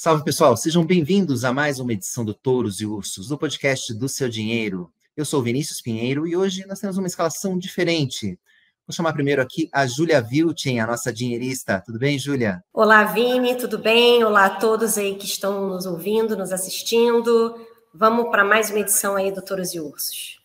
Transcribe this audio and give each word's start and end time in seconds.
Salve 0.00 0.22
pessoal, 0.22 0.56
sejam 0.56 0.86
bem-vindos 0.86 1.44
a 1.44 1.52
mais 1.52 1.80
uma 1.80 1.92
edição 1.92 2.24
do 2.24 2.32
Touros 2.32 2.80
e 2.80 2.86
Ursos, 2.86 3.26
do 3.26 3.36
podcast 3.36 3.92
do 3.92 4.08
seu 4.08 4.28
dinheiro. 4.28 4.92
Eu 5.16 5.24
sou 5.24 5.42
Vinícius 5.42 5.80
Pinheiro 5.80 6.24
e 6.24 6.36
hoje 6.36 6.64
nós 6.68 6.78
temos 6.78 6.96
uma 6.98 7.08
escalação 7.08 7.58
diferente. 7.58 8.38
Vou 8.86 8.94
chamar 8.94 9.12
primeiro 9.12 9.42
aqui 9.42 9.68
a 9.72 9.88
Júlia 9.88 10.20
Vilchen, 10.20 10.78
a 10.78 10.86
nossa 10.86 11.12
dinheirista. 11.12 11.82
Tudo 11.84 11.98
bem, 11.98 12.16
Júlia? 12.16 12.62
Olá, 12.72 13.02
Vini, 13.06 13.56
tudo 13.56 13.76
bem? 13.76 14.22
Olá 14.22 14.44
a 14.44 14.50
todos 14.50 14.96
aí 14.96 15.16
que 15.16 15.26
estão 15.26 15.68
nos 15.68 15.84
ouvindo, 15.84 16.36
nos 16.36 16.52
assistindo. 16.52 17.56
Vamos 17.92 18.30
para 18.30 18.44
mais 18.44 18.70
uma 18.70 18.78
edição 18.78 19.16
aí 19.16 19.32
do 19.32 19.42
Touros 19.42 19.74
e 19.74 19.80
Ursos. 19.80 20.38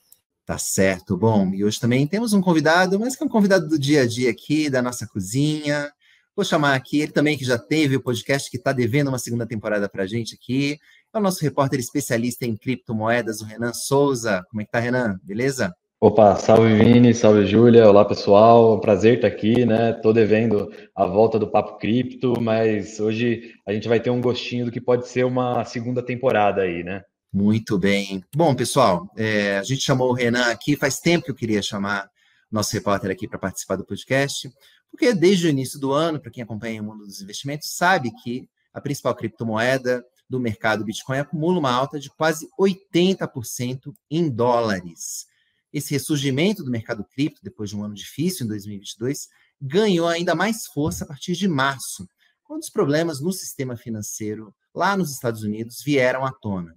Tá 0.48 0.58
certo. 0.58 1.16
Bom, 1.16 1.54
e 1.54 1.64
hoje 1.64 1.80
também 1.80 2.08
temos 2.08 2.34
um 2.34 2.42
convidado, 2.42 3.00
mas 3.00 3.16
que 3.16 3.22
é 3.22 3.26
um 3.28 3.30
convidado 3.30 3.68
do 3.68 3.78
dia 3.78 4.02
a 4.02 4.08
dia 4.08 4.32
aqui, 4.32 4.68
da 4.68 4.82
nossa 4.82 5.06
cozinha. 5.06 5.94
Vou 6.36 6.44
chamar 6.44 6.74
aqui 6.74 7.00
ele 7.00 7.12
também, 7.12 7.38
que 7.38 7.46
já 7.46 7.60
teve 7.60 7.96
o 7.96 8.02
podcast, 8.02 8.50
que 8.50 8.58
está 8.58 8.72
devendo 8.72 9.10
uma 9.10 9.20
segunda 9.20 9.46
temporada 9.46 9.88
para 9.88 10.02
a 10.02 10.08
gente 10.08 10.34
aqui. 10.34 10.80
É 11.14 11.18
o 11.20 11.22
nosso 11.22 11.44
repórter 11.44 11.80
especialista 11.80 12.44
em 12.44 12.58
criptomoedas, 12.58 13.40
o 13.40 13.46
Renan 13.46 13.72
Souza. 13.72 14.44
Como 14.50 14.60
é 14.60 14.66
que 14.66 14.72
tá, 14.72 14.80
Renan? 14.80 15.20
Beleza? 15.22 15.72
Opa, 16.02 16.36
salve 16.36 16.74
Vini, 16.74 17.14
salve 17.14 17.46
Júlia, 17.46 17.88
olá 17.88 18.04
pessoal, 18.04 18.78
prazer 18.82 19.18
estar 19.18 19.28
aqui, 19.28 19.64
né? 19.64 19.94
Tô 19.94 20.12
devendo 20.12 20.70
a 20.96 21.06
volta 21.06 21.38
do 21.38 21.50
Papo 21.50 21.78
Cripto, 21.78 22.42
mas 22.42 23.00
hoje 23.00 23.54
a 23.66 23.72
gente 23.72 23.88
vai 23.88 24.00
ter 24.02 24.10
um 24.10 24.20
gostinho 24.20 24.66
do 24.66 24.72
que 24.72 24.82
pode 24.82 25.08
ser 25.08 25.24
uma 25.26 25.64
segunda 25.64 26.04
temporada 26.04 26.64
aí, 26.64 26.84
né? 26.84 27.04
Muito 27.32 27.78
bem. 27.78 28.24
Bom, 28.36 28.54
pessoal, 28.54 29.10
é, 29.16 29.60
a 29.60 29.64
gente 29.64 29.82
chamou 29.82 30.10
o 30.10 30.14
Renan 30.14 30.48
aqui, 30.48 30.76
faz 30.76 31.00
tempo 31.00 31.26
que 31.26 31.32
eu 31.32 31.36
queria 31.36 31.62
chamar 31.62 32.10
o 32.52 32.56
nosso 32.56 32.74
repórter 32.74 33.10
aqui 33.10 33.28
para 33.28 33.40
participar 33.40 33.76
do 33.76 33.86
podcast, 33.86 34.50
porque 34.94 35.14
desde 35.14 35.48
o 35.48 35.50
início 35.50 35.80
do 35.80 35.92
ano, 35.92 36.20
para 36.20 36.32
quem 36.32 36.44
acompanha 36.44 36.82
o 36.82 36.86
mundo 36.86 37.06
dos 37.06 37.20
investimentos, 37.20 37.76
sabe 37.76 38.12
que 38.24 38.48
a 38.72 38.80
principal 38.80 39.16
criptomoeda 39.16 40.06
do 40.30 40.40
mercado 40.40 40.86
Bitcoin 40.86 41.18
acumula 41.18 41.60
uma 41.60 41.72
alta 41.72 42.00
de 42.00 42.10
quase 42.10 42.48
80% 42.60 43.94
em 44.10 44.30
dólares 44.30 45.26
esse 45.74 45.92
ressurgimento 45.92 46.64
do 46.64 46.70
mercado 46.70 47.04
cripto, 47.04 47.42
depois 47.44 47.72
de 47.72 47.76
um 47.76 47.84
ano 47.84 47.96
difícil 47.96 48.46
em 48.46 48.50
2022, 48.50 49.28
ganhou 49.60 50.08
ainda 50.08 50.36
mais 50.36 50.68
força 50.68 51.04
a 51.04 51.08
partir 51.08 51.34
de 51.34 51.48
março, 51.48 52.08
quando 52.44 52.62
os 52.62 52.70
problemas 52.70 53.20
no 53.20 53.34
sistema 53.34 53.76
financeiro 53.76 54.54
lá 54.74 54.96
nos 54.96 55.12
Estados 55.12 55.42
Unidos 55.42 55.82
vieram 55.84 56.24
à 56.24 56.32
tona. 56.32 56.76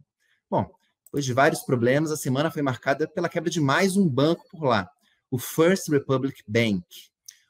Bom, 0.50 0.66
depois 1.04 1.24
de 1.24 1.34
vários 1.34 1.60
problemas, 1.62 2.10
a 2.10 2.16
semana 2.16 2.50
foi 2.50 2.62
marcada 2.62 3.06
pela 3.06 3.28
quebra 3.28 3.50
de 3.50 3.60
mais 3.60 3.96
um 3.96 4.08
banco 4.08 4.44
por 4.50 4.64
lá, 4.64 4.88
o 5.30 5.38
First 5.38 5.88
Republic 5.88 6.42
Bank. 6.48 6.84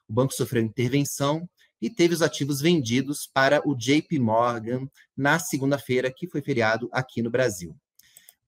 O 0.09 0.13
banco 0.13 0.33
sofreu 0.33 0.63
intervenção 0.63 1.49
e 1.81 1.91
teve 1.91 2.15
os 2.15 2.23
ativos 2.23 2.61
vendidos 2.61 3.29
para 3.33 3.61
o 3.69 3.75
JP 3.75 4.19
Morgan 4.19 4.89
na 5.17 5.39
segunda-feira, 5.39 6.13
que 6.15 6.27
foi 6.27 6.41
feriado 6.41 6.89
aqui 6.93 7.23
no 7.23 7.31
Brasil. 7.31 7.77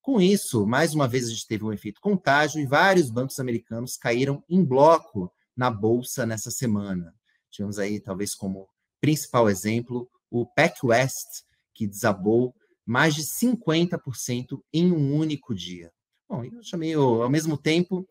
Com 0.01 0.21
isso, 0.21 0.67
mais 0.67 0.95
uma 0.95 1.07
vez 1.07 1.27
a 1.27 1.31
gente 1.31 1.47
teve 1.47 1.65
um 1.65 1.73
efeito 1.73 2.01
contágio 2.01 2.61
e 2.61 2.67
vários 2.67 3.11
bancos 3.11 3.39
americanos 3.39 3.97
caíram 3.97 4.43
em 4.49 4.65
bloco 4.65 5.31
na 5.55 5.71
bolsa 5.71 6.25
nessa 6.25 6.51
semana. 6.51 7.15
Tivemos 7.51 7.79
aí, 7.79 8.01
talvez 8.01 8.35
como 8.35 8.69
principal 9.01 9.51
exemplo, 9.51 10.09
o 10.31 10.47
PacWest, 10.47 11.45
que 11.75 11.87
desabou 11.87 12.55
mais 12.87 13.15
de 13.15 13.23
50% 13.23 14.63
em 14.73 14.91
um 14.91 15.15
único 15.15 15.55
dia. 15.55 15.93
Bom, 16.29 16.45
eu 16.45 16.63
chamei, 16.63 16.95
ao 16.95 17.29
mesmo 17.29 17.59
tempo, 17.59 18.09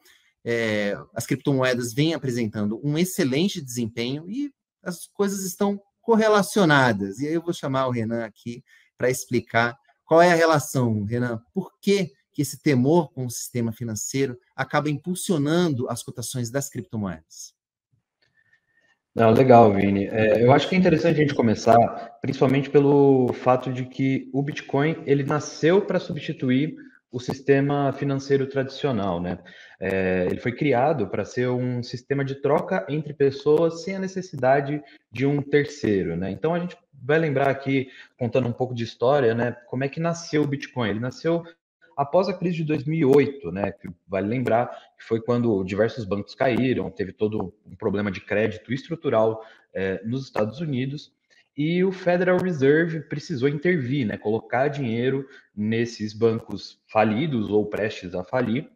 é, 0.50 0.98
as 1.14 1.26
criptomoedas 1.26 1.94
vêm 1.94 2.14
apresentando 2.14 2.80
um 2.82 2.98
excelente 2.98 3.60
desempenho 3.60 4.30
e 4.30 4.50
as 4.82 5.06
coisas 5.06 5.44
estão 5.44 5.78
correlacionadas. 6.02 7.20
E 7.20 7.28
aí 7.28 7.34
eu 7.34 7.42
vou 7.42 7.54
chamar 7.54 7.88
o 7.88 7.92
Renan 7.92 8.24
aqui 8.24 8.64
para 8.98 9.10
explicar 9.10 9.78
qual 10.06 10.22
é 10.22 10.32
a 10.32 10.36
relação, 10.36 11.04
Renan? 11.04 11.42
Por 11.54 11.74
que, 11.82 12.14
que 12.32 12.42
esse 12.42 12.62
temor 12.62 13.12
com 13.12 13.26
o 13.26 13.30
sistema 13.30 13.74
financeiro 13.74 14.40
acaba 14.56 14.90
impulsionando 14.90 15.90
as 15.90 16.02
cotações 16.02 16.50
das 16.50 16.70
criptomoedas? 16.70 17.54
Legal, 19.14 19.74
Vini. 19.74 20.06
É, 20.06 20.46
eu 20.46 20.54
acho 20.54 20.70
que 20.70 20.76
é 20.76 20.78
interessante 20.78 21.18
a 21.18 21.24
gente 21.24 21.36
começar, 21.36 21.78
principalmente 22.22 22.70
pelo 22.70 23.34
fato 23.34 23.74
de 23.74 23.84
que 23.84 24.30
o 24.32 24.42
Bitcoin 24.42 24.96
ele 25.06 25.24
nasceu 25.24 25.82
para 25.82 26.00
substituir 26.00 26.78
o 27.12 27.20
sistema 27.20 27.94
financeiro 27.94 28.48
tradicional, 28.48 29.22
né? 29.22 29.40
É, 29.80 30.28
ele 30.30 30.40
foi 30.40 30.52
criado 30.52 31.08
para 31.08 31.24
ser 31.24 31.50
um 31.50 31.82
sistema 31.82 32.24
de 32.24 32.36
troca 32.36 32.86
entre 32.90 33.14
pessoas 33.14 33.84
sem 33.84 33.96
a 33.96 34.00
necessidade 34.00 34.82
de 35.12 35.26
um 35.26 35.42
terceiro, 35.42 36.16
né? 36.16 36.32
Então 36.32 36.54
a 36.54 36.60
gente 36.60 36.78
vai 36.94 37.20
lembrar 37.20 37.50
aqui, 37.50 37.90
contando 38.18 38.48
um 38.48 38.54
pouco 38.54 38.74
de 38.74 38.84
história, 38.84 39.34
né? 39.34 39.52
Como 39.68 39.84
é 39.84 39.90
que 39.90 40.00
nasceu 40.00 40.44
o 40.44 40.48
Bitcoin? 40.48 40.90
Ele 40.90 41.00
nasceu 41.00 41.44
após 41.96 42.28
a 42.28 42.34
crise 42.34 42.58
de 42.58 42.64
2008, 42.66 43.52
né? 43.52 43.72
Que 43.72 43.90
vale 44.08 44.28
lembrar 44.28 44.68
que 44.98 45.04
foi 45.04 45.22
quando 45.22 45.64
diversos 45.64 46.04
bancos 46.06 46.36
caíram, 46.36 46.92
teve 46.92 47.14
todo 47.14 47.54
um 47.66 47.76
problema 47.76 48.12
de 48.12 48.20
crédito 48.20 48.74
estrutural 48.74 49.44
é, 49.74 50.02
nos 50.04 50.24
Estados 50.24 50.60
Unidos 50.60 51.16
e 51.58 51.84
o 51.84 51.92
Federal 51.92 52.38
Reserve 52.38 53.02
precisou 53.02 53.50
intervir, 53.50 54.06
né, 54.06 54.16
colocar 54.16 54.68
dinheiro 54.68 55.28
nesses 55.56 56.14
bancos 56.14 56.80
falidos 56.88 57.50
ou 57.50 57.66
prestes 57.66 58.14
a 58.14 58.24
falir. 58.24 58.70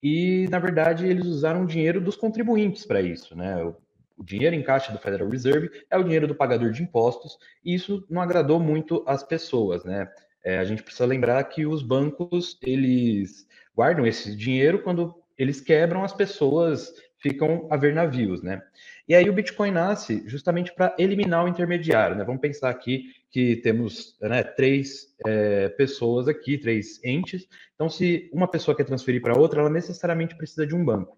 E, 0.00 0.46
na 0.48 0.60
verdade, 0.60 1.04
eles 1.04 1.26
usaram 1.26 1.64
o 1.64 1.66
dinheiro 1.66 2.00
dos 2.00 2.14
contribuintes 2.14 2.86
para 2.86 3.02
isso. 3.02 3.36
Né? 3.36 3.64
O, 3.64 3.74
dinheiro 4.22 4.54
em 4.54 4.62
caixa 4.62 4.92
do 4.92 4.98
Federal 4.98 5.28
Reserve 5.28 5.68
é 5.90 5.98
o 5.98 6.02
dinheiro 6.04 6.28
do 6.28 6.34
pagador 6.34 6.70
de 6.70 6.82
impostos, 6.82 7.36
e 7.64 7.74
isso 7.74 8.06
não 8.08 8.20
agradou 8.22 8.60
muito 8.60 9.02
as 9.06 9.24
pessoas. 9.24 9.84
Né? 9.84 10.08
É, 10.44 10.58
a 10.58 10.64
gente 10.64 10.84
precisa 10.84 11.06
lembrar 11.06 11.42
que 11.44 11.66
os 11.66 11.82
bancos 11.82 12.56
eles 12.62 13.48
guardam 13.76 14.06
esse 14.06 14.36
dinheiro 14.36 14.82
quando 14.82 15.14
eles 15.36 15.60
quebram, 15.60 16.04
as 16.04 16.12
pessoas 16.12 16.92
ficam 17.18 17.66
a 17.70 17.76
ver 17.76 17.94
navios, 17.94 18.42
né? 18.42 18.62
E 19.08 19.14
aí 19.14 19.30
o 19.30 19.32
Bitcoin 19.32 19.70
nasce 19.70 20.22
justamente 20.26 20.74
para 20.74 20.94
eliminar 20.98 21.42
o 21.42 21.48
intermediário, 21.48 22.14
né? 22.14 22.24
Vamos 22.24 22.42
pensar 22.42 22.68
aqui 22.68 23.04
que 23.30 23.56
temos 23.56 24.18
né, 24.20 24.42
três 24.42 25.14
é, 25.26 25.70
pessoas 25.70 26.28
aqui, 26.28 26.58
três 26.58 27.02
entes. 27.02 27.48
Então, 27.74 27.88
se 27.88 28.28
uma 28.34 28.46
pessoa 28.46 28.76
quer 28.76 28.84
transferir 28.84 29.22
para 29.22 29.38
outra, 29.38 29.60
ela 29.60 29.70
necessariamente 29.70 30.36
precisa 30.36 30.66
de 30.66 30.74
um 30.74 30.84
banco. 30.84 31.16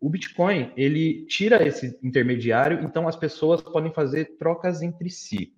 O 0.00 0.08
Bitcoin 0.08 0.72
ele 0.76 1.26
tira 1.26 1.66
esse 1.66 1.98
intermediário, 2.02 2.80
então 2.84 3.08
as 3.08 3.16
pessoas 3.16 3.60
podem 3.60 3.92
fazer 3.92 4.36
trocas 4.38 4.80
entre 4.80 5.10
si. 5.10 5.52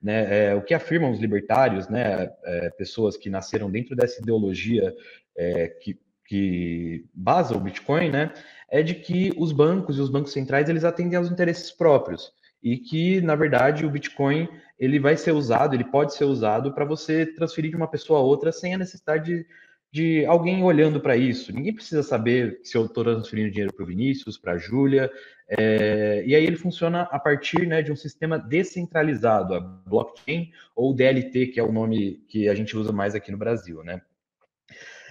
Né, 0.00 0.50
é, 0.50 0.54
o 0.54 0.62
que 0.62 0.74
afirmam 0.74 1.10
os 1.10 1.18
libertários, 1.18 1.88
né, 1.88 2.30
é, 2.44 2.70
pessoas 2.70 3.16
que 3.16 3.28
nasceram 3.28 3.68
dentro 3.68 3.96
dessa 3.96 4.22
ideologia 4.22 4.94
é, 5.36 5.66
que, 5.68 5.98
que 6.28 7.06
basa 7.14 7.56
o 7.56 7.60
Bitcoin, 7.60 8.10
né, 8.10 8.30
é 8.70 8.82
de 8.82 8.94
que 8.94 9.32
os 9.38 9.50
bancos 9.50 9.96
e 9.96 10.00
os 10.00 10.10
bancos 10.10 10.32
centrais 10.32 10.68
eles 10.68 10.84
atendem 10.84 11.16
aos 11.16 11.30
interesses 11.30 11.72
próprios 11.72 12.30
e 12.62 12.76
que 12.76 13.20
na 13.22 13.34
verdade 13.34 13.86
o 13.86 13.90
Bitcoin 13.90 14.46
ele 14.78 15.00
vai 15.00 15.16
ser 15.16 15.32
usado, 15.32 15.74
ele 15.74 15.84
pode 15.84 16.14
ser 16.14 16.24
usado 16.24 16.74
para 16.74 16.84
você 16.84 17.24
transferir 17.24 17.70
de 17.70 17.76
uma 17.76 17.88
pessoa 17.88 18.20
a 18.20 18.22
outra 18.22 18.52
sem 18.52 18.74
a 18.74 18.78
necessidade 18.78 19.24
de, 19.24 19.46
de 19.90 20.26
alguém 20.26 20.62
olhando 20.62 21.00
para 21.00 21.16
isso. 21.16 21.50
Ninguém 21.50 21.74
precisa 21.74 22.02
saber 22.02 22.60
se 22.62 22.76
eu 22.76 22.84
estou 22.84 23.02
transferindo 23.02 23.50
dinheiro 23.50 23.72
para 23.72 23.82
o 23.82 23.86
Vinícius, 23.86 24.36
para 24.36 24.52
a 24.52 24.58
Júlia. 24.58 25.10
É, 25.48 26.22
e 26.26 26.34
aí 26.34 26.44
ele 26.44 26.56
funciona 26.56 27.02
a 27.10 27.18
partir 27.18 27.66
né, 27.66 27.80
de 27.80 27.90
um 27.90 27.96
sistema 27.96 28.38
descentralizado, 28.38 29.54
a 29.54 29.60
blockchain 29.60 30.52
ou 30.76 30.94
DLT, 30.94 31.46
que 31.46 31.58
é 31.58 31.62
o 31.62 31.72
nome 31.72 32.22
que 32.28 32.48
a 32.48 32.54
gente 32.54 32.76
usa 32.76 32.92
mais 32.92 33.14
aqui 33.14 33.32
no 33.32 33.38
Brasil, 33.38 33.82
né? 33.82 34.02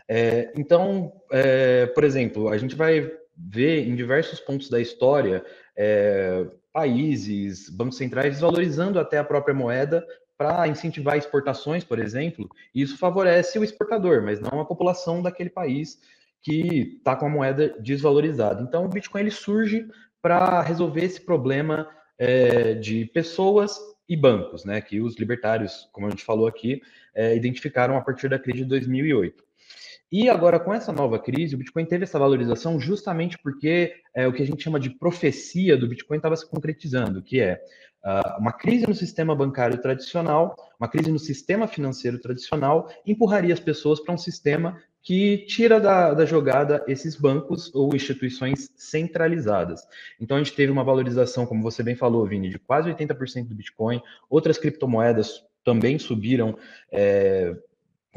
É, 0.07 0.51
então, 0.55 1.11
é, 1.31 1.85
por 1.87 2.03
exemplo, 2.03 2.49
a 2.49 2.57
gente 2.57 2.75
vai 2.75 3.11
vê 3.37 3.81
em 3.81 3.95
diversos 3.95 4.39
pontos 4.39 4.69
da 4.69 4.81
história 4.81 5.45
é, 5.75 6.47
países, 6.73 7.69
bancos 7.69 7.97
centrais 7.97 8.33
desvalorizando 8.33 8.99
até 8.99 9.19
a 9.19 9.23
própria 9.23 9.53
moeda 9.53 10.05
para 10.37 10.67
incentivar 10.67 11.17
exportações, 11.17 11.83
por 11.83 11.99
exemplo, 11.99 12.49
e 12.73 12.81
isso 12.81 12.97
favorece 12.97 13.57
o 13.57 13.63
exportador, 13.63 14.23
mas 14.23 14.39
não 14.39 14.59
a 14.59 14.65
população 14.65 15.21
daquele 15.21 15.49
país 15.49 15.99
que 16.41 16.97
está 16.97 17.15
com 17.15 17.25
a 17.25 17.29
moeda 17.29 17.75
desvalorizada. 17.79 18.61
Então, 18.61 18.85
o 18.85 18.89
Bitcoin 18.89 19.21
ele 19.21 19.31
surge 19.31 19.87
para 20.21 20.61
resolver 20.61 21.03
esse 21.03 21.21
problema 21.21 21.89
é, 22.17 22.75
de 22.75 23.05
pessoas 23.05 23.77
e 24.07 24.15
bancos, 24.15 24.63
né, 24.63 24.79
que 24.79 25.01
os 25.01 25.17
libertários, 25.17 25.89
como 25.91 26.07
a 26.07 26.09
gente 26.09 26.23
falou 26.23 26.47
aqui, 26.47 26.81
é, 27.13 27.35
identificaram 27.35 27.97
a 27.97 28.01
partir 28.01 28.29
da 28.29 28.39
crise 28.39 28.59
de 28.59 28.65
2008. 28.65 29.46
E 30.11 30.29
agora, 30.29 30.59
com 30.59 30.73
essa 30.73 30.91
nova 30.93 31.19
crise, 31.19 31.55
o 31.55 31.57
Bitcoin 31.57 31.85
teve 31.85 32.05
essa 32.05 32.17
valorização 32.17 32.79
justamente 32.79 33.37
porque 33.37 33.93
é, 34.15 34.25
o 34.27 34.31
que 34.31 34.41
a 34.41 34.45
gente 34.45 34.63
chama 34.63 34.79
de 34.79 34.89
profecia 34.89 35.75
do 35.75 35.87
Bitcoin 35.87 36.17
estava 36.17 36.35
se 36.35 36.49
concretizando, 36.49 37.21
que 37.21 37.41
é 37.41 37.61
uh, 38.05 38.39
uma 38.39 38.53
crise 38.53 38.87
no 38.87 38.95
sistema 38.95 39.35
bancário 39.35 39.81
tradicional, 39.81 40.55
uma 40.79 40.87
crise 40.87 41.11
no 41.11 41.19
sistema 41.19 41.67
financeiro 41.67 42.19
tradicional, 42.19 42.89
empurraria 43.05 43.53
as 43.53 43.59
pessoas 43.59 43.99
para 43.99 44.13
um 44.13 44.17
sistema 44.17 44.81
que 45.01 45.45
tira 45.45 45.79
da, 45.79 46.13
da, 46.13 46.25
jogada 46.25 46.83
esses 46.87 47.15
bancos 47.15 47.73
ou 47.73 47.95
instituições 47.95 48.69
centralizadas. 48.75 49.81
Então, 50.19 50.35
a 50.35 50.39
gente 50.39 50.53
teve 50.53 50.71
uma 50.71 50.83
valorização, 50.83 51.45
como 51.45 51.63
você 51.63 51.81
bem 51.81 51.95
falou, 51.95 52.25
Vini, 52.25 52.49
de 52.49 52.59
quase 52.59 52.89
80% 52.89 53.47
do 53.47 53.55
Bitcoin, 53.55 54.01
outras 54.29 54.57
criptomoedas 54.57 55.43
também 55.63 55.99
subiram, 55.99 56.57
é, 56.91 57.55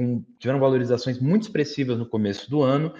com, 0.00 0.24
tiveram 0.38 0.58
valorizações 0.58 1.18
muito 1.18 1.42
expressivas 1.42 1.98
no 1.98 2.06
começo 2.06 2.50
do 2.50 2.62
ano. 2.62 2.94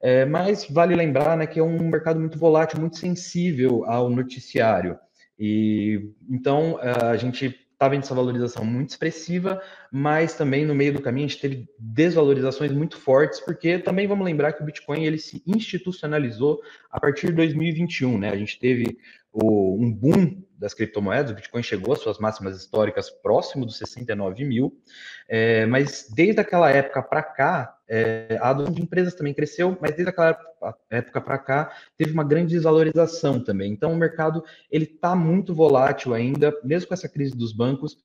É, 0.00 0.24
mas 0.24 0.66
vale 0.70 0.94
lembrar 0.94 1.36
né, 1.36 1.46
que 1.46 1.60
é 1.60 1.62
um 1.62 1.78
mercado 1.88 2.18
muito 2.18 2.38
volátil, 2.38 2.80
muito 2.80 2.96
sensível 2.96 3.84
ao 3.84 4.08
noticiário. 4.08 4.98
E 5.38 6.10
então 6.30 6.78
a 6.80 7.14
gente 7.16 7.54
está 7.72 7.88
vendo 7.88 8.04
essa 8.04 8.14
valorização 8.14 8.64
muito 8.64 8.90
expressiva, 8.90 9.60
mas 9.92 10.34
também 10.34 10.64
no 10.64 10.74
meio 10.74 10.94
do 10.94 11.02
caminho 11.02 11.26
a 11.26 11.28
gente 11.28 11.40
teve 11.40 11.68
desvalorizações 11.78 12.72
muito 12.72 12.98
fortes, 12.98 13.38
porque 13.40 13.78
também 13.78 14.06
vamos 14.06 14.24
lembrar 14.24 14.54
que 14.54 14.62
o 14.62 14.64
Bitcoin 14.64 15.04
ele 15.04 15.18
se 15.18 15.42
institucionalizou 15.46 16.58
a 16.90 16.98
partir 16.98 17.26
de 17.26 17.32
2021, 17.34 18.16
né? 18.16 18.30
A 18.30 18.36
gente 18.36 18.58
teve 18.58 18.98
o, 19.30 19.76
um 19.78 19.92
boom 19.92 20.42
das 20.58 20.74
criptomoedas, 20.74 21.30
o 21.30 21.34
Bitcoin 21.34 21.62
chegou 21.62 21.92
às 21.92 22.00
suas 22.00 22.18
máximas 22.18 22.56
históricas 22.56 23.10
próximo 23.10 23.66
dos 23.66 23.78
69 23.78 24.44
mil, 24.44 24.72
é, 25.28 25.66
mas 25.66 26.08
desde 26.14 26.40
aquela 26.40 26.70
época 26.70 27.02
para 27.02 27.22
cá, 27.22 27.76
é, 27.88 28.38
a 28.40 28.50
adoção 28.50 28.72
de 28.72 28.82
empresas 28.82 29.14
também 29.14 29.34
cresceu, 29.34 29.76
mas 29.80 29.92
desde 29.92 30.08
aquela 30.08 30.38
época 30.90 31.20
para 31.20 31.38
cá 31.38 31.72
teve 31.96 32.12
uma 32.12 32.24
grande 32.24 32.54
desvalorização 32.54 33.38
também. 33.42 33.72
Então 33.72 33.92
o 33.92 33.96
mercado 33.96 34.44
ele 34.70 34.84
está 34.84 35.14
muito 35.14 35.54
volátil 35.54 36.14
ainda, 36.14 36.54
mesmo 36.64 36.88
com 36.88 36.94
essa 36.94 37.08
crise 37.08 37.36
dos 37.36 37.52
bancos, 37.52 37.98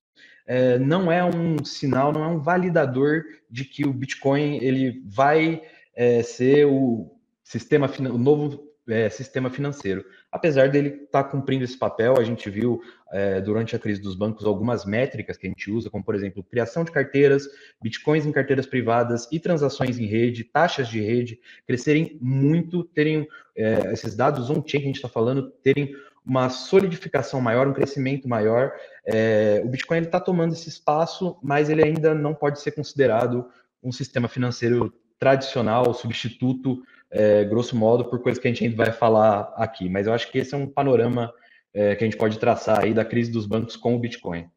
é, 0.45 0.77
não 0.77 1.11
é 1.11 1.23
um 1.23 1.63
sinal, 1.63 2.11
não 2.11 2.23
é 2.23 2.27
um 2.27 2.39
validador 2.39 3.23
de 3.49 3.63
que 3.63 3.85
o 3.85 3.93
Bitcoin 3.93 4.57
ele 4.57 5.01
vai 5.05 5.61
é, 5.95 6.23
ser 6.23 6.65
o 6.65 7.11
sistema, 7.43 7.89
o 7.99 8.17
novo 8.17 8.70
é, 8.91 9.09
sistema 9.09 9.49
financeiro. 9.49 10.05
Apesar 10.31 10.69
dele 10.69 10.89
estar 10.89 11.23
tá 11.23 11.29
cumprindo 11.29 11.63
esse 11.63 11.77
papel, 11.77 12.17
a 12.17 12.23
gente 12.23 12.49
viu 12.49 12.81
é, 13.11 13.39
durante 13.41 13.75
a 13.75 13.79
crise 13.79 14.01
dos 14.01 14.15
bancos 14.15 14.45
algumas 14.45 14.85
métricas 14.85 15.37
que 15.37 15.47
a 15.47 15.49
gente 15.49 15.71
usa, 15.71 15.89
como 15.89 16.03
por 16.03 16.13
exemplo, 16.13 16.43
criação 16.43 16.83
de 16.83 16.91
carteiras, 16.91 17.47
bitcoins 17.81 18.25
em 18.25 18.31
carteiras 18.31 18.65
privadas 18.65 19.27
e 19.31 19.39
transações 19.39 19.97
em 19.97 20.05
rede, 20.05 20.43
taxas 20.43 20.87
de 20.87 20.99
rede, 20.99 21.39
crescerem 21.65 22.17
muito, 22.21 22.83
terem 22.83 23.27
é, 23.55 23.93
esses 23.93 24.15
dados 24.15 24.49
on-chain 24.49 24.63
que 24.63 24.77
a 24.77 24.81
gente 24.81 24.95
está 24.95 25.09
falando, 25.09 25.49
terem 25.63 25.95
uma 26.25 26.49
solidificação 26.49 27.41
maior, 27.41 27.67
um 27.67 27.73
crescimento 27.73 28.27
maior. 28.27 28.71
É, 29.05 29.61
o 29.65 29.69
Bitcoin 29.69 30.01
está 30.01 30.19
tomando 30.19 30.53
esse 30.53 30.69
espaço, 30.69 31.37
mas 31.41 31.69
ele 31.69 31.83
ainda 31.83 32.13
não 32.13 32.35
pode 32.35 32.59
ser 32.61 32.71
considerado 32.71 33.47
um 33.83 33.91
sistema 33.91 34.27
financeiro 34.27 34.93
tradicional, 35.17 35.93
substituto 35.93 36.83
é, 37.11 37.43
grosso 37.43 37.75
modo, 37.75 38.05
por 38.05 38.21
coisas 38.21 38.41
que 38.41 38.47
a 38.47 38.51
gente 38.51 38.63
ainda 38.63 38.77
vai 38.77 38.91
falar 38.91 39.53
aqui. 39.57 39.89
Mas 39.89 40.07
eu 40.07 40.13
acho 40.13 40.31
que 40.31 40.37
esse 40.37 40.53
é 40.53 40.57
um 40.57 40.67
panorama 40.67 41.31
é, 41.73 41.95
que 41.95 42.03
a 42.03 42.07
gente 42.07 42.17
pode 42.17 42.39
traçar 42.39 42.79
aí 42.79 42.93
da 42.93 43.05
crise 43.05 43.31
dos 43.31 43.45
bancos 43.45 43.75
com 43.75 43.95
o 43.95 43.99
Bitcoin. 43.99 44.49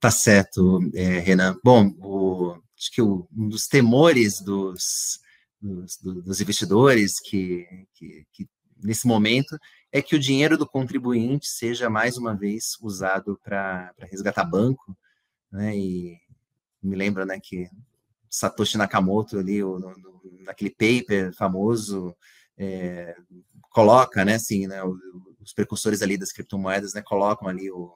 Tá 0.00 0.10
certo, 0.10 0.80
é, 0.94 1.18
Renan. 1.18 1.56
Bom, 1.64 1.88
o, 1.98 2.56
acho 2.76 2.92
que 2.92 3.02
o, 3.02 3.28
um 3.36 3.48
dos 3.48 3.66
temores 3.66 4.40
dos, 4.40 5.20
dos, 5.60 5.98
dos 6.00 6.40
investidores 6.40 7.20
que, 7.20 7.66
que, 7.94 8.24
que, 8.32 8.48
nesse 8.82 9.06
momento 9.06 9.58
é 9.90 10.00
que 10.00 10.14
o 10.14 10.20
dinheiro 10.20 10.56
do 10.56 10.68
contribuinte 10.68 11.48
seja 11.48 11.90
mais 11.90 12.16
uma 12.16 12.36
vez 12.36 12.76
usado 12.80 13.38
para 13.42 13.92
resgatar 14.10 14.44
banco, 14.44 14.96
né? 15.50 15.76
E 15.76 16.16
me 16.80 16.94
lembra, 16.94 17.26
né, 17.26 17.40
que 17.42 17.68
Satoshi 18.30 18.76
Nakamoto 18.76 19.38
ali, 19.38 19.62
o, 19.62 19.78
no, 19.78 19.90
no, 19.96 20.20
naquele 20.44 20.70
paper 20.70 21.32
famoso, 21.34 22.14
é, 22.56 23.14
coloca, 23.70 24.24
né, 24.24 24.34
assim, 24.34 24.66
né, 24.66 24.82
os 25.40 25.52
precursores 25.52 26.02
ali 26.02 26.16
das 26.16 26.32
criptomoedas, 26.32 26.94
né, 26.94 27.02
colocam 27.02 27.48
ali 27.48 27.70
o, 27.70 27.92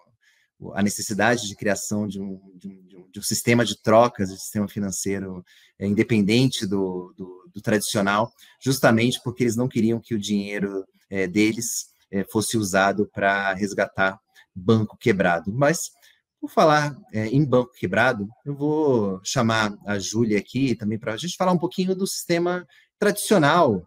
a 0.74 0.82
necessidade 0.82 1.48
de 1.48 1.56
criação 1.56 2.06
de 2.06 2.20
um, 2.20 2.40
de 2.54 2.68
um, 2.68 3.10
de 3.10 3.18
um 3.18 3.22
sistema 3.22 3.64
de 3.64 3.80
trocas, 3.80 4.28
de 4.28 4.34
um 4.34 4.38
sistema 4.38 4.68
financeiro 4.68 5.44
é, 5.78 5.86
independente 5.86 6.66
do, 6.66 7.12
do, 7.16 7.50
do, 7.52 7.60
tradicional, 7.60 8.32
justamente 8.60 9.20
porque 9.24 9.42
eles 9.42 9.56
não 9.56 9.68
queriam 9.68 10.00
que 10.00 10.14
o 10.14 10.18
dinheiro 10.18 10.84
é, 11.10 11.26
deles 11.26 11.86
é, 12.10 12.24
fosse 12.24 12.56
usado 12.56 13.08
para 13.12 13.52
resgatar 13.54 14.18
banco 14.54 14.96
quebrado. 14.96 15.52
Mas 15.52 15.90
por 16.42 16.50
falar 16.50 16.98
é, 17.12 17.28
em 17.28 17.44
banco 17.44 17.72
quebrado, 17.72 18.28
eu 18.44 18.52
vou 18.52 19.20
chamar 19.22 19.78
a 19.86 19.96
Júlia 19.96 20.40
aqui 20.40 20.74
também 20.74 20.98
para 20.98 21.14
a 21.14 21.16
gente 21.16 21.36
falar 21.36 21.52
um 21.52 21.58
pouquinho 21.58 21.94
do 21.94 22.04
sistema 22.04 22.66
tradicional, 22.98 23.86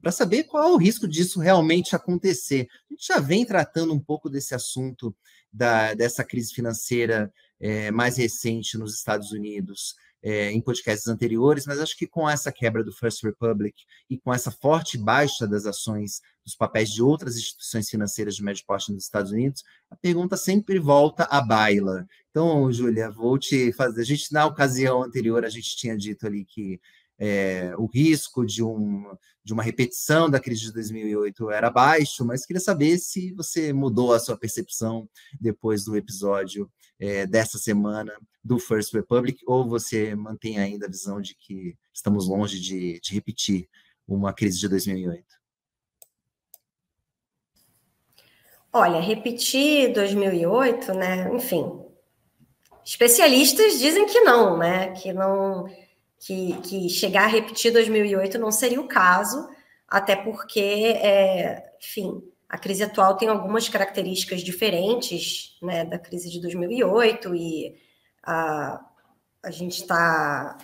para 0.00 0.10
saber 0.10 0.44
qual 0.44 0.64
é 0.64 0.72
o 0.72 0.78
risco 0.78 1.06
disso 1.06 1.40
realmente 1.40 1.94
acontecer. 1.94 2.66
A 2.90 2.94
gente 2.94 3.06
já 3.06 3.20
vem 3.20 3.44
tratando 3.44 3.92
um 3.92 4.00
pouco 4.00 4.30
desse 4.30 4.54
assunto 4.54 5.14
da, 5.52 5.92
dessa 5.92 6.24
crise 6.24 6.54
financeira 6.54 7.30
é, 7.60 7.90
mais 7.90 8.16
recente 8.16 8.78
nos 8.78 8.96
Estados 8.96 9.30
Unidos, 9.30 9.94
é, 10.24 10.50
em 10.50 10.60
podcasts 10.60 11.06
anteriores, 11.06 11.66
mas 11.66 11.78
acho 11.78 11.94
que 11.98 12.06
com 12.06 12.28
essa 12.28 12.50
quebra 12.50 12.82
do 12.82 12.90
First 12.90 13.22
Republic 13.22 13.76
e 14.08 14.18
com 14.18 14.32
essa 14.32 14.50
forte 14.50 14.96
baixa 14.96 15.46
das 15.46 15.66
ações 15.66 16.22
dos 16.42 16.54
papéis 16.54 16.90
de 16.90 17.02
outras 17.02 17.36
instituições 17.36 17.90
financeiras 17.90 18.34
de 18.34 18.42
médio 18.42 18.64
porte 18.66 18.90
nos 18.90 19.04
Estados 19.04 19.32
Unidos, 19.32 19.62
a 19.90 19.96
pergunta 19.96 20.34
sempre 20.36 20.78
volta 20.78 21.24
à 21.24 21.42
baila. 21.42 22.06
Então, 22.30 22.72
Júlia, 22.72 23.10
vou 23.10 23.38
te 23.38 23.70
fazer. 23.74 24.00
A 24.00 24.04
gente, 24.04 24.32
na 24.32 24.46
ocasião 24.46 25.02
anterior, 25.02 25.44
a 25.44 25.50
gente 25.50 25.76
tinha 25.76 25.96
dito 25.96 26.26
ali 26.26 26.44
que 26.44 26.80
é, 27.18 27.74
o 27.78 27.86
risco 27.86 28.44
de, 28.44 28.62
um, 28.62 29.16
de 29.42 29.52
uma 29.52 29.62
repetição 29.62 30.28
da 30.28 30.40
crise 30.40 30.62
de 30.62 30.72
2008 30.72 31.50
era 31.50 31.70
baixo, 31.70 32.24
mas 32.24 32.44
queria 32.44 32.60
saber 32.60 32.98
se 32.98 33.32
você 33.32 33.72
mudou 33.72 34.12
a 34.12 34.20
sua 34.20 34.36
percepção 34.36 35.08
depois 35.40 35.84
do 35.84 35.96
episódio 35.96 36.70
é, 36.98 37.26
dessa 37.26 37.58
semana 37.58 38.12
do 38.42 38.58
First 38.58 38.92
Republic, 38.92 39.42
ou 39.46 39.66
você 39.68 40.14
mantém 40.14 40.58
ainda 40.58 40.86
a 40.86 40.90
visão 40.90 41.20
de 41.20 41.34
que 41.34 41.76
estamos 41.92 42.28
longe 42.28 42.60
de, 42.60 43.00
de 43.00 43.14
repetir 43.14 43.68
uma 44.06 44.32
crise 44.32 44.58
de 44.58 44.68
2008? 44.68 45.24
Olha, 48.72 49.00
repetir 49.00 49.92
2008, 49.92 50.92
né? 50.94 51.32
Enfim, 51.32 51.80
especialistas 52.84 53.78
dizem 53.78 54.04
que 54.06 54.20
não, 54.20 54.58
né? 54.58 54.92
Que 54.92 55.12
não 55.12 55.66
que, 56.24 56.56
que 56.62 56.88
chegar 56.88 57.24
a 57.24 57.28
repetir 57.28 57.70
2008 57.70 58.38
não 58.38 58.50
seria 58.50 58.80
o 58.80 58.88
caso, 58.88 59.46
até 59.86 60.16
porque, 60.16 60.60
é, 60.60 61.72
enfim, 61.78 62.22
a 62.48 62.56
crise 62.56 62.82
atual 62.82 63.16
tem 63.16 63.28
algumas 63.28 63.68
características 63.68 64.40
diferentes 64.40 65.58
né, 65.60 65.84
da 65.84 65.98
crise 65.98 66.30
de 66.30 66.40
2008 66.40 67.34
e 67.34 67.76
a, 68.22 68.80
a 69.42 69.50
gente 69.50 69.82
está 69.82 70.56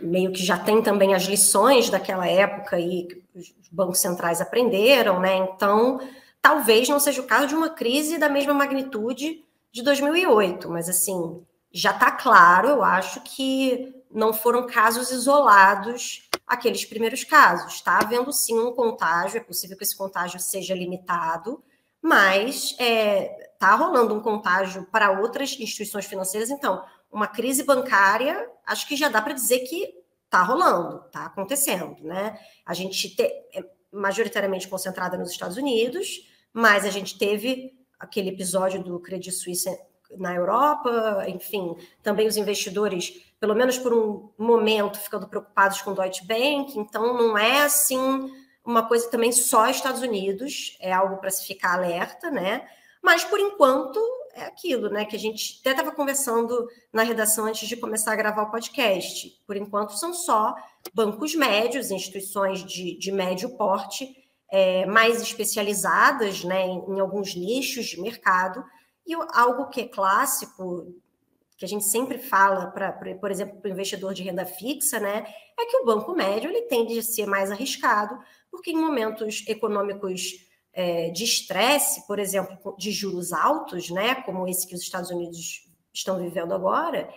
meio 0.00 0.32
que 0.32 0.42
já 0.42 0.58
tem 0.58 0.80
também 0.82 1.14
as 1.14 1.24
lições 1.24 1.90
daquela 1.90 2.26
época 2.26 2.80
e 2.80 3.06
os 3.34 3.52
bancos 3.70 3.98
centrais 3.98 4.40
aprenderam, 4.40 5.20
né? 5.20 5.36
Então, 5.36 6.00
talvez 6.40 6.88
não 6.88 6.98
seja 6.98 7.20
o 7.20 7.26
caso 7.26 7.48
de 7.48 7.54
uma 7.54 7.70
crise 7.70 8.16
da 8.16 8.28
mesma 8.28 8.54
magnitude 8.54 9.44
de 9.70 9.82
2008, 9.82 10.70
mas 10.70 10.88
assim, 10.88 11.42
já 11.70 11.90
está 11.90 12.10
claro, 12.10 12.68
eu 12.68 12.82
acho 12.82 13.20
que 13.22 13.94
não 14.16 14.32
foram 14.32 14.66
casos 14.66 15.10
isolados 15.10 16.26
aqueles 16.46 16.86
primeiros 16.86 17.22
casos. 17.22 17.74
Está 17.74 17.98
havendo 17.98 18.32
sim 18.32 18.58
um 18.58 18.72
contágio, 18.72 19.36
é 19.36 19.44
possível 19.44 19.76
que 19.76 19.84
esse 19.84 19.94
contágio 19.94 20.40
seja 20.40 20.74
limitado, 20.74 21.62
mas 22.00 22.70
está 22.70 22.84
é, 22.84 23.52
tá 23.58 23.74
rolando 23.74 24.14
um 24.14 24.20
contágio 24.20 24.86
para 24.90 25.20
outras 25.20 25.52
instituições 25.60 26.06
financeiras. 26.06 26.48
Então, 26.48 26.82
uma 27.12 27.26
crise 27.26 27.62
bancária, 27.62 28.48
acho 28.64 28.88
que 28.88 28.96
já 28.96 29.10
dá 29.10 29.20
para 29.20 29.34
dizer 29.34 29.60
que 29.60 29.94
está 30.24 30.42
rolando, 30.42 31.04
está 31.06 31.26
acontecendo, 31.26 32.02
né? 32.02 32.38
A 32.64 32.72
gente 32.72 33.14
te, 33.14 33.22
é 33.22 33.62
majoritariamente 33.92 34.66
concentrada 34.66 35.18
nos 35.18 35.30
Estados 35.30 35.58
Unidos, 35.58 36.26
mas 36.54 36.86
a 36.86 36.90
gente 36.90 37.18
teve 37.18 37.72
aquele 37.98 38.30
episódio 38.30 38.82
do 38.82 38.98
Credit 38.98 39.30
Suisse 39.30 39.68
na 40.16 40.34
Europa, 40.34 41.24
enfim, 41.28 41.76
também 42.02 42.26
os 42.26 42.36
investidores, 42.36 43.25
pelo 43.40 43.54
menos 43.54 43.78
por 43.78 43.92
um 43.92 44.30
momento, 44.38 44.98
ficando 44.98 45.28
preocupados 45.28 45.82
com 45.82 45.90
o 45.90 45.94
Deutsche 45.94 46.26
Bank, 46.26 46.78
então 46.78 47.14
não 47.14 47.36
é 47.36 47.62
assim 47.62 48.30
uma 48.64 48.86
coisa 48.86 49.08
também 49.08 49.30
só 49.30 49.68
Estados 49.68 50.02
Unidos, 50.02 50.76
é 50.80 50.92
algo 50.92 51.18
para 51.18 51.30
se 51.30 51.46
ficar 51.46 51.74
alerta, 51.74 52.30
né? 52.30 52.66
Mas 53.02 53.24
por 53.24 53.38
enquanto 53.38 54.00
é 54.34 54.44
aquilo, 54.44 54.90
né? 54.90 55.04
Que 55.04 55.16
a 55.16 55.18
gente 55.18 55.58
até 55.60 55.70
estava 55.70 55.92
conversando 55.92 56.68
na 56.92 57.02
redação 57.02 57.46
antes 57.46 57.68
de 57.68 57.76
começar 57.76 58.12
a 58.12 58.16
gravar 58.16 58.42
o 58.42 58.50
podcast. 58.50 59.30
Por 59.46 59.56
enquanto 59.56 59.96
são 59.96 60.12
só 60.12 60.54
bancos 60.92 61.34
médios, 61.34 61.90
instituições 61.90 62.64
de, 62.64 62.98
de 62.98 63.12
médio 63.12 63.56
porte, 63.56 64.14
é, 64.50 64.84
mais 64.86 65.22
especializadas, 65.22 66.42
né? 66.42 66.66
Em, 66.66 66.96
em 66.96 67.00
alguns 67.00 67.34
nichos 67.34 67.86
de 67.86 68.00
mercado 68.00 68.64
e 69.06 69.14
algo 69.32 69.70
que 69.70 69.82
é 69.82 69.88
clássico, 69.88 70.92
que 71.56 71.64
a 71.64 71.68
gente 71.68 71.84
sempre 71.84 72.18
fala, 72.18 72.66
pra, 72.66 72.92
pra 72.92 73.14
por 73.14 73.30
exemplo, 73.30 73.60
para 73.60 73.68
o 73.68 73.72
investidor 73.72 74.12
de 74.12 74.22
renda 74.22 74.44
fixa, 74.44 75.00
né, 75.00 75.26
é 75.58 75.66
que 75.66 75.76
o 75.78 75.84
banco 75.84 76.14
médio 76.14 76.50
ele 76.50 76.62
tende 76.62 76.98
a 76.98 77.02
ser 77.02 77.26
mais 77.26 77.50
arriscado, 77.50 78.18
porque 78.50 78.70
em 78.70 78.76
momentos 78.76 79.44
econômicos 79.48 80.46
é, 80.72 81.10
de 81.10 81.24
estresse, 81.24 82.06
por 82.06 82.18
exemplo, 82.18 82.76
de 82.76 82.90
juros 82.92 83.32
altos, 83.32 83.90
né, 83.90 84.16
como 84.16 84.46
esse 84.46 84.66
que 84.66 84.74
os 84.74 84.82
Estados 84.82 85.10
Unidos 85.10 85.66
estão 85.92 86.18
vivendo 86.18 86.52
agora, 86.52 87.08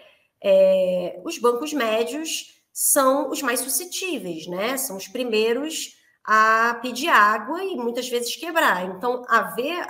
é, 0.41 1.19
os 1.25 1.37
bancos 1.37 1.73
médios 1.73 2.59
são 2.71 3.29
os 3.29 3.41
mais 3.41 3.59
suscetíveis, 3.59 4.47
né? 4.47 4.77
São 4.77 4.95
os 4.95 5.07
primeiros 5.07 5.97
a 6.23 6.79
pedir 6.81 7.09
água 7.09 7.63
e 7.63 7.75
muitas 7.75 8.07
vezes 8.07 8.35
quebrar. 8.35 8.85
Então, 8.85 9.25
haver 9.27 9.85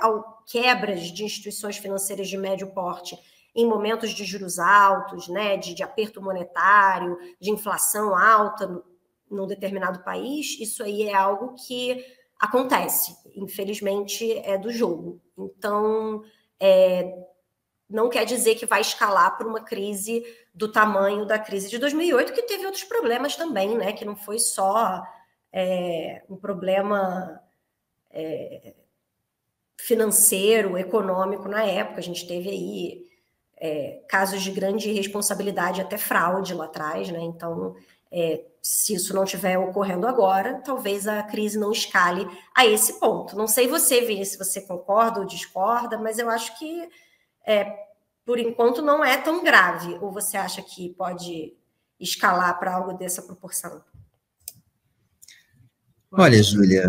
quebras 0.46 1.02
de 1.02 1.24
instituições 1.24 1.76
financeiras 1.76 2.28
de 2.28 2.36
médio 2.36 2.72
porte 2.72 3.16
em 3.54 3.66
momentos 3.66 4.10
de 4.10 4.24
juros 4.24 4.58
altos, 4.58 5.28
né, 5.28 5.56
de, 5.56 5.74
de 5.74 5.82
aperto 5.82 6.22
monetário, 6.22 7.18
de 7.40 7.50
inflação 7.50 8.16
alta 8.16 8.66
no, 8.66 8.84
num 9.30 9.46
determinado 9.46 10.02
país, 10.02 10.58
isso 10.60 10.82
aí 10.82 11.04
é 11.04 11.14
algo 11.14 11.54
que 11.54 12.04
acontece, 12.38 13.16
infelizmente 13.36 14.32
é 14.38 14.56
do 14.56 14.72
jogo. 14.72 15.20
Então, 15.36 16.22
é, 16.58 17.12
não 17.88 18.08
quer 18.08 18.24
dizer 18.24 18.54
que 18.54 18.66
vai 18.66 18.80
escalar 18.80 19.36
para 19.36 19.46
uma 19.46 19.60
crise 19.60 20.24
do 20.54 20.70
tamanho 20.70 21.26
da 21.26 21.38
crise 21.38 21.68
de 21.68 21.78
2008, 21.78 22.32
que 22.32 22.42
teve 22.42 22.64
outros 22.64 22.84
problemas 22.84 23.36
também, 23.36 23.76
né? 23.76 23.92
Que 23.92 24.04
não 24.04 24.16
foi 24.16 24.38
só 24.38 25.02
é, 25.52 26.22
um 26.28 26.36
problema 26.36 27.40
é, 28.10 28.74
financeiro, 29.76 30.78
econômico 30.78 31.48
na 31.48 31.64
época. 31.64 31.98
A 31.98 32.02
gente 32.02 32.26
teve 32.26 32.48
aí 32.48 33.09
é, 33.60 34.02
casos 34.08 34.42
de 34.42 34.50
grande 34.50 34.90
responsabilidade, 34.90 35.80
até 35.80 35.98
fraude 35.98 36.54
lá 36.54 36.64
atrás, 36.64 37.10
né? 37.10 37.20
Então, 37.20 37.76
é, 38.10 38.44
se 38.62 38.94
isso 38.94 39.14
não 39.14 39.24
estiver 39.24 39.58
ocorrendo 39.58 40.06
agora, 40.06 40.60
talvez 40.64 41.06
a 41.06 41.22
crise 41.22 41.58
não 41.58 41.70
escale 41.70 42.26
a 42.56 42.66
esse 42.66 42.98
ponto. 42.98 43.36
Não 43.36 43.46
sei 43.46 43.68
você, 43.68 44.00
Vini, 44.00 44.24
se 44.24 44.38
você 44.38 44.62
concorda 44.62 45.20
ou 45.20 45.26
discorda, 45.26 45.98
mas 45.98 46.18
eu 46.18 46.30
acho 46.30 46.58
que, 46.58 46.88
é, 47.46 47.72
por 48.24 48.38
enquanto, 48.38 48.80
não 48.80 49.04
é 49.04 49.18
tão 49.18 49.44
grave. 49.44 49.98
Ou 50.00 50.10
você 50.10 50.36
acha 50.36 50.62
que 50.62 50.94
pode 50.94 51.54
escalar 51.98 52.58
para 52.58 52.74
algo 52.74 52.94
dessa 52.94 53.22
proporção? 53.22 53.82
Olha, 56.12 56.42
Júlia, 56.42 56.84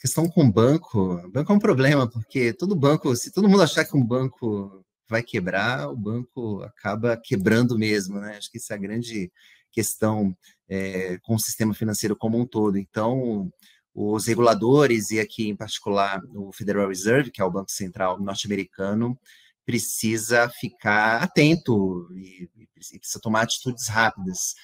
questão 0.00 0.28
com 0.28 0.48
banco, 0.48 1.20
banco 1.30 1.52
é 1.52 1.56
um 1.56 1.58
problema, 1.58 2.08
porque 2.08 2.52
todo 2.52 2.76
banco, 2.76 3.14
se 3.16 3.32
todo 3.32 3.48
mundo 3.48 3.62
achar 3.62 3.84
que 3.84 3.96
um 3.96 4.04
banco 4.04 4.84
vai 5.10 5.22
quebrar, 5.22 5.90
o 5.90 5.96
banco 5.96 6.62
acaba 6.62 7.16
quebrando 7.16 7.78
mesmo, 7.78 8.20
né? 8.20 8.36
Acho 8.36 8.50
que 8.50 8.58
essa 8.58 8.74
é 8.74 8.76
a 8.76 8.80
grande 8.80 9.30
questão 9.70 10.36
é, 10.68 11.18
com 11.22 11.34
o 11.34 11.40
sistema 11.40 11.74
financeiro 11.74 12.16
como 12.16 12.38
um 12.38 12.46
todo. 12.46 12.78
Então, 12.78 13.52
os 13.94 14.26
reguladores, 14.26 15.10
e 15.10 15.20
aqui 15.20 15.48
em 15.48 15.56
particular 15.56 16.22
o 16.34 16.52
Federal 16.52 16.88
Reserve, 16.88 17.30
que 17.30 17.40
é 17.40 17.44
o 17.44 17.50
Banco 17.50 17.70
Central 17.70 18.20
norte-americano, 18.20 19.18
precisa 19.64 20.48
ficar 20.48 21.22
atento 21.22 22.08
e, 22.16 22.48
e 22.56 22.66
precisa 22.68 23.20
tomar 23.20 23.42
atitudes 23.42 23.88
rápidas. 23.88 24.54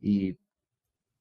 E 0.00 0.36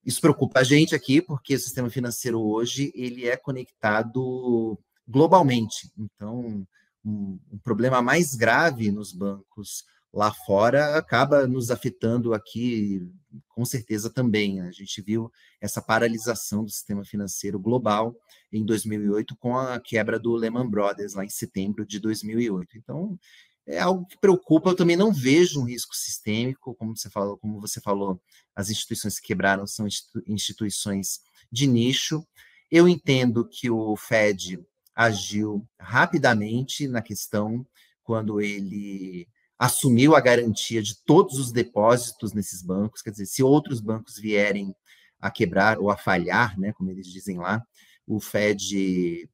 isso 0.05 0.21
preocupa 0.21 0.59
a 0.59 0.63
gente 0.63 0.93
aqui, 0.93 1.21
porque 1.21 1.55
o 1.55 1.59
sistema 1.59 1.89
financeiro 1.89 2.39
hoje 2.39 2.91
ele 2.95 3.27
é 3.27 3.35
conectado 3.35 4.79
globalmente. 5.07 5.91
Então, 5.97 6.65
um, 7.05 7.39
um 7.51 7.57
problema 7.59 8.01
mais 8.01 8.33
grave 8.33 8.91
nos 8.91 9.13
bancos 9.13 9.85
lá 10.15 10.33
fora 10.33 10.95
acaba 10.97 11.45
nos 11.45 11.69
afetando 11.69 12.33
aqui, 12.33 13.05
com 13.49 13.65
certeza 13.65 14.09
também. 14.09 14.61
A 14.61 14.71
gente 14.71 15.01
viu 15.01 15.29
essa 15.59 15.81
paralisação 15.81 16.63
do 16.63 16.71
sistema 16.71 17.03
financeiro 17.03 17.59
global 17.59 18.15
em 18.51 18.65
2008 18.65 19.35
com 19.35 19.57
a 19.57 19.77
quebra 19.79 20.17
do 20.17 20.33
Lehman 20.33 20.69
Brothers 20.69 21.13
lá 21.13 21.25
em 21.25 21.29
setembro 21.29 21.85
de 21.85 21.99
2008. 21.99 22.77
Então, 22.77 23.19
é 23.67 23.79
algo 23.79 24.05
que 24.05 24.17
preocupa. 24.17 24.69
Eu 24.69 24.75
também 24.75 24.95
não 24.95 25.11
vejo 25.11 25.59
um 25.59 25.65
risco 25.65 25.93
sistêmico, 25.93 26.73
como 26.75 26.95
você 26.95 27.09
falou, 27.09 27.37
como 27.37 27.59
você 27.59 27.81
falou, 27.81 28.21
as 28.55 28.69
instituições 28.69 29.19
que 29.19 29.27
quebraram 29.27 29.67
são 29.67 29.85
instituições 30.25 31.19
de 31.51 31.67
nicho. 31.67 32.25
Eu 32.71 32.87
entendo 32.87 33.47
que 33.47 33.69
o 33.69 33.97
Fed 33.97 34.63
agiu 34.95 35.67
rapidamente 35.79 36.87
na 36.87 37.01
questão 37.01 37.65
quando 38.03 38.39
ele 38.39 39.27
assumiu 39.57 40.15
a 40.15 40.21
garantia 40.21 40.81
de 40.81 40.95
todos 41.03 41.39
os 41.39 41.51
depósitos 41.51 42.33
nesses 42.33 42.61
bancos, 42.61 43.01
quer 43.01 43.11
dizer, 43.11 43.25
se 43.25 43.43
outros 43.43 43.79
bancos 43.79 44.17
vierem 44.17 44.73
a 45.19 45.31
quebrar 45.31 45.79
ou 45.79 45.89
a 45.89 45.97
falhar, 45.97 46.57
né, 46.59 46.71
como 46.73 46.91
eles 46.91 47.07
dizem 47.07 47.37
lá, 47.37 47.63
o 48.07 48.19
Fed 48.19 49.27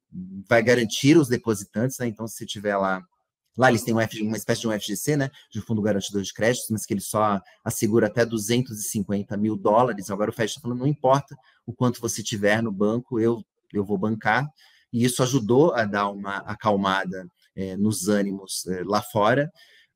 vai 0.48 0.62
garantir 0.62 1.16
os 1.18 1.28
depositantes, 1.28 1.98
né? 1.98 2.06
Então, 2.06 2.26
se 2.26 2.46
tiver 2.46 2.74
lá, 2.76 3.02
lá 3.56 3.68
eles 3.68 3.82
têm 3.82 3.92
uma 3.92 4.04
espécie 4.36 4.62
de 4.62 4.68
um 4.68 4.72
FGC, 4.72 5.16
né, 5.16 5.30
de 5.50 5.60
fundo 5.60 5.82
garantidor 5.82 6.22
de 6.22 6.32
créditos, 6.32 6.70
mas 6.70 6.86
que 6.86 6.94
ele 6.94 7.02
só 7.02 7.38
assegura 7.62 8.06
até 8.06 8.24
250 8.24 9.36
mil 9.36 9.56
dólares. 9.56 10.10
Agora 10.10 10.30
o 10.30 10.32
Fed 10.32 10.48
está 10.48 10.60
falando, 10.60 10.78
não 10.78 10.86
importa 10.86 11.36
o 11.66 11.74
quanto 11.74 12.00
você 12.00 12.22
tiver 12.22 12.62
no 12.62 12.72
banco, 12.72 13.20
eu 13.20 13.44
eu 13.74 13.84
vou 13.84 13.96
bancar 13.96 14.46
e 14.92 15.04
isso 15.04 15.22
ajudou 15.22 15.72
a 15.74 15.84
dar 15.84 16.10
uma 16.10 16.38
acalmada 16.38 17.26
é, 17.56 17.76
nos 17.76 18.08
ânimos 18.08 18.66
é, 18.66 18.82
lá 18.84 19.00
fora. 19.02 19.50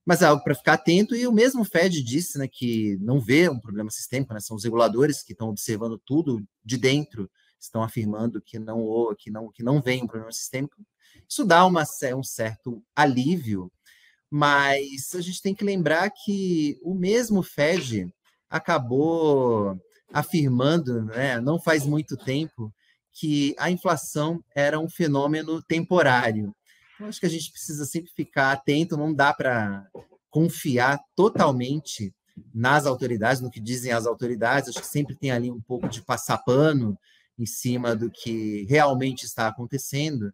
Mas 0.04 0.22
é 0.22 0.26
algo 0.26 0.42
para 0.44 0.54
ficar 0.54 0.74
atento, 0.74 1.16
e 1.16 1.26
o 1.26 1.32
mesmo 1.32 1.64
Fed 1.64 2.00
disse 2.02 2.38
né, 2.38 2.46
que 2.46 2.96
não 3.00 3.20
vê 3.20 3.48
um 3.48 3.58
problema 3.58 3.90
sistêmico, 3.90 4.32
né, 4.32 4.38
são 4.38 4.56
os 4.56 4.62
reguladores 4.62 5.22
que 5.22 5.32
estão 5.32 5.48
observando 5.48 5.98
tudo 5.98 6.46
de 6.64 6.76
dentro, 6.78 7.28
estão 7.58 7.82
afirmando 7.82 8.40
que 8.40 8.56
não, 8.56 9.12
que 9.18 9.30
não, 9.30 9.50
que 9.50 9.64
não 9.64 9.82
vem 9.82 10.04
um 10.04 10.06
problema 10.06 10.30
sistêmico. 10.30 10.76
Isso 11.28 11.44
dá 11.44 11.66
uma, 11.66 11.82
um 12.16 12.22
certo 12.22 12.80
alívio, 12.94 13.70
mas 14.30 15.12
a 15.14 15.20
gente 15.20 15.42
tem 15.42 15.54
que 15.54 15.64
lembrar 15.64 16.08
que 16.10 16.78
o 16.82 16.94
mesmo 16.94 17.42
Fed 17.42 18.08
acabou 18.48 19.76
afirmando, 20.12 21.02
né, 21.02 21.40
não 21.40 21.60
faz 21.60 21.84
muito 21.84 22.16
tempo, 22.16 22.72
que 23.18 23.54
a 23.58 23.70
inflação 23.70 24.44
era 24.54 24.78
um 24.78 24.88
fenômeno 24.90 25.62
temporário. 25.62 26.54
Eu 27.00 27.06
acho 27.06 27.18
que 27.18 27.25
a 27.25 27.30
gente 27.30 27.50
precisa 27.50 27.87
sempre 27.87 28.11
ficar 28.11 28.52
atento, 28.52 28.96
não 28.96 29.12
dá 29.12 29.32
para 29.32 29.87
confiar 30.28 31.00
totalmente 31.14 32.14
nas 32.54 32.85
autoridades, 32.85 33.40
no 33.40 33.50
que 33.50 33.61
dizem 33.61 33.90
as 33.90 34.06
autoridades, 34.06 34.68
acho 34.68 34.80
que 34.80 34.87
sempre 34.87 35.16
tem 35.16 35.30
ali 35.30 35.50
um 35.50 35.61
pouco 35.61 35.88
de 35.88 36.02
passar 36.02 36.37
pano 36.38 36.99
em 37.38 37.46
cima 37.46 37.96
do 37.96 38.11
que 38.11 38.66
realmente 38.68 39.25
está 39.25 39.49
acontecendo, 39.49 40.30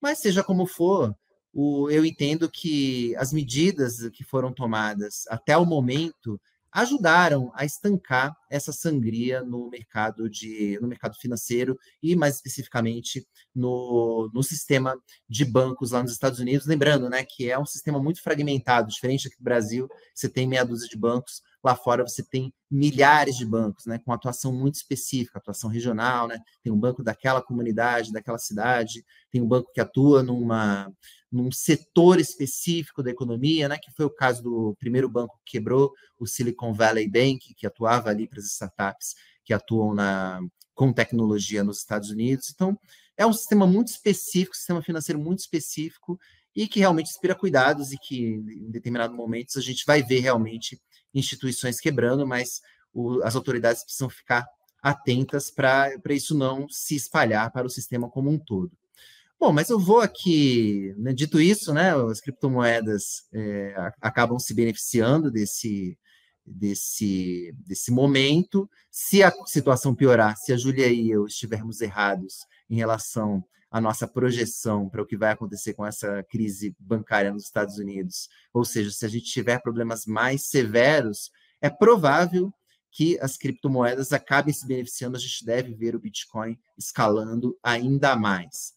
mas 0.00 0.18
seja 0.18 0.42
como 0.42 0.66
for, 0.66 1.14
o, 1.52 1.88
eu 1.88 2.04
entendo 2.04 2.50
que 2.50 3.14
as 3.16 3.32
medidas 3.32 4.08
que 4.12 4.24
foram 4.24 4.52
tomadas 4.52 5.22
até 5.28 5.56
o 5.56 5.64
momento 5.64 6.40
ajudaram 6.74 7.52
a 7.54 7.64
estancar 7.64 8.36
essa 8.50 8.72
sangria 8.72 9.44
no 9.44 9.70
mercado 9.70 10.28
de 10.28 10.76
no 10.82 10.88
mercado 10.88 11.14
financeiro 11.16 11.78
e 12.02 12.16
mais 12.16 12.34
especificamente 12.34 13.24
no, 13.54 14.28
no 14.34 14.42
sistema 14.42 14.96
de 15.28 15.44
bancos 15.44 15.92
lá 15.92 16.02
nos 16.02 16.10
Estados 16.10 16.40
Unidos, 16.40 16.66
lembrando, 16.66 17.08
né, 17.08 17.24
que 17.24 17.48
é 17.48 17.56
um 17.56 17.64
sistema 17.64 18.02
muito 18.02 18.20
fragmentado, 18.20 18.90
diferente 18.90 19.28
aqui 19.28 19.36
do 19.36 19.44
Brasil, 19.44 19.88
você 20.12 20.28
tem 20.28 20.48
meia 20.48 20.64
dúzia 20.64 20.88
de 20.88 20.98
bancos, 20.98 21.42
lá 21.62 21.76
fora 21.76 22.02
você 22.02 22.24
tem 22.24 22.52
milhares 22.68 23.36
de 23.36 23.46
bancos, 23.46 23.86
né, 23.86 24.00
com 24.04 24.12
atuação 24.12 24.52
muito 24.52 24.74
específica, 24.74 25.38
atuação 25.38 25.70
regional, 25.70 26.26
né, 26.26 26.38
tem 26.60 26.72
um 26.72 26.78
banco 26.78 27.04
daquela 27.04 27.40
comunidade, 27.40 28.12
daquela 28.12 28.38
cidade, 28.38 29.04
tem 29.30 29.40
um 29.40 29.46
banco 29.46 29.70
que 29.72 29.80
atua 29.80 30.24
numa 30.24 30.92
num 31.34 31.50
setor 31.50 32.20
específico 32.20 33.02
da 33.02 33.10
economia, 33.10 33.68
né, 33.68 33.76
que 33.76 33.90
foi 33.90 34.06
o 34.06 34.10
caso 34.10 34.40
do 34.40 34.76
primeiro 34.78 35.08
banco 35.08 35.36
que 35.44 35.58
quebrou, 35.58 35.92
o 36.16 36.26
Silicon 36.26 36.72
Valley 36.72 37.08
Bank, 37.08 37.54
que 37.54 37.66
atuava 37.66 38.08
ali 38.08 38.28
para 38.28 38.38
as 38.38 38.46
startups 38.46 39.16
que 39.44 39.52
atuam 39.52 39.92
na, 39.92 40.40
com 40.74 40.92
tecnologia 40.92 41.64
nos 41.64 41.78
Estados 41.78 42.08
Unidos. 42.10 42.50
Então, 42.54 42.78
é 43.16 43.26
um 43.26 43.32
sistema 43.32 43.66
muito 43.66 43.88
específico, 43.88 44.56
sistema 44.56 44.80
financeiro 44.80 45.20
muito 45.20 45.40
específico, 45.40 46.18
e 46.54 46.68
que 46.68 46.78
realmente 46.78 47.10
inspira 47.10 47.34
cuidados 47.34 47.90
e 47.90 47.98
que, 47.98 48.16
em 48.16 48.70
determinados 48.70 49.16
momentos, 49.16 49.56
a 49.56 49.60
gente 49.60 49.84
vai 49.84 50.04
ver 50.04 50.20
realmente 50.20 50.80
instituições 51.12 51.80
quebrando, 51.80 52.24
mas 52.24 52.60
o, 52.92 53.20
as 53.24 53.34
autoridades 53.34 53.82
precisam 53.82 54.08
ficar 54.08 54.46
atentas 54.80 55.50
para 55.50 55.90
isso 56.10 56.32
não 56.32 56.68
se 56.68 56.94
espalhar 56.94 57.50
para 57.50 57.66
o 57.66 57.70
sistema 57.70 58.08
como 58.08 58.30
um 58.30 58.38
todo. 58.38 58.70
Bom, 59.38 59.52
mas 59.52 59.68
eu 59.68 59.78
vou 59.78 60.00
aqui, 60.00 60.94
né, 60.96 61.12
dito 61.12 61.40
isso, 61.40 61.74
né, 61.74 61.92
as 62.10 62.20
criptomoedas 62.20 63.24
é, 63.32 63.74
acabam 64.00 64.38
se 64.38 64.54
beneficiando 64.54 65.30
desse, 65.30 65.98
desse, 66.46 67.54
desse 67.66 67.90
momento. 67.90 68.68
Se 68.90 69.22
a 69.22 69.32
situação 69.46 69.94
piorar, 69.94 70.36
se 70.36 70.52
a 70.52 70.56
Júlia 70.56 70.88
e 70.88 71.10
eu 71.10 71.26
estivermos 71.26 71.80
errados 71.80 72.46
em 72.70 72.76
relação 72.76 73.44
à 73.70 73.80
nossa 73.80 74.06
projeção 74.06 74.88
para 74.88 75.02
o 75.02 75.06
que 75.06 75.16
vai 75.16 75.32
acontecer 75.32 75.74
com 75.74 75.84
essa 75.84 76.22
crise 76.30 76.74
bancária 76.78 77.32
nos 77.32 77.44
Estados 77.44 77.76
Unidos, 77.76 78.28
ou 78.52 78.64
seja, 78.64 78.90
se 78.90 79.04
a 79.04 79.08
gente 79.08 79.26
tiver 79.26 79.60
problemas 79.60 80.06
mais 80.06 80.48
severos, 80.48 81.30
é 81.60 81.68
provável 81.68 82.52
que 82.90 83.18
as 83.20 83.36
criptomoedas 83.36 84.12
acabem 84.12 84.54
se 84.54 84.66
beneficiando, 84.66 85.16
a 85.16 85.20
gente 85.20 85.44
deve 85.44 85.74
ver 85.74 85.96
o 85.96 86.00
Bitcoin 86.00 86.56
escalando 86.78 87.58
ainda 87.60 88.14
mais. 88.14 88.72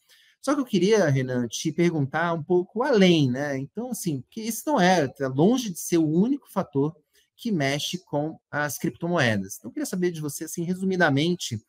Só 0.48 0.56
que 0.56 0.62
eu 0.62 0.66
queria, 0.66 1.10
Renan, 1.10 1.46
te 1.46 1.74
perguntar 1.74 2.32
um 2.32 2.42
pouco 2.42 2.82
além, 2.82 3.30
né? 3.30 3.58
Então, 3.58 3.92
assim, 3.92 4.24
que 4.30 4.40
isso 4.40 4.64
não 4.66 4.80
é, 4.80 5.06
tá 5.06 5.28
longe 5.28 5.70
de 5.70 5.78
ser 5.78 5.98
o 5.98 6.08
único 6.08 6.50
fator 6.50 6.96
que 7.36 7.52
mexe 7.52 7.98
com 7.98 8.40
as 8.50 8.78
criptomoedas. 8.78 9.58
Então, 9.58 9.68
eu 9.68 9.74
queria 9.74 9.86
saber 9.86 10.10
de 10.10 10.22
você, 10.22 10.46
assim, 10.46 10.64
resumidamente, 10.64 11.62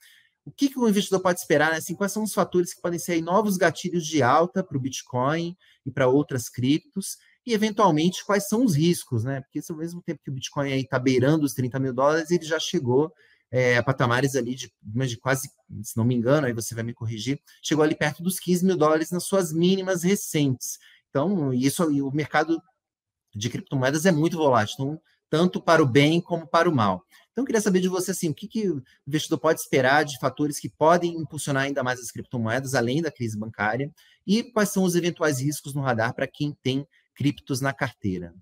o 0.44 0.52
que, 0.52 0.68
que 0.68 0.78
o 0.78 0.88
investidor 0.88 1.20
pode 1.20 1.40
esperar, 1.40 1.72
né? 1.72 1.78
assim, 1.78 1.96
quais 1.96 2.12
são 2.12 2.22
os 2.22 2.32
fatores 2.32 2.72
que 2.72 2.80
podem 2.80 3.00
ser 3.00 3.20
novos 3.20 3.56
gatilhos 3.56 4.06
de 4.06 4.22
alta 4.22 4.62
para 4.62 4.76
o 4.76 4.80
Bitcoin 4.80 5.56
e 5.84 5.90
para 5.90 6.06
outras 6.06 6.48
criptos, 6.48 7.16
e 7.44 7.54
eventualmente 7.54 8.24
quais 8.24 8.46
são 8.46 8.64
os 8.64 8.76
riscos, 8.76 9.24
né? 9.24 9.40
Porque 9.40 9.60
ao 9.68 9.76
mesmo 9.76 10.00
tempo 10.02 10.20
que 10.22 10.30
o 10.30 10.34
Bitcoin 10.34 10.70
está 10.70 11.00
beirando 11.00 11.44
os 11.44 11.52
30 11.52 11.80
mil 11.80 11.92
dólares, 11.92 12.30
ele 12.30 12.44
já 12.44 12.60
chegou 12.60 13.12
é, 13.50 13.76
a 13.76 13.82
patamares 13.82 14.36
ali 14.36 14.54
de, 14.54 14.72
de 14.82 15.16
quase, 15.16 15.48
se 15.82 15.96
não 15.96 16.04
me 16.04 16.14
engano, 16.14 16.46
aí 16.46 16.52
você 16.52 16.74
vai 16.74 16.84
me 16.84 16.94
corrigir, 16.94 17.40
chegou 17.62 17.82
ali 17.82 17.94
perto 17.94 18.22
dos 18.22 18.38
15 18.38 18.64
mil 18.64 18.76
dólares 18.76 19.10
nas 19.10 19.24
suas 19.24 19.52
mínimas 19.52 20.02
recentes. 20.02 20.78
Então, 21.10 21.52
isso 21.52 21.82
o 21.84 22.14
mercado 22.14 22.60
de 23.34 23.48
criptomoedas 23.48 24.04
é 24.06 24.12
muito 24.12 24.36
volátil. 24.36 24.74
Então, 24.74 25.00
tanto 25.30 25.60
para 25.60 25.82
o 25.82 25.86
bem 25.86 26.20
como 26.20 26.46
para 26.46 26.68
o 26.68 26.74
mal. 26.74 27.04
Então, 27.30 27.42
eu 27.42 27.46
queria 27.46 27.60
saber 27.60 27.80
de 27.80 27.88
você 27.88 28.10
assim, 28.10 28.30
o 28.30 28.34
que, 28.34 28.48
que 28.48 28.68
o 28.68 28.82
investidor 29.06 29.38
pode 29.38 29.60
esperar 29.60 30.04
de 30.04 30.18
fatores 30.18 30.58
que 30.58 30.68
podem 30.68 31.14
impulsionar 31.14 31.64
ainda 31.64 31.82
mais 31.82 32.00
as 32.00 32.10
criptomoedas, 32.10 32.74
além 32.74 33.02
da 33.02 33.12
crise 33.12 33.38
bancária, 33.38 33.92
e 34.26 34.42
quais 34.42 34.70
são 34.70 34.82
os 34.82 34.96
eventuais 34.96 35.40
riscos 35.40 35.74
no 35.74 35.82
radar 35.82 36.14
para 36.14 36.26
quem 36.26 36.56
tem 36.62 36.86
criptos 37.14 37.60
na 37.60 37.72
carteira. 37.72 38.34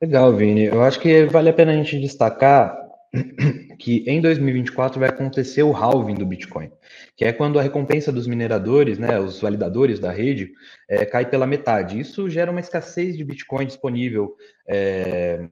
Legal, 0.00 0.34
Vini. 0.34 0.64
Eu 0.64 0.82
acho 0.82 0.98
que 0.98 1.26
vale 1.26 1.50
a 1.50 1.52
pena 1.52 1.72
a 1.72 1.76
gente 1.76 2.00
destacar 2.00 2.89
que 3.78 4.04
em 4.06 4.20
2024 4.20 5.00
vai 5.00 5.08
acontecer 5.08 5.62
o 5.62 5.74
halving 5.74 6.14
do 6.14 6.26
Bitcoin, 6.26 6.70
que 7.16 7.24
é 7.24 7.32
quando 7.32 7.58
a 7.58 7.62
recompensa 7.62 8.12
dos 8.12 8.26
mineradores, 8.26 8.98
né, 8.98 9.18
os 9.18 9.40
validadores 9.40 9.98
da 9.98 10.12
rede, 10.12 10.52
é, 10.88 11.04
cai 11.04 11.28
pela 11.28 11.46
metade. 11.46 11.98
Isso 11.98 12.30
gera 12.30 12.50
uma 12.50 12.60
escassez 12.60 13.16
de 13.16 13.24
Bitcoin 13.24 13.66
disponível 13.66 14.36
é, 14.68 15.48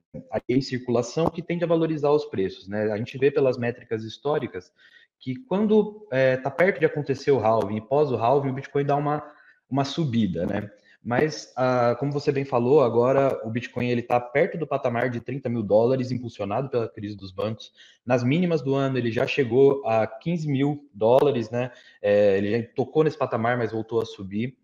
em 0.48 0.60
circulação 0.60 1.28
que 1.28 1.42
tende 1.42 1.64
a 1.64 1.68
valorizar 1.68 2.10
os 2.10 2.26
preços. 2.26 2.68
Né? 2.68 2.92
A 2.92 2.96
gente 2.96 3.18
vê 3.18 3.30
pelas 3.30 3.58
métricas 3.58 4.04
históricas 4.04 4.72
que 5.20 5.34
quando 5.34 6.02
está 6.04 6.16
é, 6.16 6.36
tá 6.36 6.50
perto 6.50 6.78
de 6.78 6.86
acontecer 6.86 7.32
o 7.32 7.40
halving 7.40 7.78
e 7.78 7.80
pós 7.80 8.12
o 8.12 8.16
halving, 8.16 8.50
o 8.50 8.54
Bitcoin 8.54 8.84
dá 8.84 8.94
uma, 8.94 9.24
uma 9.68 9.84
subida, 9.84 10.46
né? 10.46 10.70
Mas, 11.02 11.52
ah, 11.56 11.96
como 11.98 12.12
você 12.12 12.32
bem 12.32 12.44
falou, 12.44 12.82
agora 12.82 13.40
o 13.46 13.50
Bitcoin 13.50 13.88
ele 13.88 14.00
está 14.00 14.20
perto 14.20 14.58
do 14.58 14.66
patamar 14.66 15.08
de 15.08 15.20
30 15.20 15.48
mil 15.48 15.62
dólares, 15.62 16.10
impulsionado 16.10 16.68
pela 16.68 16.88
crise 16.88 17.16
dos 17.16 17.32
bancos. 17.32 17.72
Nas 18.04 18.24
mínimas 18.24 18.62
do 18.62 18.74
ano, 18.74 18.98
ele 18.98 19.10
já 19.10 19.26
chegou 19.26 19.86
a 19.86 20.06
15 20.06 20.48
mil 20.48 20.88
dólares, 20.92 21.50
né? 21.50 21.70
É, 22.02 22.38
ele 22.38 22.50
já 22.50 22.68
tocou 22.74 23.04
nesse 23.04 23.16
patamar, 23.16 23.56
mas 23.56 23.72
voltou 23.72 24.02
a 24.02 24.06
subir. 24.06 24.56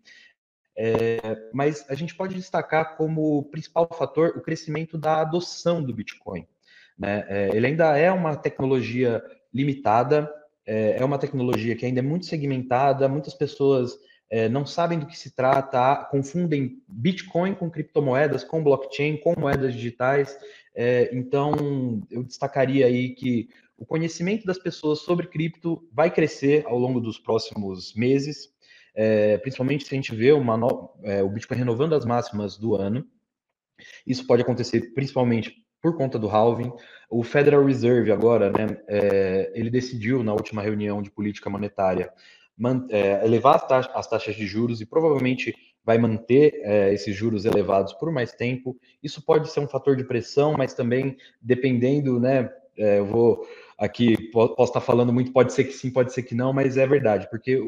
É, 0.77 1.19
mas 1.53 1.89
a 1.89 1.95
gente 1.95 2.13
pode 2.13 2.35
destacar 2.35 2.97
como 2.97 3.43
principal 3.45 3.87
fator 3.93 4.33
o 4.35 4.41
crescimento 4.41 4.97
da 4.97 5.21
adoção 5.21 5.81
do 5.81 5.93
Bitcoin. 5.93 6.45
Né? 6.97 7.25
É, 7.27 7.55
ele 7.55 7.67
ainda 7.67 7.97
é 7.97 8.11
uma 8.11 8.35
tecnologia 8.35 9.23
limitada, 9.53 10.31
é, 10.65 10.97
é 10.99 11.05
uma 11.05 11.17
tecnologia 11.17 11.75
que 11.75 11.85
ainda 11.85 11.99
é 11.99 12.03
muito 12.03 12.25
segmentada, 12.25 13.07
muitas 13.07 13.33
pessoas 13.33 13.97
é, 14.29 14.49
não 14.49 14.65
sabem 14.65 14.99
do 14.99 15.05
que 15.05 15.17
se 15.17 15.35
trata, 15.35 16.03
confundem 16.09 16.81
Bitcoin 16.87 17.53
com 17.53 17.69
criptomoedas, 17.69 18.43
com 18.43 18.63
blockchain, 18.63 19.17
com 19.17 19.39
moedas 19.39 19.73
digitais. 19.73 20.37
É, 20.73 21.09
então, 21.15 22.01
eu 22.09 22.23
destacaria 22.23 22.85
aí 22.85 23.09
que 23.09 23.49
o 23.77 23.85
conhecimento 23.85 24.45
das 24.45 24.57
pessoas 24.57 24.99
sobre 24.99 25.27
cripto 25.27 25.87
vai 25.91 26.09
crescer 26.09 26.65
ao 26.65 26.77
longo 26.77 26.99
dos 26.99 27.19
próximos 27.19 27.93
meses, 27.93 28.49
é, 28.95 29.37
principalmente 29.37 29.85
se 29.85 29.93
a 29.93 29.97
gente 29.97 30.15
vê 30.15 30.31
uma 30.31 30.57
no... 30.57 30.89
É, 31.03 31.21
o 31.21 31.29
Bitcoin 31.29 31.57
renovando 31.57 31.93
as 31.93 32.05
máximas 32.05 32.57
do 32.57 32.75
ano. 32.75 33.05
Isso 34.07 34.25
pode 34.25 34.41
acontecer 34.41 34.93
principalmente 34.93 35.65
por 35.81 35.97
conta 35.97 36.17
do 36.17 36.29
halving. 36.29 36.71
O 37.09 37.21
Federal 37.21 37.63
Reserve 37.63 38.11
agora, 38.11 38.49
né, 38.49 38.81
é, 38.87 39.51
ele 39.53 39.69
decidiu 39.69 40.23
na 40.23 40.33
última 40.33 40.61
reunião 40.61 41.01
de 41.01 41.11
política 41.11 41.49
monetária 41.49 42.11
é, 42.89 43.25
elevar 43.25 43.55
as 43.55 43.67
taxas, 43.67 43.95
as 43.95 44.07
taxas, 44.07 44.35
de 44.35 44.45
juros 44.45 44.81
e 44.81 44.85
provavelmente 44.85 45.53
vai 45.83 45.97
manter 45.97 46.61
é, 46.63 46.93
esses 46.93 47.15
juros 47.15 47.45
elevados 47.45 47.93
por 47.93 48.11
mais 48.11 48.31
tempo. 48.31 48.75
Isso 49.03 49.21
pode 49.21 49.49
ser 49.49 49.59
um 49.59 49.67
fator 49.67 49.95
de 49.95 50.03
pressão, 50.03 50.53
mas 50.57 50.73
também 50.73 51.17
dependendo, 51.41 52.19
né? 52.19 52.49
É, 52.77 52.99
eu 52.99 53.05
vou 53.05 53.47
aqui 53.77 54.31
posso 54.31 54.63
estar 54.63 54.81
falando 54.81 55.11
muito, 55.11 55.31
pode 55.31 55.53
ser 55.53 55.65
que 55.65 55.73
sim, 55.73 55.91
pode 55.91 56.13
ser 56.13 56.23
que 56.23 56.33
não, 56.33 56.53
mas 56.53 56.77
é 56.77 56.87
verdade, 56.87 57.29
porque 57.29 57.59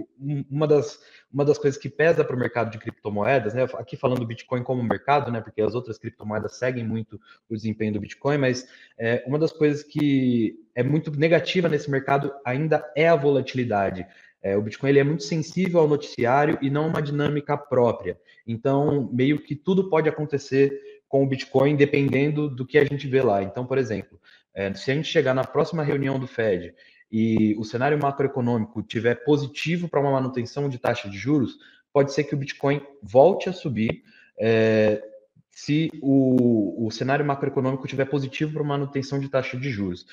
uma 0.49 0.65
das, 0.65 0.99
uma 1.31 1.43
das 1.43 1.57
coisas 1.57 1.79
que 1.79 1.89
pesa 1.89 2.23
para 2.23 2.35
o 2.35 2.39
mercado 2.39 2.71
de 2.71 2.77
criptomoedas, 2.77 3.53
né? 3.53 3.63
Aqui 3.75 3.97
falando 3.97 4.19
do 4.19 4.25
Bitcoin 4.25 4.63
como 4.63 4.81
mercado, 4.83 5.31
né? 5.31 5.41
Porque 5.41 5.61
as 5.61 5.75
outras 5.75 5.97
criptomoedas 5.97 6.57
seguem 6.57 6.85
muito 6.85 7.19
o 7.49 7.55
desempenho 7.55 7.93
do 7.93 7.99
Bitcoin, 7.99 8.37
mas 8.37 8.67
é, 8.97 9.23
uma 9.27 9.37
das 9.37 9.51
coisas 9.51 9.83
que 9.83 10.57
é 10.73 10.83
muito 10.83 11.11
negativa 11.11 11.67
nesse 11.67 11.89
mercado 11.89 12.33
ainda 12.45 12.89
é 12.95 13.07
a 13.07 13.15
volatilidade. 13.15 14.07
É, 14.41 14.55
o 14.55 14.61
Bitcoin 14.61 14.89
ele 14.89 14.99
é 14.99 15.03
muito 15.03 15.23
sensível 15.23 15.79
ao 15.79 15.87
noticiário 15.87 16.57
e 16.61 16.69
não 16.69 16.87
uma 16.87 17.01
dinâmica 17.01 17.57
própria. 17.57 18.19
Então, 18.45 19.09
meio 19.11 19.41
que 19.41 19.55
tudo 19.55 19.89
pode 19.89 20.07
acontecer 20.07 20.79
com 21.07 21.23
o 21.23 21.27
Bitcoin 21.27 21.75
dependendo 21.75 22.49
do 22.49 22.65
que 22.65 22.77
a 22.77 22.83
gente 22.83 23.07
vê 23.07 23.21
lá. 23.21 23.41
Então, 23.41 23.65
por 23.65 23.77
exemplo, 23.77 24.19
é, 24.53 24.73
se 24.73 24.91
a 24.91 24.95
gente 24.95 25.07
chegar 25.07 25.33
na 25.33 25.43
próxima 25.43 25.83
reunião 25.83 26.19
do 26.19 26.27
Fed 26.27 26.73
e 27.11 27.55
o 27.57 27.63
cenário 27.63 27.97
macroeconômico 27.97 28.83
tiver 28.83 29.15
positivo 29.23 29.87
para 29.87 29.99
uma 29.99 30.11
manutenção 30.11 30.69
de 30.69 30.77
taxa 30.77 31.09
de 31.09 31.17
juros, 31.17 31.57
pode 31.93 32.13
ser 32.13 32.25
que 32.25 32.35
o 32.35 32.37
Bitcoin 32.37 32.81
volte 33.01 33.49
a 33.49 33.53
subir. 33.53 34.03
É, 34.39 35.01
se 35.57 35.89
o, 36.03 36.85
o 36.85 36.91
cenário 36.91 37.25
macroeconômico 37.25 37.87
tiver 37.87 38.05
positivo 38.05 38.53
para 38.53 38.63
manutenção 38.63 39.19
de 39.19 39.27
taxa 39.27 39.57
de 39.57 39.71
juros. 39.71 40.05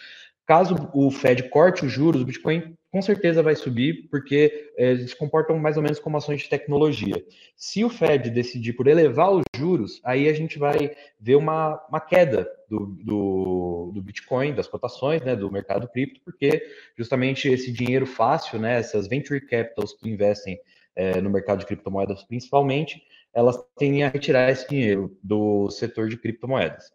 Caso 0.46 0.90
o 0.92 1.10
Fed 1.10 1.48
corte 1.48 1.86
os 1.86 1.92
juros, 1.92 2.20
o 2.20 2.24
Bitcoin 2.24 2.76
com 2.90 3.02
certeza 3.02 3.42
vai 3.42 3.56
subir, 3.56 4.08
porque 4.08 4.70
é, 4.76 4.92
eles 4.92 5.10
se 5.10 5.16
comportam 5.16 5.58
mais 5.58 5.76
ou 5.76 5.82
menos 5.82 5.98
como 5.98 6.16
ações 6.16 6.42
de 6.42 6.48
tecnologia. 6.48 7.24
Se 7.56 7.82
o 7.82 7.90
Fed 7.90 8.30
decidir 8.30 8.74
por 8.74 8.86
elevar 8.86 9.32
os 9.32 9.42
juros, 9.56 10.00
aí 10.04 10.28
a 10.28 10.32
gente 10.32 10.60
vai 10.60 10.94
ver 11.18 11.34
uma, 11.34 11.84
uma 11.88 11.98
queda 11.98 12.48
do, 12.68 12.86
do, 12.86 13.90
do 13.94 14.02
Bitcoin, 14.02 14.54
das 14.54 14.68
cotações, 14.68 15.22
né, 15.22 15.34
do 15.34 15.50
mercado 15.50 15.88
cripto, 15.88 16.20
porque 16.24 16.64
justamente 16.96 17.48
esse 17.48 17.72
dinheiro 17.72 18.06
fácil, 18.06 18.60
né, 18.60 18.78
essas 18.78 19.08
venture 19.08 19.40
capitals 19.40 19.94
que 19.94 20.08
investem 20.08 20.56
é, 20.94 21.20
no 21.20 21.30
mercado 21.30 21.60
de 21.60 21.66
criptomoedas 21.66 22.22
principalmente, 22.22 23.02
elas 23.32 23.58
tendem 23.76 24.04
a 24.04 24.08
retirar 24.08 24.50
esse 24.50 24.68
dinheiro 24.68 25.18
do 25.20 25.68
setor 25.68 26.08
de 26.08 26.16
criptomoedas. 26.16 26.92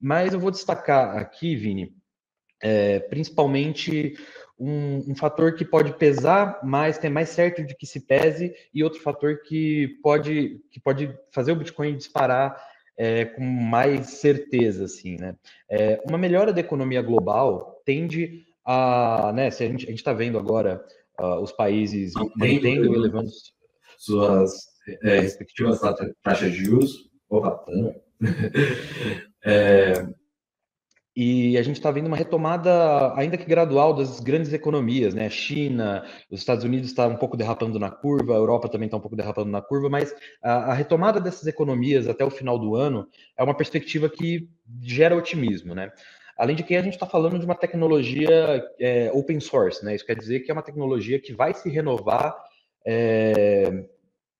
Mas 0.00 0.32
eu 0.32 0.38
vou 0.38 0.52
destacar 0.52 1.16
aqui, 1.16 1.56
Vini, 1.56 1.92
é, 2.64 2.98
principalmente 2.98 4.16
um, 4.58 5.10
um, 5.10 5.14
fator 5.14 5.54
que 5.54 5.66
pode 5.66 5.92
pesar 5.98 6.60
mais, 6.64 6.96
tem 6.96 7.10
mais 7.10 7.28
certo 7.28 7.62
de 7.62 7.76
que 7.76 7.86
se 7.86 8.00
pese, 8.00 8.54
e 8.72 8.82
outro 8.82 9.02
fator 9.02 9.42
que 9.42 9.98
pode, 10.02 10.58
que 10.70 10.80
pode 10.80 11.14
fazer 11.30 11.52
o 11.52 11.56
Bitcoin 11.56 11.94
disparar 11.94 12.56
é, 12.96 13.26
com 13.26 13.42
mais 13.42 14.06
certeza, 14.06 14.84
assim, 14.84 15.16
né? 15.16 15.36
É, 15.68 16.00
uma 16.08 16.16
melhora 16.16 16.54
da 16.54 16.60
economia 16.60 17.02
global 17.02 17.82
tende 17.84 18.46
a, 18.64 19.30
né, 19.34 19.50
se 19.50 19.62
a 19.62 19.68
gente 19.68 19.92
está 19.92 20.14
vendo 20.14 20.38
agora 20.38 20.82
uh, 21.20 21.40
os 21.42 21.52
países 21.52 22.14
mantendo 22.34 22.94
e 22.94 22.96
elevando 22.96 23.28
suas 23.98 24.54
é, 25.02 25.20
respectivas 25.20 25.80
taxas 26.22 26.50
de 26.50 26.64
juros, 26.64 27.10
opa, 27.28 27.62
é, 29.44 30.06
e 31.16 31.56
a 31.56 31.62
gente 31.62 31.76
está 31.76 31.92
vendo 31.92 32.08
uma 32.08 32.16
retomada, 32.16 33.14
ainda 33.14 33.36
que 33.36 33.44
gradual, 33.44 33.94
das 33.94 34.18
grandes 34.18 34.52
economias, 34.52 35.14
né? 35.14 35.30
China, 35.30 36.04
os 36.28 36.40
Estados 36.40 36.64
Unidos 36.64 36.88
está 36.88 37.06
um 37.06 37.16
pouco 37.16 37.36
derrapando 37.36 37.78
na 37.78 37.88
curva, 37.88 38.34
a 38.34 38.36
Europa 38.36 38.68
também 38.68 38.86
está 38.86 38.96
um 38.96 39.00
pouco 39.00 39.14
derrapando 39.14 39.50
na 39.50 39.62
curva, 39.62 39.88
mas 39.88 40.12
a, 40.42 40.72
a, 40.72 40.74
retomada 40.74 41.20
dessas 41.20 41.46
economias 41.46 42.08
até 42.08 42.24
o 42.24 42.30
final 42.30 42.58
do 42.58 42.74
ano 42.74 43.06
é 43.38 43.44
uma 43.44 43.56
perspectiva 43.56 44.08
que 44.08 44.48
gera 44.82 45.16
otimismo, 45.16 45.72
né? 45.72 45.92
Além 46.36 46.56
de 46.56 46.64
que 46.64 46.74
a 46.74 46.82
gente 46.82 46.94
está 46.94 47.06
falando 47.06 47.38
de 47.38 47.44
uma 47.44 47.54
tecnologia 47.54 48.64
é, 48.80 49.08
open 49.12 49.38
source, 49.38 49.84
né? 49.84 49.94
Isso 49.94 50.04
quer 50.04 50.16
dizer 50.16 50.40
que 50.40 50.50
é 50.50 50.54
uma 50.54 50.62
tecnologia 50.62 51.20
que 51.20 51.32
vai 51.32 51.54
se 51.54 51.70
renovar 51.70 52.34
é, 52.84 53.84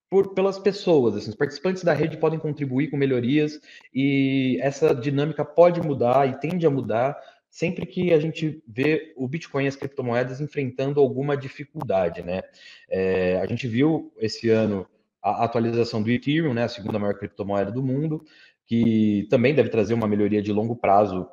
por, 0.09 0.33
pelas 0.33 0.59
pessoas. 0.59 1.15
Assim, 1.15 1.29
os 1.29 1.35
participantes 1.35 1.83
da 1.83 1.93
rede 1.93 2.17
podem 2.17 2.39
contribuir 2.39 2.89
com 2.89 2.97
melhorias 2.97 3.59
e 3.93 4.57
essa 4.61 4.93
dinâmica 4.93 5.43
pode 5.43 5.81
mudar 5.81 6.27
e 6.27 6.39
tende 6.39 6.65
a 6.65 6.69
mudar 6.69 7.17
sempre 7.49 7.85
que 7.85 8.13
a 8.13 8.19
gente 8.19 8.61
vê 8.67 9.13
o 9.15 9.27
Bitcoin 9.27 9.63
e 9.63 9.67
as 9.67 9.77
criptomoedas 9.77 10.41
enfrentando 10.41 10.99
alguma 10.99 11.37
dificuldade, 11.37 12.21
né? 12.21 12.41
É, 12.89 13.39
a 13.39 13.45
gente 13.45 13.65
viu 13.65 14.11
esse 14.19 14.49
ano 14.49 14.85
a 15.23 15.45
atualização 15.45 16.03
do 16.03 16.11
Ethereum, 16.11 16.53
né, 16.53 16.65
a 16.65 16.69
segunda 16.69 16.99
maior 16.99 17.15
criptomoeda 17.15 17.71
do 17.71 17.81
mundo, 17.81 18.23
que 18.67 19.25
também 19.29 19.55
deve 19.55 19.69
trazer 19.69 19.95
uma 19.95 20.07
melhoria 20.07 20.41
de 20.41 20.51
longo 20.51 20.75
prazo 20.75 21.27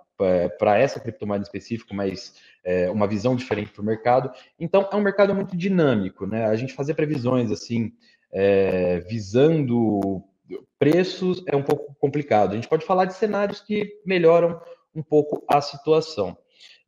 para 0.58 0.78
essa 0.78 1.00
criptomoeda 1.00 1.42
específica, 1.42 1.92
mas 1.92 2.34
é, 2.64 2.90
uma 2.90 3.08
visão 3.08 3.34
diferente 3.34 3.70
para 3.70 3.82
o 3.82 3.84
mercado. 3.84 4.30
Então, 4.58 4.88
é 4.90 4.96
um 4.96 5.02
mercado 5.02 5.34
muito 5.34 5.56
dinâmico, 5.56 6.26
né? 6.26 6.46
A 6.46 6.54
gente 6.54 6.72
fazer 6.72 6.94
previsões 6.94 7.50
assim, 7.50 7.92
é, 8.32 9.00
visando 9.00 10.22
preços 10.78 11.42
é 11.46 11.54
um 11.54 11.62
pouco 11.62 11.94
complicado. 12.00 12.52
A 12.52 12.54
gente 12.54 12.68
pode 12.68 12.84
falar 12.84 13.04
de 13.04 13.14
cenários 13.14 13.60
que 13.60 14.00
melhoram 14.04 14.60
um 14.94 15.02
pouco 15.02 15.44
a 15.48 15.60
situação. 15.60 16.36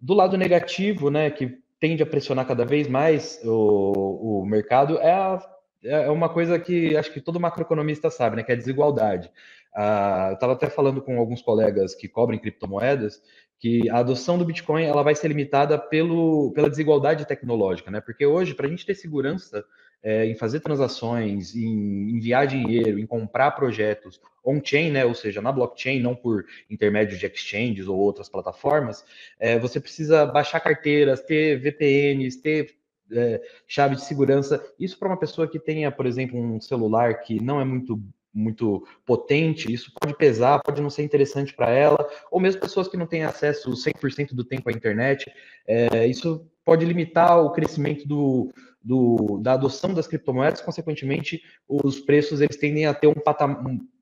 Do 0.01 0.15
lado 0.15 0.37
negativo, 0.37 1.11
né, 1.11 1.31
que 1.31 1.59
tende 1.79 2.03
a 2.03 2.07
pressionar 2.07 2.47
cada 2.47 2.65
vez 2.65 2.89
mais 2.89 3.41
o, 3.45 4.41
o 4.41 4.47
mercado, 4.47 4.99
é, 4.99 5.13
a, 5.13 5.41
é 5.85 6.11
uma 6.11 6.29
coisa 6.29 6.59
que 6.59 6.97
acho 6.97 7.13
que 7.13 7.21
todo 7.21 7.41
macroeconomista 7.41 8.11
sabe, 8.11 8.37
né, 8.37 8.43
que 8.43 8.51
é 8.51 8.55
a 8.55 8.59
desigualdade. 8.59 9.31
Ah, 9.75 10.29
eu 10.31 10.35
estava 10.35 10.53
até 10.53 10.69
falando 10.69 11.03
com 11.03 11.19
alguns 11.19 11.43
colegas 11.43 11.95
que 11.95 12.09
cobrem 12.09 12.39
criptomoedas 12.39 13.21
que 13.59 13.89
a 13.89 13.99
adoção 13.99 14.37
do 14.37 14.45
Bitcoin 14.45 14.85
ela 14.85 15.03
vai 15.03 15.15
ser 15.15 15.29
limitada 15.29 15.79
pelo, 15.79 16.53
pela 16.53 16.69
desigualdade 16.69 17.27
tecnológica, 17.27 17.91
né? 17.91 18.01
Porque 18.01 18.27
hoje, 18.27 18.55
para 18.55 18.67
a 18.67 18.69
gente 18.69 18.85
ter 18.85 18.95
segurança 18.95 19.65
é, 20.05 20.27
em 20.27 20.35
fazer 20.35 20.61
transações, 20.61 21.57
em 21.57 22.11
enviar 22.11 22.47
dinheiro, 22.47 22.99
em 22.99 23.07
comprar 23.07 23.53
projetos 23.53 24.21
on-chain, 24.45 24.91
né? 24.91 25.07
Ou 25.07 25.15
seja, 25.15 25.41
na 25.41 25.51
blockchain, 25.51 25.99
não 25.99 26.15
por 26.15 26.45
intermédio 26.71 27.17
de 27.17 27.25
exchanges 27.25 27.89
ou 27.89 27.99
outras 27.99 28.29
plataformas, 28.29 29.03
é, 29.41 29.59
você 29.59 29.81
precisa 29.81 30.27
baixar 30.27 30.61
carteiras, 30.61 31.23
ter 31.23 31.59
VPNs, 31.59 32.41
ter 32.43 32.75
é, 33.11 33.41
chave 33.67 33.97
de 33.97 34.05
segurança. 34.05 34.63
Isso 34.79 34.99
para 34.99 35.09
uma 35.09 35.17
pessoa 35.17 35.49
que 35.49 35.59
tenha, 35.59 35.91
por 35.91 36.05
exemplo, 36.05 36.39
um 36.39 36.61
celular 36.61 37.23
que 37.23 37.43
não 37.43 37.59
é 37.59 37.65
muito 37.65 37.99
muito 38.37 38.85
potente, 39.07 39.73
isso 39.73 39.93
pode 40.01 40.17
pesar, 40.17 40.61
pode 40.61 40.83
não 40.83 40.91
ser 40.91 41.05
interessante 41.05 41.55
para 41.55 41.71
ela, 41.71 42.05
ou 42.33 42.41
mesmo 42.41 42.61
pessoas 42.61 42.89
que 42.89 42.97
não 42.97 43.07
têm 43.07 43.23
acesso 43.23 43.71
100% 43.71 44.35
do 44.35 44.43
tempo 44.43 44.69
à 44.69 44.73
internet, 44.73 45.33
é, 45.65 46.05
isso 46.09 46.45
pode 46.65 46.85
limitar 46.85 47.41
o 47.41 47.53
crescimento 47.53 48.09
do, 48.09 48.53
do, 48.85 49.39
da 49.43 49.55
adoção 49.55 49.95
das 49.95 50.07
criptomoedas, 50.07 50.61
consequentemente, 50.61 51.43
os 51.67 52.01
preços 52.01 52.43
eles 52.43 52.59
tendem 52.59 52.85
a 52.85 52.93
ter 52.93 53.07
um, 53.07 53.15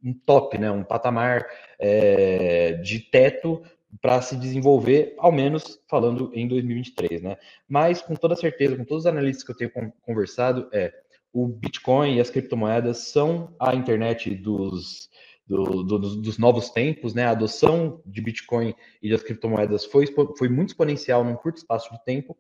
um 0.04 0.12
top, 0.12 0.58
né, 0.58 0.70
um 0.70 0.82
patamar 0.82 1.46
é, 1.78 2.72
de 2.74 2.98
teto 2.98 3.62
para 4.00 4.20
se 4.20 4.36
desenvolver, 4.36 5.14
ao 5.18 5.30
menos 5.30 5.78
falando 5.88 6.32
em 6.34 6.48
2023, 6.48 7.22
né? 7.22 7.36
Mas 7.68 8.00
com 8.00 8.14
toda 8.14 8.34
certeza, 8.34 8.74
com 8.74 8.84
todos 8.84 9.04
os 9.04 9.06
analistas 9.06 9.44
que 9.44 9.52
eu 9.52 9.56
tenho 9.56 9.92
conversado, 10.00 10.68
é 10.72 10.92
o 11.32 11.46
Bitcoin 11.46 12.16
e 12.16 12.20
as 12.20 12.30
criptomoedas 12.30 13.10
são 13.10 13.54
a 13.60 13.74
internet 13.74 14.34
dos, 14.34 15.10
do, 15.52 15.82
do, 15.82 15.98
dos 15.98 16.38
novos 16.38 16.70
tempos, 16.70 17.12
né? 17.12 17.24
A 17.24 17.30
adoção 17.30 18.00
de 18.06 18.22
Bitcoin 18.22 18.74
e 19.02 19.10
das 19.10 19.22
criptomoedas 19.22 19.84
foi, 19.84 20.06
foi 20.38 20.48
muito 20.48 20.70
exponencial 20.70 21.22
num 21.22 21.34
curto 21.34 21.58
espaço 21.58 21.92
de 21.92 22.02
tempo, 22.04 22.36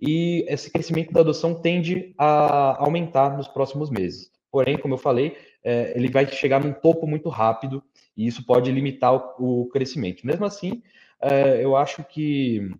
e 0.00 0.44
esse 0.48 0.70
crescimento 0.70 1.12
da 1.12 1.20
adoção 1.20 1.54
tende 1.54 2.14
a 2.18 2.82
aumentar 2.82 3.36
nos 3.36 3.48
próximos 3.48 3.90
meses. 3.90 4.30
Porém, 4.50 4.76
como 4.76 4.94
eu 4.94 4.98
falei, 4.98 5.36
é, 5.64 5.92
ele 5.96 6.10
vai 6.10 6.26
chegar 6.26 6.62
num 6.62 6.72
topo 6.72 7.06
muito 7.06 7.28
rápido, 7.28 7.82
e 8.16 8.26
isso 8.26 8.44
pode 8.44 8.70
limitar 8.70 9.14
o, 9.14 9.62
o 9.62 9.66
crescimento. 9.66 10.26
Mesmo 10.26 10.44
assim, 10.44 10.82
é, 11.20 11.64
eu 11.64 11.76
acho 11.76 12.04
que 12.04 12.70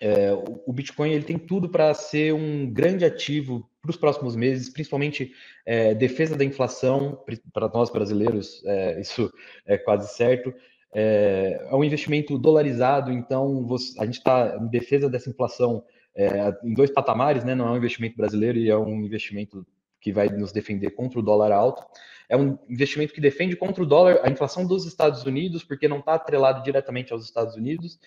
é, 0.00 0.32
o 0.66 0.72
Bitcoin 0.72 1.12
ele 1.12 1.24
tem 1.24 1.38
tudo 1.38 1.68
para 1.68 1.94
ser 1.94 2.34
um 2.34 2.68
grande 2.70 3.04
ativo 3.04 3.68
para 3.84 3.90
os 3.90 3.96
próximos 3.98 4.34
meses, 4.34 4.70
principalmente 4.70 5.32
é, 5.66 5.94
defesa 5.94 6.34
da 6.34 6.44
inflação, 6.44 7.22
para 7.52 7.68
nós 7.68 7.90
brasileiros, 7.90 8.64
é, 8.64 8.98
isso 8.98 9.30
é 9.66 9.76
quase 9.76 10.14
certo. 10.16 10.52
É, 10.94 11.66
é, 11.70 11.74
um 11.74 11.84
investimento 11.84 12.38
dolarizado, 12.38 13.12
então 13.12 13.66
você, 13.66 14.00
a 14.00 14.06
gente 14.06 14.18
está 14.18 14.56
em 14.58 14.68
defesa 14.68 15.10
dessa 15.10 15.28
inflação 15.28 15.84
é, 16.16 16.56
em 16.64 16.72
dois 16.72 16.90
patamares, 16.90 17.44
né? 17.44 17.54
Não 17.54 17.68
é 17.68 17.70
um 17.72 17.76
investimento 17.76 18.16
brasileiro 18.16 18.58
e 18.58 18.70
é 18.70 18.76
um 18.76 19.04
investimento 19.04 19.66
que 20.00 20.12
vai 20.12 20.28
nos 20.28 20.50
defender 20.50 20.90
contra 20.90 21.18
o 21.18 21.22
dólar 21.22 21.52
alto. 21.52 21.84
É 22.28 22.36
um 22.36 22.58
investimento 22.70 23.12
que 23.12 23.20
defende 23.20 23.54
contra 23.54 23.82
o 23.82 23.86
dólar, 23.86 24.20
a 24.22 24.30
inflação 24.30 24.66
dos 24.66 24.86
Estados 24.86 25.24
Unidos, 25.24 25.62
porque 25.62 25.88
não 25.88 25.98
está 25.98 26.14
atrelado 26.14 26.62
diretamente 26.62 27.12
aos 27.12 27.24
Estados 27.24 27.54
Unidos. 27.54 27.98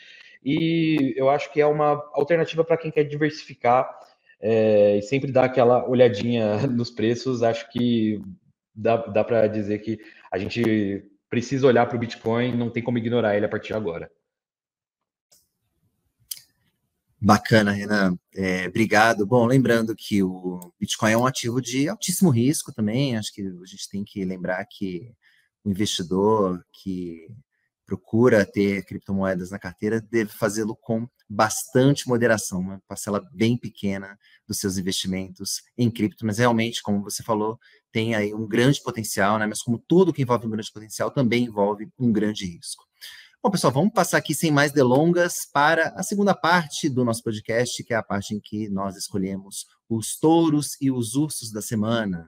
E 0.44 1.14
eu 1.18 1.30
acho 1.30 1.52
que 1.52 1.60
é 1.60 1.66
uma 1.66 2.02
alternativa 2.14 2.64
para 2.64 2.78
quem 2.78 2.90
quer 2.90 3.04
diversificar 3.04 3.90
é, 4.40 4.98
e 4.98 5.02
sempre 5.02 5.32
dar 5.32 5.46
aquela 5.46 5.88
olhadinha 5.88 6.66
nos 6.68 6.92
preços, 6.92 7.44
acho 7.44 7.70
que 7.72 8.22
dá, 8.74 8.98
dá 8.98 9.24
para 9.24 9.48
dizer 9.48 9.80
que 9.80 10.00
a 10.32 10.38
gente 10.38 11.04
precisa 11.30 11.68
olhar 11.68 11.86
para 11.86 11.98
o 11.98 12.00
Bitcoin, 12.00 12.56
não 12.56 12.70
tem 12.70 12.84
como 12.84 12.98
ignorar 12.98 13.36
ele 13.36 13.46
a 13.46 13.50
partir 13.50 13.70
de 13.70 13.74
agora. 13.74 14.10
Bacana, 17.20 17.72
Renan. 17.72 18.16
É, 18.36 18.68
obrigado. 18.68 19.26
Bom, 19.26 19.48
lembrando 19.48 19.96
que 19.96 20.22
o 20.22 20.72
Bitcoin 20.80 21.12
é 21.14 21.18
um 21.18 21.26
ativo 21.26 21.60
de 21.60 21.90
altíssimo 21.90 22.30
risco 22.30 22.72
também. 22.72 23.18
Acho 23.18 23.34
que 23.34 23.42
a 23.42 23.66
gente 23.66 23.90
tem 23.90 24.04
que 24.04 24.24
lembrar 24.24 24.64
que 24.66 25.12
o 25.66 25.72
investidor 25.72 26.64
que 26.72 27.28
procura 27.88 28.46
ter 28.46 28.84
criptomoedas 28.84 29.50
na 29.50 29.58
carteira 29.58 30.02
deve 30.02 30.30
fazê-lo 30.30 30.76
com 30.76 31.08
bastante 31.28 32.08
moderação, 32.08 32.60
uma 32.60 32.82
parcela 32.86 33.26
bem 33.34 33.58
pequena 33.58 34.20
dos 34.46 34.60
seus 34.60 34.78
investimentos 34.78 35.64
em 35.78 35.90
cripto, 35.90 36.26
mas 36.26 36.38
realmente, 36.38 36.84
como 36.84 37.02
você 37.02 37.24
falou, 37.24 37.58
tem 37.92 38.14
aí 38.14 38.34
um 38.34 38.46
grande 38.46 38.82
potencial, 38.84 39.40
né? 39.40 39.48
Mas 39.48 39.62
como 39.62 39.80
tudo 39.80 40.14
que 40.14 40.22
envolve 40.22 40.46
um 40.46 40.50
grande 40.50 40.72
potencial 40.72 41.10
também 41.10 41.46
envolve 41.46 41.90
um 41.98 42.12
grande 42.12 42.46
risco. 42.46 42.86
Bom, 43.42 43.50
pessoal, 43.50 43.72
vamos 43.72 43.94
passar 43.94 44.18
aqui 44.18 44.36
sem 44.36 44.52
mais 44.52 44.74
delongas 44.74 45.48
para 45.54 45.90
a 45.96 46.04
segunda 46.04 46.36
parte 46.36 46.90
do 46.90 47.06
nosso 47.06 47.24
podcast, 47.24 47.82
que 47.84 47.94
é 47.94 47.98
a 47.98 48.04
parte 48.04 48.36
em 48.36 48.40
que 48.42 48.68
nós 48.68 48.98
escolhemos 48.98 49.66
os 49.88 50.18
touros 50.20 50.76
e 50.82 50.92
os 50.92 51.16
ursos 51.16 51.52
da 51.52 51.62
semana. 51.62 52.28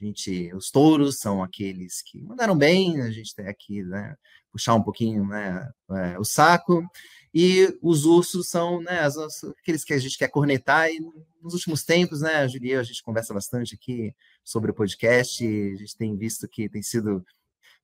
Gente, 0.00 0.50
os 0.54 0.70
touros 0.70 1.18
são 1.18 1.42
aqueles 1.42 2.00
que 2.00 2.22
mandaram 2.22 2.56
bem, 2.56 3.02
a 3.02 3.10
gente 3.10 3.34
tem 3.34 3.46
aqui, 3.48 3.82
né, 3.82 4.16
puxar 4.52 4.74
um 4.74 4.82
pouquinho 4.82 5.26
né, 5.26 5.68
é, 5.90 6.18
o 6.18 6.24
saco, 6.24 6.84
e 7.32 7.78
os 7.80 8.04
ursos 8.04 8.48
são 8.48 8.82
né, 8.82 9.00
as, 9.00 9.16
aqueles 9.60 9.84
que 9.84 9.94
a 9.94 9.98
gente 9.98 10.18
quer 10.18 10.28
cornetar, 10.28 10.90
e 10.90 11.00
nos 11.42 11.54
últimos 11.54 11.84
tempos, 11.84 12.20
né, 12.20 12.46
Julia, 12.48 12.80
a 12.80 12.82
gente 12.82 13.02
conversa 13.02 13.32
bastante 13.32 13.74
aqui 13.74 14.14
sobre 14.44 14.70
o 14.70 14.74
podcast, 14.74 15.44
a 15.44 15.76
gente 15.76 15.96
tem 15.96 16.16
visto 16.16 16.48
que 16.48 16.68
tem 16.68 16.82
sido 16.82 17.24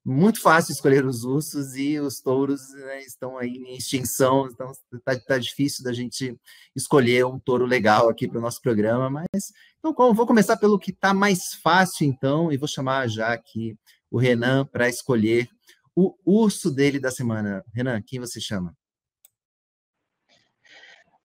muito 0.07 0.41
fácil 0.41 0.73
escolher 0.73 1.05
os 1.05 1.25
ursos 1.25 1.75
e 1.75 1.99
os 1.99 2.21
touros 2.21 2.61
né, 2.75 3.01
estão 3.01 3.37
aí 3.37 3.51
em 3.51 3.77
extinção, 3.77 4.47
então 4.47 4.71
está 4.95 5.19
tá 5.19 5.37
difícil 5.37 5.83
da 5.83 5.93
gente 5.93 6.39
escolher 6.77 7.27
um 7.27 7.41
touro 7.41 7.67
legal 7.67 8.09
aqui 8.09 8.29
para 8.29 8.39
o 8.39 8.41
nosso 8.41 8.63
programa, 8.63 9.11
mas 9.11 9.53
então 9.81 10.15
vou 10.15 10.25
começar 10.25 10.57
pelo 10.59 10.79
que 10.79 10.93
está 10.93 11.13
mais 11.13 11.55
fácil 11.61 12.07
então 12.07 12.53
e 12.53 12.57
vou 12.57 12.69
chamar 12.69 13.09
já 13.09 13.33
aqui 13.33 13.77
o 14.09 14.17
Renan 14.17 14.65
para 14.65 14.89
escolher 14.89 15.49
o 15.97 16.15
urso 16.25 16.71
dele 16.71 17.01
da 17.01 17.11
semana. 17.11 17.65
Renan, 17.75 18.03
quem 18.07 18.21
você 18.21 18.39
chama? 18.39 18.75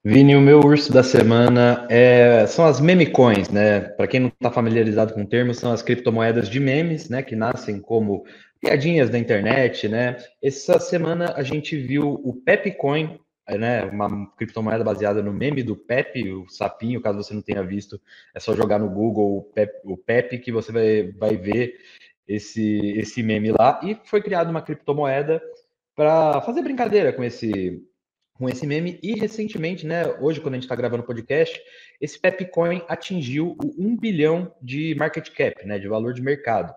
Vini, 0.03 0.35
o 0.35 0.41
meu 0.41 0.61
urso 0.61 0.91
da 0.91 1.03
semana 1.03 1.85
é, 1.87 2.47
são 2.47 2.65
as 2.65 2.79
memecoins, 2.79 3.49
né? 3.49 3.81
Para 3.81 4.07
quem 4.07 4.19
não 4.19 4.29
está 4.29 4.49
familiarizado 4.49 5.13
com 5.13 5.21
o 5.21 5.27
termo, 5.27 5.53
são 5.53 5.71
as 5.71 5.83
criptomoedas 5.83 6.49
de 6.49 6.59
memes, 6.59 7.07
né? 7.07 7.21
Que 7.21 7.35
nascem 7.35 7.79
como 7.79 8.23
piadinhas 8.59 9.11
da 9.11 9.19
internet, 9.19 9.87
né? 9.87 10.17
Essa 10.41 10.79
semana 10.79 11.33
a 11.35 11.43
gente 11.43 11.77
viu 11.77 12.19
o 12.23 12.33
Pepcoin, 12.33 13.19
né? 13.47 13.83
Uma 13.83 14.25
criptomoeda 14.37 14.83
baseada 14.83 15.21
no 15.21 15.31
meme 15.31 15.61
do 15.61 15.75
Pepe, 15.75 16.31
o 16.31 16.49
sapinho. 16.49 17.01
Caso 17.01 17.21
você 17.21 17.35
não 17.35 17.41
tenha 17.43 17.61
visto, 17.61 18.01
é 18.33 18.39
só 18.39 18.55
jogar 18.55 18.79
no 18.79 18.89
Google 18.89 19.37
o 19.37 19.43
Pepe, 19.53 19.81
o 19.83 19.95
Pepe 19.95 20.39
que 20.39 20.51
você 20.51 20.71
vai, 20.71 21.11
vai 21.11 21.37
ver 21.37 21.75
esse, 22.33 22.93
esse 22.97 23.21
meme 23.23 23.51
lá. 23.51 23.79
E 23.83 23.97
foi 24.05 24.21
criada 24.21 24.49
uma 24.49 24.61
criptomoeda 24.61 25.41
para 25.95 26.41
fazer 26.41 26.61
brincadeira 26.61 27.11
com 27.13 27.23
esse 27.23 27.81
com 28.33 28.49
esse 28.49 28.65
meme. 28.65 28.99
E 29.03 29.13
recentemente, 29.13 29.85
né, 29.85 30.07
hoje, 30.19 30.41
quando 30.41 30.55
a 30.55 30.57
gente 30.57 30.63
está 30.63 30.75
gravando 30.75 31.03
o 31.03 31.05
podcast, 31.05 31.61
esse 31.99 32.19
Pepcoin 32.19 32.81
atingiu 32.87 33.55
o 33.63 33.75
1 33.77 33.97
bilhão 33.97 34.51
de 34.59 34.95
market 34.95 35.29
cap, 35.29 35.63
né, 35.63 35.77
de 35.77 35.87
valor 35.87 36.11
de 36.11 36.23
mercado. 36.23 36.73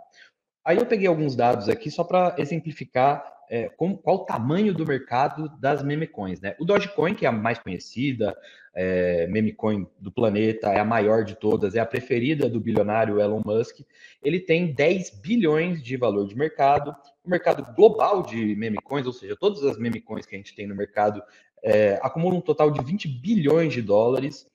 Aí 0.62 0.76
eu 0.76 0.84
peguei 0.84 1.06
alguns 1.06 1.34
dados 1.34 1.70
aqui 1.70 1.90
só 1.90 2.04
para 2.04 2.34
exemplificar 2.38 3.33
é, 3.48 3.68
com, 3.68 3.96
qual 3.96 4.16
o 4.16 4.24
tamanho 4.24 4.74
do 4.74 4.86
mercado 4.86 5.48
das 5.58 5.82
memecoins. 5.82 6.40
Né? 6.40 6.54
O 6.58 6.64
Dogecoin, 6.64 7.14
que 7.14 7.26
é 7.26 7.28
a 7.28 7.32
mais 7.32 7.58
conhecida, 7.58 8.36
é, 8.74 9.26
memecoin 9.26 9.86
do 10.00 10.10
planeta, 10.10 10.68
é 10.68 10.80
a 10.80 10.84
maior 10.84 11.24
de 11.24 11.34
todas, 11.36 11.74
é 11.74 11.80
a 11.80 11.86
preferida 11.86 12.48
do 12.48 12.60
bilionário 12.60 13.20
Elon 13.20 13.42
Musk, 13.44 13.80
ele 14.22 14.40
tem 14.40 14.72
10 14.72 15.10
bilhões 15.20 15.82
de 15.82 15.96
valor 15.96 16.26
de 16.26 16.36
mercado. 16.36 16.94
O 17.24 17.30
mercado 17.30 17.64
global 17.74 18.22
de 18.22 18.56
memecoins, 18.56 19.06
ou 19.06 19.12
seja, 19.12 19.36
todas 19.36 19.62
as 19.64 19.78
memecoins 19.78 20.26
que 20.26 20.34
a 20.34 20.38
gente 20.38 20.54
tem 20.54 20.66
no 20.66 20.74
mercado, 20.74 21.22
é, 21.62 21.98
acumulam 22.02 22.38
um 22.38 22.42
total 22.42 22.70
de 22.70 22.82
20 22.84 23.08
bilhões 23.08 23.72
de 23.72 23.80
dólares. 23.80 24.46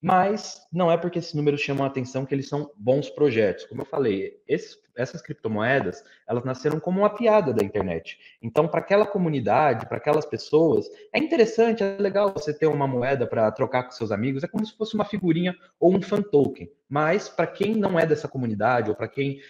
Mas 0.00 0.66
não 0.72 0.90
é 0.90 0.96
porque 0.96 1.18
esses 1.18 1.34
números 1.34 1.60
chamam 1.60 1.84
a 1.84 1.88
atenção 1.88 2.26
que 2.26 2.34
eles 2.34 2.48
são 2.48 2.70
bons 2.76 3.08
projetos. 3.08 3.64
Como 3.64 3.82
eu 3.82 3.86
falei, 3.86 4.40
esses, 4.46 4.78
essas 4.96 5.22
criptomoedas, 5.22 6.04
elas 6.28 6.44
nasceram 6.44 6.78
como 6.78 7.00
uma 7.00 7.10
piada 7.10 7.52
da 7.52 7.64
internet. 7.64 8.18
Então, 8.42 8.68
para 8.68 8.80
aquela 8.80 9.06
comunidade, 9.06 9.86
para 9.86 9.98
aquelas 9.98 10.26
pessoas, 10.26 10.86
é 11.12 11.18
interessante, 11.18 11.82
é 11.82 11.96
legal 11.98 12.32
você 12.32 12.52
ter 12.52 12.66
uma 12.66 12.86
moeda 12.86 13.26
para 13.26 13.50
trocar 13.52 13.84
com 13.84 13.90
seus 13.90 14.12
amigos, 14.12 14.42
é 14.44 14.48
como 14.48 14.64
se 14.64 14.76
fosse 14.76 14.94
uma 14.94 15.04
figurinha 15.04 15.56
ou 15.78 15.94
um 15.94 16.02
fan 16.02 16.22
token. 16.22 16.70
Mas, 16.88 17.28
para 17.28 17.46
quem 17.46 17.74
não 17.74 17.98
é 17.98 18.06
dessa 18.06 18.28
comunidade, 18.28 18.90
ou 18.90 18.96
para 18.96 19.08
quem 19.08 19.40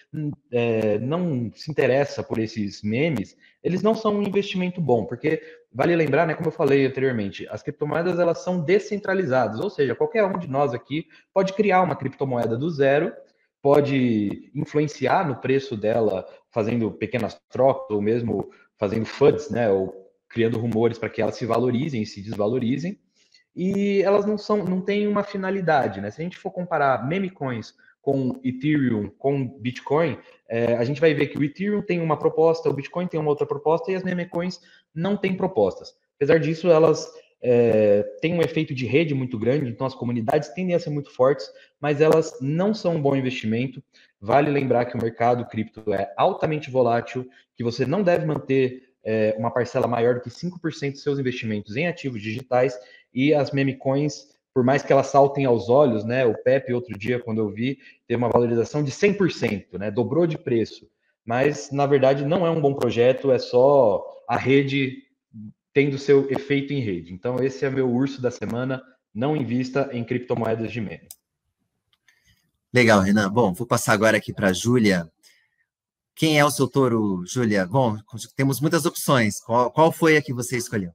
é, 0.50 0.98
não 0.98 1.50
se 1.54 1.70
interessa 1.70 2.22
por 2.22 2.38
esses 2.38 2.82
memes, 2.82 3.36
eles 3.62 3.82
não 3.82 3.94
são 3.94 4.16
um 4.16 4.22
investimento 4.22 4.80
bom, 4.80 5.04
porque 5.04 5.42
Vale 5.76 5.94
lembrar, 5.94 6.26
né, 6.26 6.32
como 6.32 6.48
eu 6.48 6.52
falei 6.52 6.86
anteriormente, 6.86 7.46
as 7.50 7.62
criptomoedas 7.62 8.18
elas 8.18 8.42
são 8.42 8.64
descentralizadas, 8.64 9.60
ou 9.60 9.68
seja, 9.68 9.94
qualquer 9.94 10.24
um 10.24 10.38
de 10.38 10.48
nós 10.48 10.72
aqui 10.72 11.06
pode 11.34 11.52
criar 11.52 11.82
uma 11.82 11.94
criptomoeda 11.94 12.56
do 12.56 12.70
zero, 12.70 13.12
pode 13.60 14.50
influenciar 14.54 15.28
no 15.28 15.36
preço 15.36 15.76
dela, 15.76 16.26
fazendo 16.50 16.90
pequenas 16.92 17.38
trocas 17.50 17.94
ou 17.94 18.00
mesmo 18.00 18.48
fazendo 18.78 19.04
FUDs, 19.04 19.50
né, 19.50 19.68
ou 19.68 19.92
criando 20.30 20.58
rumores 20.58 20.96
para 20.96 21.10
que 21.10 21.20
elas 21.20 21.36
se 21.36 21.44
valorizem 21.44 22.00
e 22.00 22.06
se 22.06 22.22
desvalorizem. 22.22 22.98
E 23.54 24.00
elas 24.00 24.24
não 24.24 24.38
são, 24.38 24.64
não 24.64 24.80
têm 24.80 25.06
uma 25.06 25.24
finalidade, 25.24 26.00
né? 26.00 26.10
Se 26.10 26.22
a 26.22 26.24
gente 26.24 26.38
for 26.38 26.50
comparar 26.50 27.06
meme 27.06 27.28
coins 27.28 27.74
com 28.06 28.40
Ethereum, 28.44 29.10
com 29.18 29.48
Bitcoin, 29.58 30.16
é, 30.48 30.76
a 30.76 30.84
gente 30.84 31.00
vai 31.00 31.12
ver 31.12 31.26
que 31.26 31.36
o 31.36 31.42
Ethereum 31.42 31.82
tem 31.82 32.00
uma 32.00 32.16
proposta, 32.16 32.70
o 32.70 32.72
Bitcoin 32.72 33.08
tem 33.08 33.18
uma 33.18 33.30
outra 33.30 33.44
proposta 33.44 33.90
e 33.90 33.96
as 33.96 34.04
memecoins 34.04 34.60
não 34.94 35.16
têm 35.16 35.36
propostas. 35.36 35.92
Apesar 36.14 36.38
disso, 36.38 36.70
elas 36.70 37.04
é, 37.42 38.04
têm 38.20 38.32
um 38.32 38.40
efeito 38.40 38.72
de 38.72 38.86
rede 38.86 39.12
muito 39.12 39.36
grande, 39.36 39.68
então 39.68 39.84
as 39.84 39.94
comunidades 39.94 40.50
tendem 40.50 40.76
a 40.76 40.78
ser 40.78 40.90
muito 40.90 41.10
fortes, 41.10 41.50
mas 41.80 42.00
elas 42.00 42.38
não 42.40 42.72
são 42.72 42.94
um 42.94 43.02
bom 43.02 43.16
investimento. 43.16 43.82
Vale 44.20 44.52
lembrar 44.52 44.84
que 44.84 44.96
o 44.96 45.02
mercado 45.02 45.44
cripto 45.44 45.92
é 45.92 46.14
altamente 46.16 46.70
volátil, 46.70 47.28
que 47.56 47.64
você 47.64 47.84
não 47.84 48.04
deve 48.04 48.24
manter 48.24 48.84
é, 49.02 49.34
uma 49.36 49.50
parcela 49.50 49.88
maior 49.88 50.14
do 50.14 50.20
que 50.20 50.30
5% 50.30 50.92
dos 50.92 51.02
seus 51.02 51.18
investimentos 51.18 51.76
em 51.76 51.88
ativos 51.88 52.22
digitais 52.22 52.78
e 53.12 53.34
as 53.34 53.50
memecoins 53.50 54.28
por 54.56 54.64
mais 54.64 54.82
que 54.82 54.90
elas 54.90 55.08
saltem 55.08 55.44
aos 55.44 55.68
olhos, 55.68 56.02
né? 56.02 56.24
O 56.24 56.34
Pepe, 56.34 56.72
outro 56.72 56.98
dia, 56.98 57.20
quando 57.20 57.42
eu 57.42 57.50
vi, 57.50 57.78
teve 58.08 58.16
uma 58.16 58.30
valorização 58.30 58.82
de 58.82 58.90
100%, 58.90 59.78
né? 59.78 59.90
Dobrou 59.90 60.26
de 60.26 60.38
preço. 60.38 60.88
Mas, 61.26 61.70
na 61.70 61.84
verdade, 61.84 62.24
não 62.24 62.46
é 62.46 62.48
um 62.48 62.58
bom 62.58 62.72
projeto, 62.72 63.30
é 63.30 63.38
só 63.38 64.02
a 64.26 64.34
rede 64.34 65.02
tendo 65.74 65.98
seu 65.98 66.30
efeito 66.30 66.72
em 66.72 66.80
rede. 66.80 67.12
Então, 67.12 67.36
esse 67.44 67.66
é 67.66 67.70
meu 67.70 67.86
urso 67.86 68.22
da 68.22 68.30
semana. 68.30 68.82
Não 69.14 69.36
invista 69.36 69.90
em 69.92 70.02
criptomoedas 70.02 70.72
de 70.72 70.80
meme. 70.80 71.06
Legal, 72.72 73.02
Renan. 73.02 73.30
Bom, 73.30 73.52
vou 73.52 73.66
passar 73.66 73.92
agora 73.92 74.16
aqui 74.16 74.32
para 74.32 74.48
a 74.48 74.54
Júlia. 74.54 75.06
Quem 76.14 76.38
é 76.38 76.44
o 76.46 76.50
seu 76.50 76.66
touro, 76.66 77.22
Júlia? 77.26 77.66
Bom, 77.66 77.98
temos 78.34 78.58
muitas 78.58 78.86
opções. 78.86 79.38
Qual, 79.38 79.70
qual 79.70 79.92
foi 79.92 80.16
a 80.16 80.22
que 80.22 80.32
você 80.32 80.56
escolheu? 80.56 80.92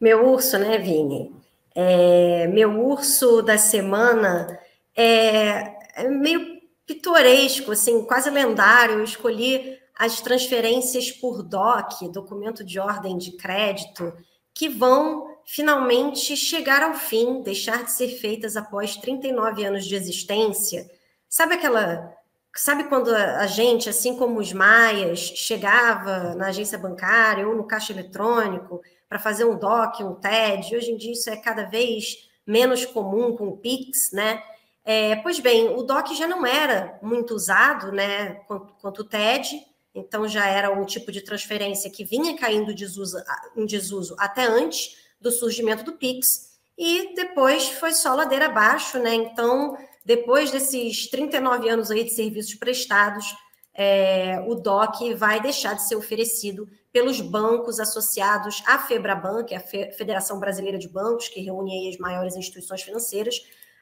Meu 0.00 0.26
urso, 0.32 0.58
né, 0.58 0.78
Vini? 0.78 1.44
É, 1.78 2.46
meu 2.46 2.70
urso 2.86 3.42
da 3.42 3.58
semana 3.58 4.58
é, 4.96 5.76
é 5.94 6.08
meio 6.08 6.58
pitoresco, 6.86 7.72
assim, 7.72 8.02
quase 8.06 8.30
lendário. 8.30 8.94
Eu 8.94 9.04
escolhi 9.04 9.78
as 9.94 10.22
transferências 10.22 11.12
por 11.12 11.42
DOC, 11.42 12.08
documento 12.10 12.64
de 12.64 12.80
ordem 12.80 13.18
de 13.18 13.32
crédito, 13.32 14.10
que 14.54 14.70
vão 14.70 15.36
finalmente 15.44 16.34
chegar 16.34 16.82
ao 16.82 16.94
fim, 16.94 17.42
deixar 17.42 17.84
de 17.84 17.92
ser 17.92 18.08
feitas 18.08 18.56
após 18.56 18.96
39 18.96 19.62
anos 19.64 19.84
de 19.84 19.94
existência. 19.94 20.90
Sabe 21.28 21.56
aquela. 21.56 22.15
Sabe 22.56 22.84
quando 22.84 23.14
a 23.14 23.46
gente, 23.46 23.88
assim 23.88 24.16
como 24.16 24.40
os 24.40 24.52
maias, 24.52 25.18
chegava 25.18 26.34
na 26.34 26.46
agência 26.46 26.78
bancária 26.78 27.46
ou 27.46 27.54
no 27.54 27.66
caixa 27.66 27.92
eletrônico 27.92 28.80
para 29.08 29.18
fazer 29.18 29.44
um 29.44 29.58
DOC, 29.58 30.02
um 30.02 30.14
TED. 30.14 30.74
Hoje 30.74 30.90
em 30.90 30.96
dia 30.96 31.12
isso 31.12 31.28
é 31.28 31.36
cada 31.36 31.64
vez 31.64 32.28
menos 32.46 32.86
comum 32.86 33.36
com 33.36 33.48
o 33.48 33.56
Pix, 33.56 34.10
né? 34.12 34.42
É, 34.84 35.16
pois 35.16 35.40
bem, 35.40 35.68
o 35.68 35.82
DOC 35.82 36.14
já 36.14 36.26
não 36.28 36.46
era 36.46 36.98
muito 37.02 37.34
usado, 37.34 37.90
né, 37.90 38.34
quanto, 38.46 38.72
quanto 38.80 39.00
o 39.00 39.04
TED, 39.04 39.60
então 39.92 40.28
já 40.28 40.46
era 40.46 40.70
um 40.70 40.84
tipo 40.84 41.10
de 41.10 41.22
transferência 41.22 41.90
que 41.90 42.04
vinha 42.04 42.36
caindo 42.38 42.72
desuso, 42.72 43.18
em 43.56 43.66
desuso 43.66 44.14
até 44.16 44.44
antes 44.44 44.96
do 45.20 45.32
surgimento 45.32 45.82
do 45.82 45.94
Pix, 45.94 46.56
e 46.78 47.14
depois 47.16 47.68
foi 47.68 47.92
só 47.92 48.14
ladeira 48.14 48.46
abaixo, 48.46 48.98
né? 49.00 49.12
Então, 49.12 49.76
depois 50.06 50.52
desses 50.52 51.08
39 51.10 51.68
anos 51.68 51.90
aí 51.90 52.04
de 52.04 52.10
serviços 52.10 52.54
prestados, 52.54 53.34
é, 53.74 54.40
o 54.46 54.54
DOC 54.54 55.14
vai 55.16 55.40
deixar 55.40 55.74
de 55.74 55.86
ser 55.86 55.96
oferecido 55.96 56.68
pelos 56.92 57.20
bancos 57.20 57.80
associados 57.80 58.62
à 58.66 58.78
FEBRABAN, 58.78 59.44
que 59.44 59.52
é 59.52 59.58
a 59.58 59.92
Federação 59.92 60.38
Brasileira 60.38 60.78
de 60.78 60.88
Bancos, 60.88 61.28
que 61.28 61.40
reúne 61.40 61.88
as 61.88 61.98
maiores 61.98 62.36
instituições 62.36 62.82
financeiras, 62.82 63.34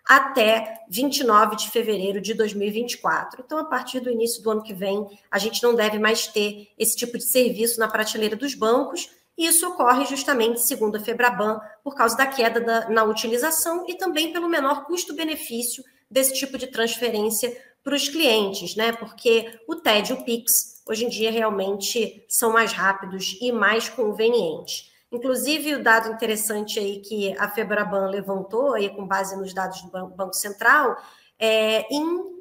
até 0.03 0.81
29 0.89 1.57
de 1.57 1.71
fevereiro 1.71 2.23
de 2.23 2.33
2024. 2.33 3.43
Então, 3.45 3.59
a 3.59 3.65
partir 3.65 4.01
do 4.01 4.11
início 4.11 4.43
do 4.43 4.51
ano 4.51 4.63
que 4.63 4.73
vem, 4.73 5.07
a 5.31 5.39
gente 5.39 5.63
não 5.63 5.75
deve 5.75 5.99
mais 5.99 6.27
ter 6.27 6.69
esse 6.79 6.97
tipo 6.97 7.19
de 7.19 7.25
serviço 7.25 7.79
na 7.79 7.87
prateleira 7.87 8.35
dos 8.35 8.55
bancos, 8.55 9.11
e 9.37 9.47
isso 9.47 9.69
ocorre 9.69 10.07
justamente, 10.07 10.63
segundo 10.63 10.97
a 10.97 11.01
Febraban, 11.01 11.61
por 11.83 11.95
causa 11.95 12.17
da 12.17 12.27
queda 12.27 12.61
da, 12.61 12.89
na 12.89 13.05
utilização 13.05 13.85
e 13.87 13.95
também 13.95 14.33
pelo 14.33 14.49
menor 14.49 14.87
custo-benefício 14.87 15.85
desse 16.11 16.35
tipo 16.35 16.59
de 16.59 16.67
transferência 16.67 17.57
para 17.83 17.95
os 17.95 18.09
clientes, 18.09 18.75
né? 18.77 18.93
Porque 18.93 19.61
o 19.69 19.77
TED 19.77 20.11
e 20.11 20.13
o 20.15 20.25
Pix, 20.25 20.83
hoje 20.89 21.05
em 21.05 21.09
dia, 21.09 21.31
realmente 21.31 22.25
são 22.29 22.53
mais 22.53 22.73
rápidos 22.73 23.37
e 23.41 23.53
mais 23.53 23.89
convenientes. 23.89 24.91
Inclusive, 25.13 25.75
o 25.75 25.83
dado 25.83 26.13
interessante 26.13 26.79
aí 26.79 27.01
que 27.01 27.37
a 27.39 27.49
Febraban 27.49 28.09
levantou, 28.09 28.75
aí 28.75 28.89
com 28.89 29.07
base 29.07 29.37
nos 29.37 29.55
dados 29.55 29.81
do 29.83 30.09
Banco 30.09 30.35
Central, 30.35 30.97
é, 31.39 31.87
em 31.95 32.35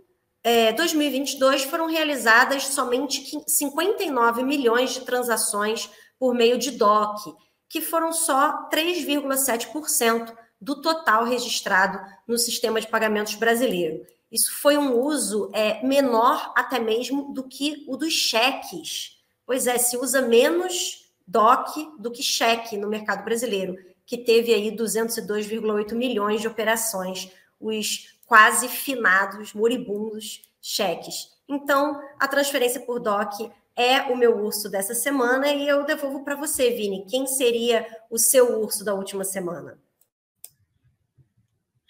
é, 0.44 0.74
2022 0.74 1.64
foram 1.64 1.88
realizadas 1.88 2.68
somente 2.68 3.24
59 3.48 4.44
milhões 4.44 4.94
de 4.94 5.02
transações 5.02 5.90
por 6.18 6.34
meio 6.34 6.58
de 6.58 6.72
DOC, 6.72 7.36
que 7.70 7.80
foram 7.80 8.12
só 8.12 8.70
3,7% 8.70 10.34
do 10.64 10.82
total 10.82 11.26
registrado 11.26 12.00
no 12.26 12.38
sistema 12.38 12.80
de 12.80 12.88
pagamentos 12.88 13.36
brasileiro. 13.36 14.06
Isso 14.32 14.52
foi 14.62 14.78
um 14.78 14.98
uso 15.00 15.52
é, 15.54 15.86
menor 15.86 16.54
até 16.56 16.80
mesmo 16.80 17.34
do 17.34 17.44
que 17.44 17.84
o 17.88 17.98
dos 17.98 18.14
cheques. 18.14 19.18
Pois 19.46 19.68
é, 19.68 19.78
se 19.78 19.98
usa 19.98 20.22
menos 20.22 21.12
DOC 21.28 22.00
do 22.00 22.10
que 22.10 22.24
cheque 22.24 22.78
no 22.78 22.88
mercado 22.88 23.24
brasileiro, 23.26 23.76
que 24.06 24.18
teve 24.18 24.54
aí 24.54 24.76
202,8 24.76 25.94
milhões 25.94 26.42
de 26.42 26.48
operações, 26.48 27.30
os 27.60 28.18
quase 28.26 28.70
finados, 28.70 29.54
moribundos 29.54 30.42
cheques. 30.62 31.34
Então, 31.48 32.02
a 32.18 32.28
transferência 32.28 32.80
por 32.80 33.00
DOC 33.00 33.52
é 33.76 34.04
o 34.04 34.16
meu 34.16 34.38
urso 34.38 34.70
dessa 34.70 34.96
semana 34.96 35.48
e 35.50 35.68
eu 35.68 35.84
devolvo 35.84 36.24
para 36.24 36.36
você, 36.36 36.72
Vini. 36.72 37.06
Quem 37.06 37.28
seria 37.28 37.86
o 38.10 38.18
seu 38.18 38.62
urso 38.62 38.84
da 38.84 38.94
última 38.94 39.26
semana? 39.26 39.78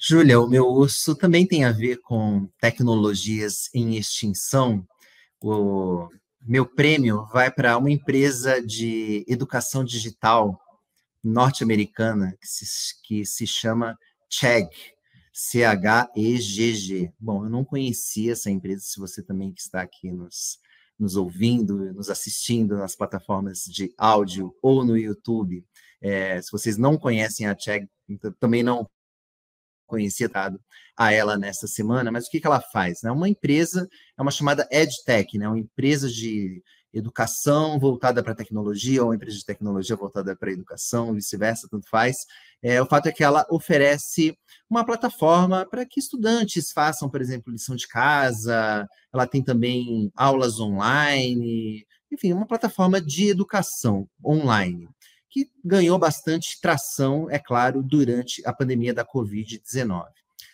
Júlia, 0.06 0.38
o 0.38 0.50
meu 0.50 0.66
urso 0.66 1.16
também 1.16 1.48
tem 1.48 1.64
a 1.64 1.72
ver 1.72 2.02
com 2.02 2.50
tecnologias 2.60 3.70
em 3.74 3.96
extinção. 3.96 4.86
O 5.42 6.10
meu 6.42 6.66
prêmio 6.66 7.26
vai 7.32 7.50
para 7.50 7.78
uma 7.78 7.90
empresa 7.90 8.62
de 8.62 9.24
educação 9.30 9.82
digital 9.82 10.60
norte-americana 11.24 12.36
que 12.38 12.46
se, 12.46 13.02
que 13.02 13.26
se 13.26 13.48
chama 13.48 13.98
Chegg, 14.30 14.68
C-H-E-G-G. 15.32 17.14
Bom, 17.18 17.46
eu 17.46 17.50
não 17.50 17.64
conhecia 17.64 18.34
essa 18.34 18.52
empresa, 18.52 18.82
se 18.84 19.00
você 19.00 19.24
também 19.24 19.54
que 19.54 19.62
está 19.62 19.82
aqui 19.82 20.12
nos, 20.12 20.60
nos 21.00 21.16
ouvindo, 21.16 21.94
nos 21.94 22.10
assistindo 22.10 22.76
nas 22.76 22.94
plataformas 22.94 23.64
de 23.64 23.94
áudio 23.98 24.54
ou 24.62 24.84
no 24.84 24.98
YouTube, 24.98 25.66
é, 26.02 26.42
se 26.42 26.52
vocês 26.52 26.78
não 26.78 26.98
conhecem 26.98 27.48
a 27.48 27.58
Chegg, 27.58 27.88
então, 28.10 28.34
também 28.38 28.64
não 28.64 28.86
conhecia 29.94 30.28
dado 30.28 30.60
a 30.98 31.12
ela 31.12 31.38
nessa 31.38 31.68
semana, 31.68 32.12
mas 32.12 32.26
o 32.26 32.30
que, 32.32 32.40
que 32.40 32.48
ela 32.48 32.60
faz? 32.60 33.04
É 33.04 33.12
uma 33.12 33.30
empresa, 33.30 33.88
é 34.18 34.22
uma 34.22 34.32
chamada 34.32 34.68
EdTech, 34.72 35.38
né? 35.38 35.48
uma 35.48 35.60
empresa 35.60 36.10
de 36.10 36.64
educação 36.92 37.80
voltada 37.80 38.24
para 38.24 38.36
tecnologia 38.36 39.02
ou 39.02 39.10
uma 39.10 39.16
empresa 39.16 39.38
de 39.38 39.46
tecnologia 39.46 39.96
voltada 39.96 40.36
para 40.36 40.52
educação, 40.52 41.14
vice-versa, 41.14 41.68
tanto 41.70 41.88
faz. 41.90 42.18
É, 42.62 42.82
o 42.82 42.88
fato 42.88 43.08
é 43.08 43.12
que 43.12 43.24
ela 43.24 43.46
oferece 43.52 44.36
uma 44.68 44.84
plataforma 44.84 45.66
para 45.70 45.86
que 45.86 46.00
estudantes 46.00 46.72
façam, 46.72 47.10
por 47.10 47.22
exemplo, 47.22 47.54
lição 47.54 47.76
de 47.76 47.88
casa, 47.88 48.88
ela 49.14 49.28
tem 49.28 49.44
também 49.44 50.12
aulas 50.16 50.60
online, 50.60 51.86
enfim, 52.12 52.34
uma 52.34 52.48
plataforma 52.48 53.00
de 53.00 53.30
educação 53.30 54.08
online 54.26 54.88
que 55.34 55.50
ganhou 55.66 55.98
bastante 55.98 56.62
tração, 56.62 57.28
é 57.28 57.40
claro, 57.40 57.82
durante 57.82 58.46
a 58.46 58.54
pandemia 58.54 58.94
da 58.94 59.04
Covid-19. 59.04 60.06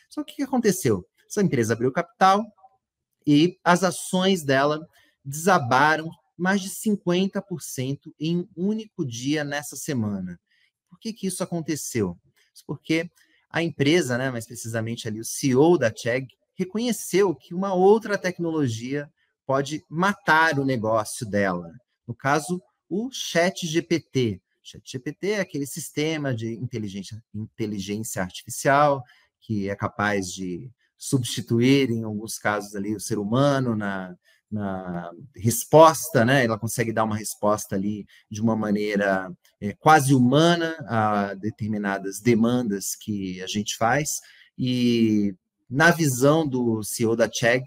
Só 0.10 0.24
que 0.24 0.32
o 0.32 0.36
que 0.38 0.44
aconteceu? 0.44 1.06
Essa 1.30 1.42
empresa 1.42 1.74
abriu 1.74 1.92
capital 1.92 2.46
e 3.28 3.60
as 3.62 3.84
ações 3.84 4.42
dela 4.42 4.88
desabaram 5.24 6.10
mais 6.38 6.62
de 6.62 6.70
50% 6.70 8.14
em 8.18 8.48
um 8.56 8.68
único 8.70 9.06
dia 9.06 9.44
nessa 9.44 9.76
semana. 9.76 10.40
Por 10.90 10.98
que, 10.98 11.12
que 11.12 11.28
isso 11.28 11.44
aconteceu? 11.44 12.18
Porque 12.66 13.12
a 13.50 13.62
empresa, 13.62 14.18
né, 14.18 14.32
mais 14.32 14.46
precisamente 14.46 15.10
ali 15.10 15.20
o 15.20 15.26
CEO 15.26 15.78
da 15.78 15.94
Chegg, 15.94 16.30
reconheceu 16.56 17.36
que 17.36 17.54
uma 17.54 17.74
outra 17.74 18.18
tecnologia 18.18 19.12
pode 19.46 19.84
matar 19.90 20.58
o 20.58 20.64
negócio 20.64 21.26
dela. 21.26 21.70
No 22.08 22.16
caso, 22.16 22.62
o 22.90 23.10
Chat 23.12 23.68
GPT. 23.68 24.42
Chat 24.70 24.84
GPT 24.86 25.32
é 25.32 25.40
aquele 25.40 25.66
sistema 25.66 26.34
de 26.34 26.54
inteligência, 26.54 27.22
inteligência 27.34 28.22
artificial 28.22 29.04
que 29.42 29.70
é 29.70 29.76
capaz 29.76 30.28
de 30.28 30.70
substituir, 30.98 31.90
em 31.90 32.04
alguns 32.04 32.38
casos, 32.38 32.76
ali, 32.76 32.94
o 32.94 33.00
ser 33.00 33.18
humano 33.18 33.76
na, 33.76 34.16
na 34.52 35.10
resposta, 35.36 36.26
né? 36.26 36.46
Ela 36.46 36.60
consegue 36.60 36.92
dar 36.92 37.06
uma 37.06 37.16
resposta 37.16 37.76
ali 37.76 38.06
de 38.30 38.42
uma 38.42 38.56
maneira 38.56 39.32
é, 39.62 39.74
quase 39.74 40.14
humana 40.14 40.76
a 40.88 41.34
determinadas 41.36 42.20
demandas 42.20 42.96
que 42.96 43.42
a 43.42 43.48
gente 43.48 43.78
faz. 43.78 44.20
E 44.58 45.34
na 45.70 45.90
visão 45.90 46.46
do 46.48 46.84
CEO 46.84 47.16
da 47.16 47.30
Chegg, 47.32 47.64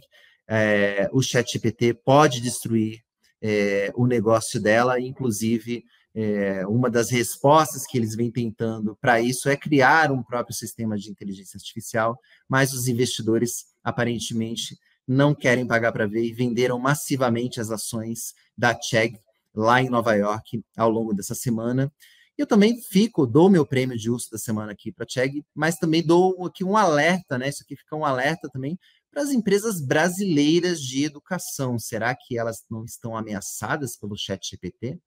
é, 0.46 1.08
o 1.12 1.22
ChatGPT 1.22 1.94
pode 1.94 2.40
destruir 2.40 3.02
é, 3.40 3.90
o 3.94 4.06
negócio 4.06 4.60
dela, 4.60 5.00
inclusive 5.00 5.84
é, 6.14 6.66
uma 6.66 6.90
das 6.90 7.10
respostas 7.10 7.86
que 7.86 7.96
eles 7.96 8.14
vêm 8.14 8.30
tentando 8.30 8.96
para 9.00 9.20
isso 9.20 9.48
é 9.48 9.56
criar 9.56 10.12
um 10.12 10.22
próprio 10.22 10.54
sistema 10.54 10.96
de 10.96 11.10
inteligência 11.10 11.56
artificial, 11.56 12.18
mas 12.48 12.72
os 12.72 12.86
investidores 12.86 13.66
aparentemente 13.82 14.76
não 15.06 15.34
querem 15.34 15.66
pagar 15.66 15.92
para 15.92 16.06
ver 16.06 16.24
e 16.24 16.32
venderam 16.32 16.78
massivamente 16.78 17.60
as 17.60 17.70
ações 17.70 18.34
da 18.56 18.78
Chegg 18.80 19.18
lá 19.54 19.80
em 19.80 19.88
Nova 19.88 20.14
York 20.14 20.62
ao 20.76 20.90
longo 20.90 21.12
dessa 21.14 21.34
semana. 21.34 21.92
Eu 22.36 22.46
também 22.46 22.80
fico, 22.80 23.26
dou 23.26 23.50
meu 23.50 23.66
prêmio 23.66 23.96
de 23.96 24.10
uso 24.10 24.30
da 24.30 24.38
semana 24.38 24.72
aqui 24.72 24.90
para 24.90 25.04
a 25.04 25.08
Chegg, 25.08 25.44
mas 25.54 25.76
também 25.76 26.04
dou 26.04 26.46
aqui 26.46 26.64
um 26.64 26.76
alerta, 26.76 27.36
né? 27.38 27.48
Isso 27.48 27.62
aqui 27.62 27.76
fica 27.76 27.96
um 27.96 28.04
alerta 28.04 28.48
também 28.50 28.78
para 29.12 29.22
as 29.22 29.30
empresas 29.30 29.80
brasileiras 29.80 30.80
de 30.80 31.04
educação. 31.04 31.78
Será 31.78 32.14
que 32.14 32.38
elas 32.38 32.64
não 32.70 32.84
estão 32.84 33.14
ameaçadas 33.14 33.96
pelo 33.96 34.16
chat 34.16 34.48
GPT? 34.48 34.98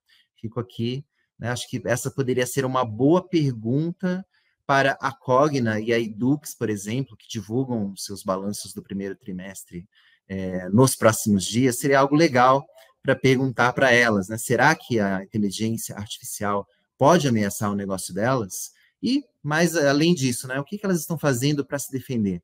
Fico 0.46 0.60
aqui, 0.60 1.04
né? 1.40 1.50
acho 1.50 1.68
que 1.68 1.82
essa 1.86 2.12
poderia 2.12 2.46
ser 2.46 2.66
uma 2.66 2.86
boa 2.86 3.28
pergunta 3.28 4.24
para 4.64 4.92
a 5.02 5.12
Cogna 5.12 5.80
e 5.80 5.92
a 5.92 6.00
Edux, 6.00 6.54
por 6.54 6.70
exemplo, 6.70 7.18
que 7.18 7.28
divulgam 7.28 7.96
seus 7.96 8.22
balanços 8.22 8.76
do 8.76 8.84
primeiro 8.84 9.16
trimestre 9.16 9.88
é, 10.28 10.70
nos 10.70 10.96
próximos 10.96 11.44
dias, 11.44 11.80
seria 11.80 12.00
algo 12.00 12.16
legal 12.16 12.64
para 13.02 13.16
perguntar 13.16 13.74
para 13.74 13.92
elas, 13.92 14.28
né? 14.28 14.38
Será 14.38 14.76
que 14.76 15.00
a 15.00 15.24
inteligência 15.24 15.96
artificial 15.96 16.68
pode 16.96 17.28
ameaçar 17.28 17.72
o 17.72 17.76
negócio 17.76 18.14
delas? 18.14 18.72
E, 19.02 19.24
mais 19.42 19.76
além 19.76 20.14
disso, 20.14 20.48
né, 20.48 20.60
o 20.60 20.64
que, 20.64 20.78
que 20.78 20.86
elas 20.86 21.00
estão 21.00 21.18
fazendo 21.18 21.66
para 21.66 21.80
se 21.80 21.92
defender? 21.92 22.40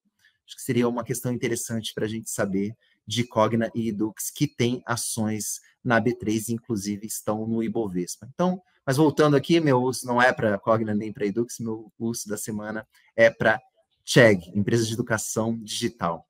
Acho 0.48 0.56
que 0.56 0.64
seria 0.64 0.90
uma 0.90 1.04
questão 1.04 1.32
interessante 1.32 1.94
para 1.94 2.06
a 2.06 2.10
gente 2.10 2.32
saber 2.32 2.76
de 3.06 3.24
Cogna 3.24 3.70
e 3.76 3.90
Edux, 3.90 4.30
que 4.30 4.48
tem 4.48 4.82
ações 4.86 5.60
na 5.84 6.02
B3, 6.02 6.50
inclusive 6.50 7.06
estão 7.06 7.48
no 7.48 7.64
Ibovespa. 7.64 8.28
Então, 8.34 8.62
mas 8.86 8.98
voltando 8.98 9.36
aqui, 9.36 9.60
meu 9.60 9.82
uso 9.82 10.06
não 10.06 10.22
é 10.22 10.32
para 10.34 10.58
Cogna 10.58 10.94
nem 10.94 11.12
para 11.12 11.26
Edux, 11.26 11.60
meu 11.60 11.92
uso 12.00 12.28
da 12.28 12.38
semana 12.38 12.88
é 13.16 13.30
para 13.30 13.60
Chegg, 14.04 14.52
empresa 14.56 14.86
de 14.86 14.94
educação 14.94 15.58
digital. 15.62 16.28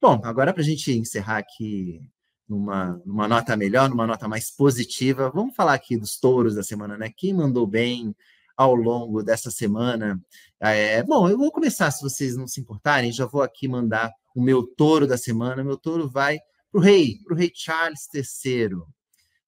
Bom, 0.00 0.20
agora 0.24 0.52
para 0.52 0.62
a 0.62 0.64
gente 0.64 0.92
encerrar 0.92 1.38
aqui 1.38 2.00
numa, 2.48 3.00
numa 3.04 3.26
nota 3.26 3.56
melhor, 3.56 3.88
numa 3.88 4.06
nota 4.06 4.28
mais 4.28 4.50
positiva, 4.50 5.30
vamos 5.30 5.56
falar 5.56 5.74
aqui 5.74 5.96
dos 5.96 6.18
touros 6.18 6.54
da 6.54 6.62
semana, 6.62 6.96
né? 6.96 7.10
Quem 7.16 7.32
mandou 7.32 7.66
bem 7.66 8.14
ao 8.56 8.74
longo 8.74 9.22
dessa 9.22 9.50
semana? 9.50 10.20
É, 10.60 11.02
bom, 11.02 11.28
eu 11.28 11.38
vou 11.38 11.50
começar, 11.50 11.90
se 11.90 12.02
vocês 12.02 12.36
não 12.36 12.46
se 12.46 12.60
importarem, 12.60 13.12
já 13.12 13.26
vou 13.26 13.42
aqui 13.42 13.66
mandar 13.66 14.12
o 14.34 14.42
meu 14.42 14.66
touro 14.66 15.06
da 15.06 15.16
semana. 15.16 15.62
Meu 15.62 15.76
touro 15.76 16.08
vai 16.08 16.38
para 16.70 16.80
o 16.80 16.82
rei, 16.82 17.18
para 17.24 17.34
o 17.34 17.36
rei 17.36 17.50
Charles 17.54 18.08
III 18.12 18.82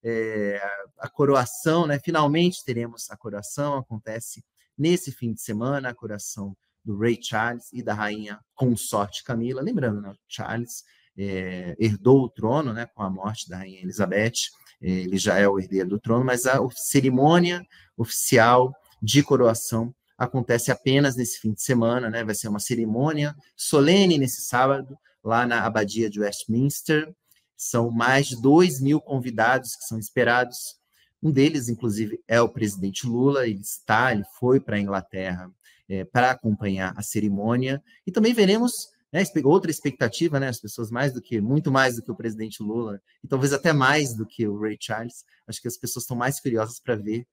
é, 0.08 0.60
a 0.98 1.08
coroação, 1.08 1.84
né? 1.84 1.98
Finalmente 1.98 2.64
teremos 2.64 3.10
a 3.10 3.16
coroação, 3.16 3.76
acontece 3.76 4.44
nesse 4.78 5.10
fim 5.10 5.32
de 5.32 5.42
semana, 5.42 5.88
a 5.88 5.94
coroação 5.94 6.56
do 6.84 6.96
rei 6.96 7.18
Charles 7.20 7.72
e 7.72 7.82
da 7.82 7.92
rainha 7.92 8.38
consorte 8.54 9.24
Camila. 9.24 9.60
Lembrando, 9.60 10.00
né? 10.00 10.14
Charles 10.28 10.84
é, 11.18 11.74
herdou 11.80 12.22
o 12.22 12.28
trono, 12.28 12.72
né? 12.72 12.86
Com 12.86 13.02
a 13.02 13.10
morte 13.10 13.48
da 13.48 13.58
rainha 13.58 13.80
Elizabeth, 13.80 14.50
é, 14.80 14.88
ele 14.88 15.18
já 15.18 15.38
é 15.38 15.48
o 15.48 15.58
herdeiro 15.58 15.88
do 15.88 15.98
trono, 15.98 16.24
mas 16.24 16.46
a 16.46 16.56
cerimônia 16.70 17.66
oficial 17.96 18.72
de 19.02 19.24
coroação 19.24 19.92
acontece 20.16 20.70
apenas 20.70 21.16
nesse 21.16 21.40
fim 21.40 21.52
de 21.52 21.62
semana, 21.62 22.08
né? 22.08 22.24
Vai 22.24 22.34
ser 22.34 22.48
uma 22.48 22.58
cerimônia 22.58 23.34
solene 23.56 24.18
nesse 24.18 24.42
sábado, 24.42 24.96
lá 25.22 25.46
na 25.46 25.64
abadia 25.64 26.08
de 26.08 26.20
Westminster. 26.20 27.14
São 27.56 27.90
mais 27.90 28.26
de 28.26 28.40
2 28.40 28.80
mil 28.80 29.00
convidados 29.00 29.76
que 29.76 29.84
são 29.84 29.98
esperados. 29.98 30.76
Um 31.22 31.30
deles, 31.30 31.68
inclusive, 31.68 32.22
é 32.28 32.40
o 32.40 32.48
presidente 32.48 33.06
Lula. 33.06 33.46
Ele 33.46 33.60
está, 33.60 34.12
ele 34.12 34.24
foi 34.38 34.60
para 34.60 34.76
a 34.76 34.80
Inglaterra 34.80 35.50
é, 35.88 36.04
para 36.04 36.30
acompanhar 36.30 36.94
a 36.96 37.02
cerimônia. 37.02 37.82
E 38.06 38.12
também 38.12 38.34
veremos 38.34 38.88
né, 39.12 39.22
outra 39.44 39.70
expectativa, 39.70 40.38
né? 40.40 40.48
As 40.48 40.60
pessoas 40.60 40.90
mais 40.90 41.12
do 41.12 41.20
que, 41.20 41.40
muito 41.40 41.70
mais 41.70 41.96
do 41.96 42.02
que 42.02 42.10
o 42.10 42.16
presidente 42.16 42.62
Lula, 42.62 43.00
e 43.22 43.28
talvez 43.28 43.52
até 43.52 43.72
mais 43.72 44.14
do 44.14 44.26
que 44.26 44.46
o 44.46 44.58
Ray 44.58 44.76
Charles. 44.78 45.24
Acho 45.46 45.60
que 45.60 45.68
as 45.68 45.76
pessoas 45.76 46.04
estão 46.04 46.16
mais 46.16 46.40
curiosas 46.40 46.80
para 46.80 46.96
ver 46.96 47.26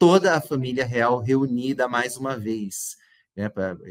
toda 0.00 0.34
a 0.34 0.40
família 0.40 0.86
real 0.86 1.20
reunida 1.20 1.86
mais 1.86 2.16
uma 2.16 2.34
vez. 2.34 2.96
Né, 3.36 3.50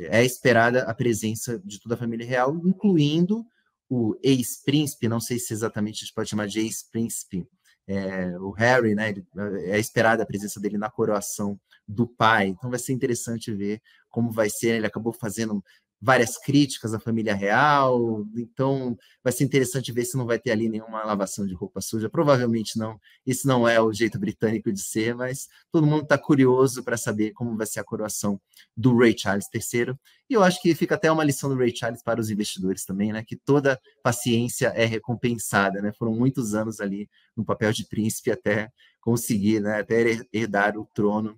é 0.09 0.25
esperada 0.25 0.81
a 0.81 0.93
presença 0.93 1.61
de 1.63 1.79
toda 1.79 1.93
a 1.93 1.97
família 1.97 2.25
real, 2.25 2.55
incluindo 2.65 3.45
o 3.87 4.17
ex-príncipe, 4.23 5.07
não 5.07 5.19
sei 5.19 5.37
se 5.37 5.53
exatamente 5.53 5.97
a 5.97 5.99
gente 5.99 6.13
pode 6.13 6.29
chamar 6.29 6.47
de 6.47 6.61
ex-príncipe, 6.61 7.47
é, 7.87 8.37
o 8.39 8.49
Harry, 8.51 8.95
né? 8.95 9.09
Ele, 9.09 9.25
é 9.65 9.79
esperada 9.79 10.23
a 10.23 10.25
presença 10.25 10.59
dele 10.59 10.79
na 10.79 10.89
coroação 10.89 11.59
do 11.87 12.07
pai. 12.07 12.47
Então 12.47 12.71
vai 12.71 12.79
ser 12.79 12.93
interessante 12.93 13.53
ver 13.53 13.79
como 14.09 14.31
vai 14.31 14.49
ser. 14.49 14.75
Ele 14.75 14.87
acabou 14.87 15.13
fazendo 15.13 15.63
várias 16.01 16.38
críticas 16.38 16.93
à 16.93 16.99
família 16.99 17.35
real, 17.35 18.25
então 18.35 18.97
vai 19.23 19.33
ser 19.33 19.43
interessante 19.43 19.91
ver 19.91 20.05
se 20.05 20.17
não 20.17 20.25
vai 20.25 20.39
ter 20.39 20.51
ali 20.51 20.69
nenhuma 20.69 21.03
lavação 21.03 21.45
de 21.45 21.53
roupa 21.53 21.81
suja. 21.81 22.09
Provavelmente 22.09 22.77
não, 22.77 22.99
isso 23.25 23.47
não 23.47 23.67
é 23.67 23.81
o 23.81 23.91
jeito 23.91 24.17
britânico 24.17 24.71
de 24.71 24.81
ser, 24.81 25.13
mas 25.13 25.47
todo 25.71 25.85
mundo 25.85 26.03
está 26.03 26.17
curioso 26.17 26.83
para 26.83 26.95
saber 26.95 27.31
como 27.31 27.57
vai 27.57 27.67
ser 27.67 27.81
a 27.81 27.83
coroação 27.83 28.39
do 28.75 28.97
Ray 28.97 29.15
Charles 29.17 29.47
III. 29.53 29.93
E 30.29 30.33
eu 30.35 30.43
acho 30.43 30.62
que 30.62 30.73
fica 30.73 30.95
até 30.95 31.12
uma 31.12 31.23
lição 31.23 31.49
do 31.49 31.57
Ray 31.57 31.75
Charles 31.75 32.01
para 32.01 32.21
os 32.21 32.29
investidores 32.29 32.85
também, 32.85 33.12
né? 33.12 33.23
Que 33.25 33.35
toda 33.35 33.79
paciência 34.01 34.67
é 34.67 34.85
recompensada, 34.85 35.81
né? 35.81 35.91
Foram 35.97 36.13
muitos 36.13 36.53
anos 36.53 36.79
ali 36.79 37.09
no 37.35 37.43
papel 37.43 37.73
de 37.73 37.85
príncipe 37.85 38.31
até 38.31 38.69
conseguir, 39.01 39.59
né? 39.59 39.79
Até 39.79 40.21
herdar 40.31 40.77
o 40.77 40.88
trono 40.93 41.38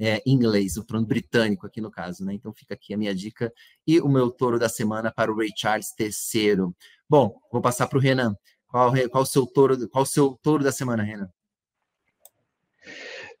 é, 0.00 0.22
inglês, 0.24 0.78
o 0.78 0.84
trono 0.84 1.06
britânico 1.06 1.66
aqui 1.66 1.80
no 1.80 1.90
caso, 1.90 2.24
né? 2.24 2.32
Então 2.32 2.52
fica 2.54 2.74
aqui 2.74 2.94
a 2.94 2.96
minha 2.96 3.14
dica 3.14 3.52
e 3.86 4.00
o 4.00 4.08
meu 4.08 4.30
touro 4.30 4.58
da 4.58 4.68
semana 4.68 5.12
para 5.12 5.30
o 5.30 5.36
Ray 5.36 5.50
Charles 5.54 5.88
III. 5.98 6.72
Bom, 7.08 7.38
vou 7.52 7.60
passar 7.60 7.86
para 7.86 7.98
o 7.98 8.00
Renan. 8.00 8.34
Qual, 8.66 8.92
qual 9.10 9.22
o 9.22 9.26
seu 9.26 9.46
touro? 9.46 9.88
Qual 9.88 10.06
seu 10.06 10.38
touro 10.42 10.64
da 10.64 10.72
semana, 10.72 11.02
Renan? 11.02 11.28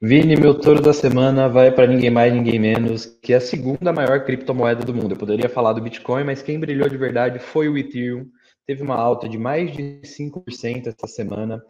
Vini, 0.02 0.34
meu 0.36 0.58
touro 0.58 0.82
da 0.82 0.92
semana 0.92 1.48
vai 1.48 1.70
para 1.70 1.86
ninguém 1.86 2.10
mais, 2.10 2.32
ninguém 2.32 2.58
menos, 2.58 3.04
que 3.04 3.32
é 3.32 3.36
a 3.36 3.40
segunda 3.40 3.92
maior 3.92 4.24
criptomoeda 4.24 4.84
do 4.84 4.94
mundo. 4.94 5.12
Eu 5.12 5.18
poderia 5.18 5.48
falar 5.48 5.72
do 5.72 5.82
Bitcoin, 5.82 6.24
mas 6.24 6.42
quem 6.42 6.58
brilhou 6.58 6.88
de 6.88 6.96
verdade 6.96 7.38
foi 7.38 7.68
o 7.68 7.76
Ethereum. 7.76 8.26
Teve 8.66 8.82
uma 8.82 8.96
alta 8.96 9.28
de 9.28 9.36
mais 9.36 9.72
de 9.72 10.00
5% 10.04 10.86
essa 10.86 11.06
semana. 11.06 11.62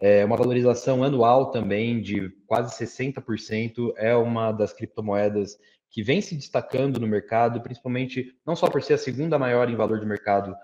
É 0.00 0.24
uma 0.24 0.36
valorização 0.36 1.02
anual 1.02 1.50
também 1.50 2.00
de 2.00 2.30
quase 2.46 2.74
60%. 2.84 3.92
É 3.96 4.14
uma 4.14 4.52
das 4.52 4.72
criptomoedas 4.72 5.58
que 5.90 6.02
vem 6.02 6.20
se 6.20 6.34
destacando 6.34 7.00
no 7.00 7.06
mercado, 7.06 7.60
principalmente 7.60 8.34
não 8.46 8.54
só 8.54 8.68
por 8.68 8.82
ser 8.82 8.94
a 8.94 8.98
segunda 8.98 9.38
maior 9.38 9.68
em 9.68 9.76
valor 9.76 9.98
de 9.98 10.06
mercado 10.06 10.54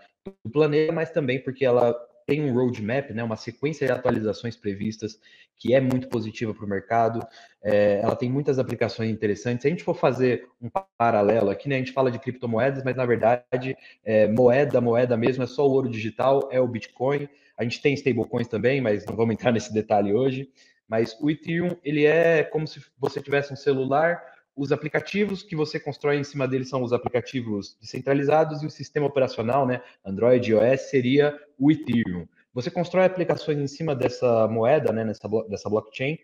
do 0.45 0.51
planeta, 0.51 0.93
mas 0.93 1.11
também 1.11 1.43
porque 1.43 1.65
ela 1.65 1.95
tem 2.27 2.43
um 2.43 2.53
roadmap, 2.53 3.11
né, 3.11 3.23
uma 3.23 3.37
sequência 3.37 3.87
de 3.87 3.93
atualizações 3.93 4.57
previstas 4.57 5.19
que 5.57 5.75
é 5.75 5.81
muito 5.81 6.09
positiva 6.09 6.53
para 6.53 6.65
o 6.65 6.69
mercado. 6.69 7.27
É, 7.63 8.01
ela 8.03 8.17
tem 8.17 8.31
muitas 8.31 8.59
aplicações 8.59 9.11
interessantes. 9.11 9.63
Se 9.63 9.69
a 9.69 9.71
gente 9.71 9.85
for 9.85 9.95
fazer 9.95 10.49
um 10.61 10.69
paralelo 10.99 11.51
aqui, 11.51 11.69
né, 11.69 11.77
a 11.77 11.79
gente 11.79 11.93
fala 11.93 12.11
de 12.11 12.19
criptomoedas, 12.19 12.83
mas 12.85 12.97
na 12.97 13.07
verdade, 13.07 13.77
é, 14.05 14.27
moeda, 14.29 14.81
moeda 14.81 15.17
mesmo, 15.17 15.43
é 15.45 15.47
só 15.47 15.67
o 15.67 15.71
ouro 15.71 15.89
digital, 15.89 16.49
é 16.51 16.61
o 16.61 16.69
Bitcoin. 16.69 17.29
A 17.57 17.63
gente 17.63 17.81
tem 17.81 17.95
stablecoins 17.95 18.49
também, 18.49 18.81
mas 18.81 19.07
não 19.07 19.15
vamos 19.15 19.35
entrar 19.35 19.53
nesse 19.53 19.73
detalhe 19.73 20.13
hoje. 20.13 20.51
Mas 20.89 21.17
o 21.21 21.31
Ethereum, 21.31 21.77
ele 21.83 22.05
é 22.05 22.43
como 22.43 22.67
se 22.67 22.85
você 22.99 23.23
tivesse 23.23 23.53
um 23.53 23.57
celular, 23.57 24.23
os 24.57 24.71
aplicativos 24.71 25.43
que 25.43 25.57
você 25.57 25.81
constrói 25.81 26.17
em 26.17 26.25
cima 26.25 26.47
dele 26.47 26.65
são 26.65 26.83
os 26.83 26.93
aplicativos 26.93 27.77
descentralizados 27.81 28.63
e 28.63 28.67
o 28.67 28.71
sistema 28.71 29.07
operacional, 29.07 29.67
né, 29.67 29.83
Android 30.05 30.51
e 30.51 30.55
iOS, 30.55 30.83
seria 30.83 31.37
o 31.59 31.71
Ethereum. 31.71 32.27
Você 32.53 32.71
constrói 32.71 33.05
aplicações 33.05 33.59
em 33.59 33.67
cima 33.67 33.97
dessa 33.97 34.47
moeda, 34.47 34.93
né, 34.93 35.05
nessa 35.05 35.29
dessa 35.49 35.69
blockchain. 35.69 36.19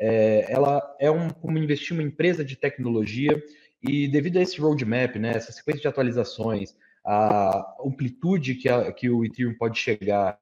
É, 0.00 0.46
ela 0.48 0.82
é 0.98 1.10
um, 1.10 1.30
como 1.30 1.58
investir 1.58 1.92
uma 1.92 2.02
empresa 2.02 2.44
de 2.44 2.56
tecnologia 2.56 3.42
e 3.82 4.08
devido 4.08 4.38
a 4.38 4.42
esse 4.42 4.60
roadmap, 4.60 5.16
né, 5.16 5.30
essa 5.30 5.52
sequência 5.52 5.82
de 5.82 5.88
atualizações, 5.88 6.76
a 7.04 7.76
amplitude 7.84 8.56
que, 8.56 8.68
a, 8.68 8.92
que 8.92 9.08
o 9.08 9.24
Ethereum 9.24 9.54
pode 9.54 9.78
chegar, 9.78 10.38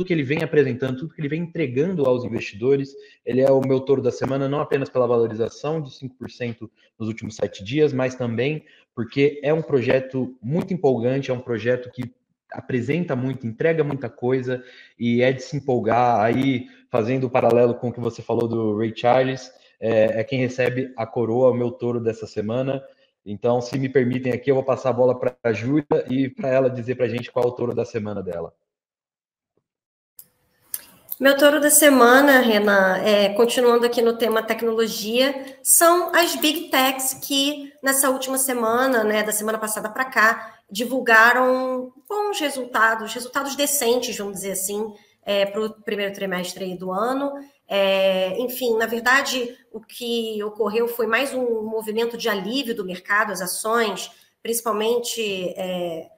tudo 0.00 0.06
que 0.06 0.14
ele 0.14 0.22
vem 0.22 0.42
apresentando, 0.42 0.96
tudo 0.96 1.14
que 1.14 1.20
ele 1.20 1.28
vem 1.28 1.42
entregando 1.42 2.06
aos 2.06 2.24
investidores, 2.24 2.94
ele 3.24 3.42
é 3.42 3.50
o 3.50 3.60
meu 3.60 3.80
touro 3.80 4.00
da 4.00 4.10
semana, 4.10 4.48
não 4.48 4.60
apenas 4.60 4.88
pela 4.88 5.06
valorização 5.06 5.78
de 5.78 5.90
5% 5.90 6.70
nos 6.98 7.06
últimos 7.06 7.36
sete 7.36 7.62
dias, 7.62 7.92
mas 7.92 8.14
também 8.14 8.64
porque 8.94 9.38
é 9.42 9.52
um 9.52 9.60
projeto 9.60 10.34
muito 10.42 10.72
empolgante, 10.72 11.30
é 11.30 11.34
um 11.34 11.40
projeto 11.40 11.90
que 11.90 12.10
apresenta 12.50 13.14
muito, 13.14 13.46
entrega 13.46 13.84
muita 13.84 14.08
coisa 14.08 14.64
e 14.98 15.20
é 15.20 15.32
de 15.32 15.42
se 15.42 15.58
empolgar. 15.58 16.20
Aí, 16.20 16.66
fazendo 16.90 17.24
o 17.24 17.30
paralelo 17.30 17.74
com 17.74 17.90
o 17.90 17.92
que 17.92 18.00
você 18.00 18.22
falou 18.22 18.48
do 18.48 18.78
Ray 18.78 18.94
Charles, 18.96 19.52
é, 19.78 20.20
é 20.20 20.24
quem 20.24 20.38
recebe 20.38 20.94
a 20.96 21.06
coroa, 21.06 21.50
o 21.50 21.54
meu 21.54 21.70
touro 21.70 22.00
dessa 22.00 22.26
semana. 22.26 22.82
Então, 23.24 23.60
se 23.60 23.78
me 23.78 23.88
permitem 23.90 24.32
aqui, 24.32 24.50
eu 24.50 24.54
vou 24.54 24.64
passar 24.64 24.88
a 24.88 24.94
bola 24.94 25.18
para 25.18 25.36
a 25.44 25.52
Júlia 25.52 25.84
e 26.08 26.30
para 26.30 26.48
ela 26.48 26.70
dizer 26.70 26.94
para 26.94 27.04
a 27.04 27.08
gente 27.08 27.30
qual 27.30 27.44
é 27.44 27.48
o 27.48 27.52
touro 27.52 27.74
da 27.74 27.84
semana 27.84 28.22
dela. 28.22 28.54
Meu 31.20 31.36
touro 31.36 31.60
da 31.60 31.68
semana, 31.68 32.40
Renan, 32.40 32.96
é, 32.96 33.28
continuando 33.34 33.84
aqui 33.84 34.00
no 34.00 34.16
tema 34.16 34.42
tecnologia, 34.42 35.58
são 35.62 36.10
as 36.14 36.34
big 36.36 36.70
techs 36.70 37.12
que 37.12 37.70
nessa 37.82 38.08
última 38.08 38.38
semana, 38.38 39.04
né, 39.04 39.22
da 39.22 39.30
semana 39.30 39.58
passada 39.58 39.90
para 39.90 40.06
cá, 40.06 40.56
divulgaram 40.70 41.92
bons 42.08 42.40
resultados, 42.40 43.12
resultados 43.12 43.54
decentes, 43.54 44.16
vamos 44.16 44.36
dizer 44.36 44.52
assim, 44.52 44.94
é, 45.22 45.44
para 45.44 45.60
o 45.60 45.82
primeiro 45.82 46.14
trimestre 46.14 46.74
do 46.74 46.90
ano. 46.90 47.34
É, 47.68 48.38
enfim, 48.38 48.78
na 48.78 48.86
verdade, 48.86 49.54
o 49.70 49.78
que 49.78 50.42
ocorreu 50.42 50.88
foi 50.88 51.06
mais 51.06 51.34
um 51.34 51.64
movimento 51.64 52.16
de 52.16 52.30
alívio 52.30 52.74
do 52.74 52.82
mercado, 52.82 53.30
as 53.30 53.42
ações, 53.42 54.10
principalmente 54.42 55.52
é, 55.54 56.08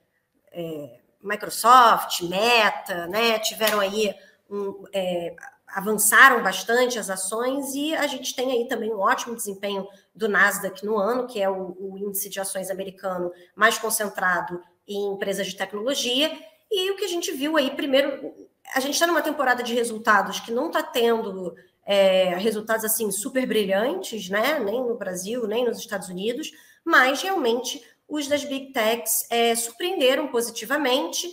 é 0.52 1.00
Microsoft, 1.20 2.20
Meta, 2.22 3.08
né, 3.08 3.40
tiveram 3.40 3.80
aí 3.80 4.14
um, 4.52 4.84
é, 4.92 5.34
avançaram 5.66 6.42
bastante 6.42 6.98
as 6.98 7.08
ações 7.08 7.74
e 7.74 7.94
a 7.94 8.06
gente 8.06 8.36
tem 8.36 8.52
aí 8.52 8.68
também 8.68 8.92
um 8.92 9.00
ótimo 9.00 9.34
desempenho 9.34 9.88
do 10.14 10.28
Nasdaq 10.28 10.84
no 10.84 10.98
ano, 10.98 11.26
que 11.26 11.40
é 11.40 11.48
o, 11.48 11.74
o 11.80 11.98
índice 11.98 12.28
de 12.28 12.38
ações 12.38 12.70
americano 12.70 13.32
mais 13.56 13.78
concentrado 13.78 14.62
em 14.86 15.14
empresas 15.14 15.46
de 15.46 15.56
tecnologia. 15.56 16.30
E 16.70 16.90
o 16.90 16.96
que 16.96 17.04
a 17.04 17.08
gente 17.08 17.32
viu 17.32 17.56
aí, 17.56 17.70
primeiro, 17.70 18.34
a 18.74 18.80
gente 18.80 18.94
está 18.94 19.06
numa 19.06 19.22
temporada 19.22 19.62
de 19.62 19.74
resultados 19.74 20.40
que 20.40 20.52
não 20.52 20.66
está 20.66 20.82
tendo 20.82 21.54
é, 21.84 22.36
resultados 22.36 22.84
assim 22.84 23.10
super 23.10 23.46
brilhantes, 23.46 24.28
né? 24.28 24.58
Nem 24.58 24.82
no 24.82 24.96
Brasil, 24.96 25.46
nem 25.46 25.64
nos 25.64 25.78
Estados 25.78 26.08
Unidos, 26.08 26.50
mas 26.84 27.22
realmente 27.22 27.82
os 28.08 28.28
das 28.28 28.44
big 28.44 28.72
techs 28.72 29.26
é, 29.30 29.54
surpreenderam 29.54 30.28
positivamente, 30.28 31.26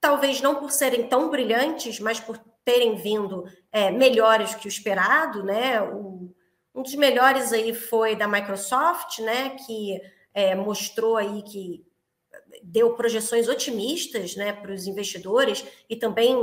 talvez 0.00 0.40
não 0.40 0.56
por 0.56 0.70
serem 0.70 1.08
tão 1.08 1.30
brilhantes, 1.30 2.00
mas 2.00 2.20
por 2.20 2.38
terem 2.64 2.96
vindo 2.96 3.44
é, 3.70 3.90
melhores 3.90 4.54
que 4.54 4.66
o 4.66 4.68
esperado, 4.68 5.42
né? 5.44 5.80
O, 5.82 6.34
um 6.74 6.82
dos 6.82 6.94
melhores 6.94 7.52
aí 7.52 7.74
foi 7.74 8.16
da 8.16 8.28
Microsoft, 8.28 9.20
né? 9.20 9.56
Que 9.66 10.00
é, 10.34 10.54
mostrou 10.54 11.16
aí 11.16 11.42
que 11.42 11.86
deu 12.62 12.94
projeções 12.94 13.48
otimistas, 13.48 14.36
né, 14.36 14.52
para 14.52 14.72
os 14.72 14.86
investidores 14.86 15.64
e 15.88 15.96
também 15.96 16.36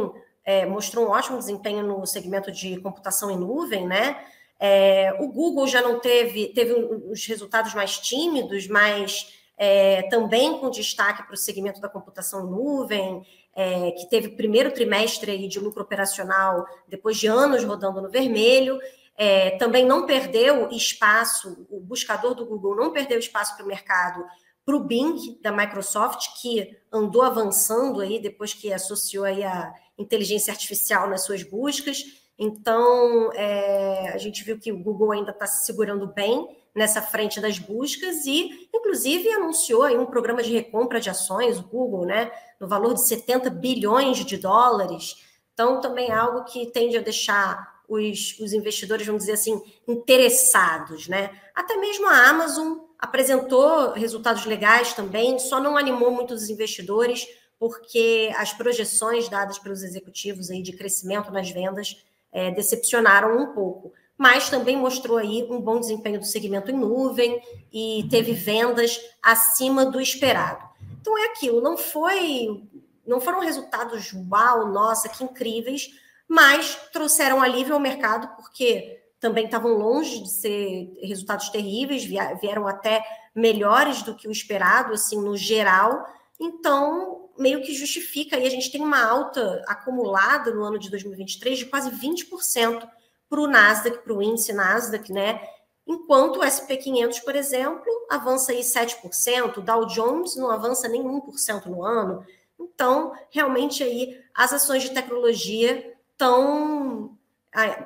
é, 0.44 0.66
mostrou 0.66 1.06
um 1.06 1.10
ótimo 1.10 1.38
desempenho 1.38 1.84
no 1.84 2.06
segmento 2.06 2.52
de 2.52 2.80
computação 2.80 3.30
em 3.32 3.38
nuvem, 3.38 3.88
né? 3.88 4.26
É, 4.60 5.16
o 5.20 5.28
Google 5.28 5.68
já 5.68 5.82
não 5.82 6.00
teve, 6.00 6.48
teve 6.54 6.74
os 6.74 7.26
resultados 7.26 7.74
mais 7.74 7.98
tímidos, 7.98 8.68
mas 8.68 9.34
é, 9.58 10.04
também 10.04 10.58
com 10.58 10.70
destaque 10.70 11.24
para 11.24 11.34
o 11.34 11.38
segmento 11.38 11.82
da 11.82 11.90
computação 11.90 12.46
em 12.46 12.50
nuvem, 12.50 13.26
é, 13.56 13.92
que 13.92 14.10
teve 14.10 14.28
o 14.28 14.36
primeiro 14.36 14.72
trimestre 14.72 15.32
aí 15.32 15.48
de 15.48 15.60
lucro 15.60 15.84
operacional 15.84 16.66
depois 16.88 17.18
de 17.18 17.28
anos 17.28 17.64
rodando 17.64 18.02
no 18.02 18.10
vermelho. 18.10 18.80
É, 19.16 19.52
também 19.58 19.86
não 19.86 20.06
perdeu 20.06 20.70
espaço, 20.72 21.68
o 21.70 21.80
buscador 21.80 22.34
do 22.34 22.46
Google 22.46 22.76
não 22.76 22.92
perdeu 22.92 23.20
espaço 23.20 23.56
para 23.56 23.64
o 23.64 23.68
mercado 23.68 24.26
para 24.66 24.76
o 24.76 24.84
Bing 24.84 25.40
da 25.42 25.52
Microsoft, 25.52 26.42
que 26.42 26.78
andou 26.92 27.22
avançando 27.22 28.00
aí 28.00 28.20
depois 28.20 28.54
que 28.54 28.72
associou 28.72 29.26
aí 29.26 29.44
a 29.44 29.74
inteligência 29.98 30.52
artificial 30.52 31.10
nas 31.10 31.24
suas 31.24 31.44
buscas. 31.44 32.04
Então, 32.40 33.32
é, 33.34 34.10
a 34.14 34.18
gente 34.18 34.44
viu 34.44 34.58
que 34.58 34.72
o 34.72 34.80
Google 34.80 35.12
ainda 35.12 35.32
está 35.32 35.46
se 35.46 35.66
segurando 35.66 36.08
bem 36.08 36.48
nessa 36.76 37.02
frente 37.02 37.40
das 37.40 37.60
buscas 37.60 38.26
e, 38.26 38.68
inclusive, 38.74 39.30
anunciou 39.30 39.86
um 40.00 40.06
programa 40.06 40.42
de 40.42 40.52
recompra 40.52 41.00
de 41.00 41.10
ações, 41.10 41.60
o 41.60 41.64
Google, 41.64 42.06
né, 42.06 42.32
no 42.60 42.68
valor 42.68 42.94
de 42.94 43.08
70 43.08 43.50
bilhões 43.50 44.26
de 44.26 44.38
dólares. 44.38 45.16
Então, 45.54 45.80
também 45.80 46.10
é 46.10 46.14
algo 46.14 46.46
que 46.46 46.66
tende 46.68 46.98
a 46.98 47.02
deixar 47.02 47.84
os, 47.88 48.40
os 48.40 48.54
investidores, 48.54 49.06
vamos 49.06 49.24
dizer 49.24 49.34
assim, 49.34 49.62
interessados, 49.88 51.08
né? 51.08 51.30
Até 51.54 51.78
mesmo 51.78 52.08
a 52.08 52.30
Amazon 52.30 52.80
apresentou 52.98 53.92
resultados 53.92 54.46
legais 54.46 54.94
também, 54.94 55.38
só 55.38 55.60
não 55.60 55.78
animou 55.78 56.10
muitos 56.10 56.50
investidores 56.50 57.28
porque 57.60 58.30
as 58.36 58.52
projeções 58.52 59.30
dadas 59.30 59.58
pelos 59.58 59.84
executivos 59.84 60.50
aí 60.50 60.62
de 60.62 60.74
crescimento 60.74 61.32
nas 61.32 61.50
vendas 61.50 62.04
é, 62.32 62.52
decepcionaram 62.52 63.38
um 63.38 63.54
pouco. 63.54 63.94
Mas 64.18 64.50
também 64.50 64.78
mostrou 64.78 65.18
aí 65.18 65.48
um 65.50 65.60
bom 65.60 65.80
desempenho 65.80 66.20
do 66.20 66.26
segmento 66.26 66.72
em 66.72 66.76
nuvem 66.76 67.42
e 67.72 68.08
teve 68.10 68.34
vendas 68.34 69.00
acima 69.22 69.86
do 69.86 70.00
esperado. 70.00 70.64
Então 71.02 71.18
é 71.18 71.26
aquilo, 71.26 71.62
não 71.62 71.76
foi, 71.76 72.64
não 73.06 73.20
foram 73.20 73.40
resultados 73.40 74.14
uau, 74.14 74.72
nossa, 74.72 75.10
que 75.10 75.24
incríveis, 75.24 75.90
mas 76.28 76.76
trouxeram 76.92 77.42
alívio 77.42 77.74
ao 77.74 77.80
mercado 77.80 78.36
porque 78.38 79.02
também 79.20 79.46
estavam 79.46 79.74
longe 79.78 80.22
de 80.22 80.30
ser 80.30 80.98
resultados 81.02 81.50
terríveis, 81.50 82.04
vieram 82.04 82.68
até 82.68 83.02
melhores 83.34 84.04
do 84.04 84.16
que 84.16 84.28
o 84.28 84.32
esperado, 84.32 84.94
assim, 84.94 85.16
no 85.16 85.38
geral. 85.38 86.06
Então, 86.40 87.30
meio 87.38 87.62
que 87.62 87.74
justifica, 87.74 88.38
e 88.38 88.46
a 88.46 88.50
gente 88.50 88.70
tem 88.70 88.82
uma 88.82 89.02
alta 89.02 89.64
acumulada 89.66 90.54
no 90.54 90.64
ano 90.64 90.78
de 90.78 90.90
2023 90.90 91.60
de 91.60 91.66
quase 91.68 91.90
20% 91.90 92.88
para 93.34 93.42
o 93.42 93.48
Nasdaq, 93.48 94.04
para 94.04 94.14
o 94.14 94.22
índice 94.22 94.54
Nasdaq, 94.54 95.12
né? 95.12 95.42
Enquanto 95.88 96.38
o 96.38 96.44
SP500, 96.44 97.24
por 97.24 97.36
exemplo, 97.36 97.84
avança 98.08 98.52
aí 98.52 98.60
7%, 98.60 99.58
o 99.58 99.62
Dow 99.62 99.88
Jones 99.88 100.36
não 100.36 100.52
avança 100.52 100.88
nem 100.88 101.02
1% 101.02 101.66
no 101.66 101.84
ano. 101.84 102.24
Então, 102.60 103.12
realmente 103.32 103.84
aí 103.84 104.22
as 104.36 104.54
ações 104.54 104.84
de 104.84 104.92
tecnologia 104.92 105.96
estão 106.12 107.18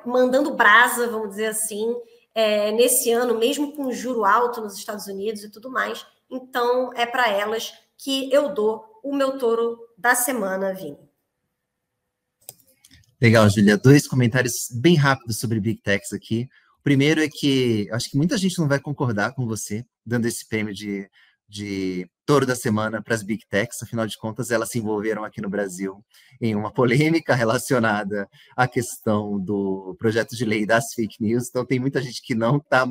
mandando 0.04 0.54
brasa, 0.54 1.08
vamos 1.08 1.30
dizer 1.30 1.46
assim, 1.46 1.96
é, 2.34 2.70
nesse 2.72 3.10
ano, 3.10 3.34
mesmo 3.34 3.74
com 3.74 3.90
juro 3.90 4.26
alto 4.26 4.60
nos 4.60 4.76
Estados 4.76 5.06
Unidos 5.06 5.42
e 5.44 5.50
tudo 5.50 5.70
mais. 5.70 6.06
Então, 6.30 6.92
é 6.94 7.06
para 7.06 7.26
elas 7.30 7.72
que 7.96 8.30
eu 8.30 8.50
dou 8.50 9.00
o 9.02 9.14
meu 9.14 9.38
touro 9.38 9.78
da 9.96 10.14
semana, 10.14 10.74
Vini. 10.74 11.07
Legal, 13.20 13.48
Julia. 13.50 13.76
Dois 13.76 14.06
comentários 14.06 14.68
bem 14.72 14.94
rápidos 14.94 15.40
sobre 15.40 15.58
Big 15.60 15.80
Techs 15.82 16.12
aqui. 16.12 16.48
O 16.78 16.82
primeiro 16.82 17.20
é 17.20 17.28
que 17.28 17.88
acho 17.92 18.10
que 18.10 18.16
muita 18.16 18.38
gente 18.38 18.58
não 18.58 18.68
vai 18.68 18.78
concordar 18.78 19.34
com 19.34 19.44
você, 19.44 19.84
dando 20.06 20.26
esse 20.26 20.46
prêmio 20.48 20.72
de 20.72 21.08
de 21.48 22.08
touro 22.28 22.44
da 22.44 22.54
semana 22.54 23.00
para 23.02 23.14
as 23.14 23.22
Big 23.22 23.46
Techs, 23.48 23.82
afinal 23.82 24.06
de 24.06 24.18
contas, 24.18 24.50
elas 24.50 24.68
se 24.68 24.78
envolveram 24.78 25.24
aqui 25.24 25.40
no 25.40 25.48
Brasil 25.48 26.04
em 26.38 26.54
uma 26.54 26.70
polêmica 26.70 27.34
relacionada 27.34 28.28
à 28.54 28.68
questão 28.68 29.40
do 29.40 29.96
projeto 29.98 30.36
de 30.36 30.44
lei 30.44 30.66
das 30.66 30.92
fake 30.92 31.16
news. 31.22 31.48
Então, 31.48 31.64
tem 31.64 31.80
muita 31.80 32.02
gente 32.02 32.20
que 32.22 32.34
não 32.34 32.58
está 32.58 32.86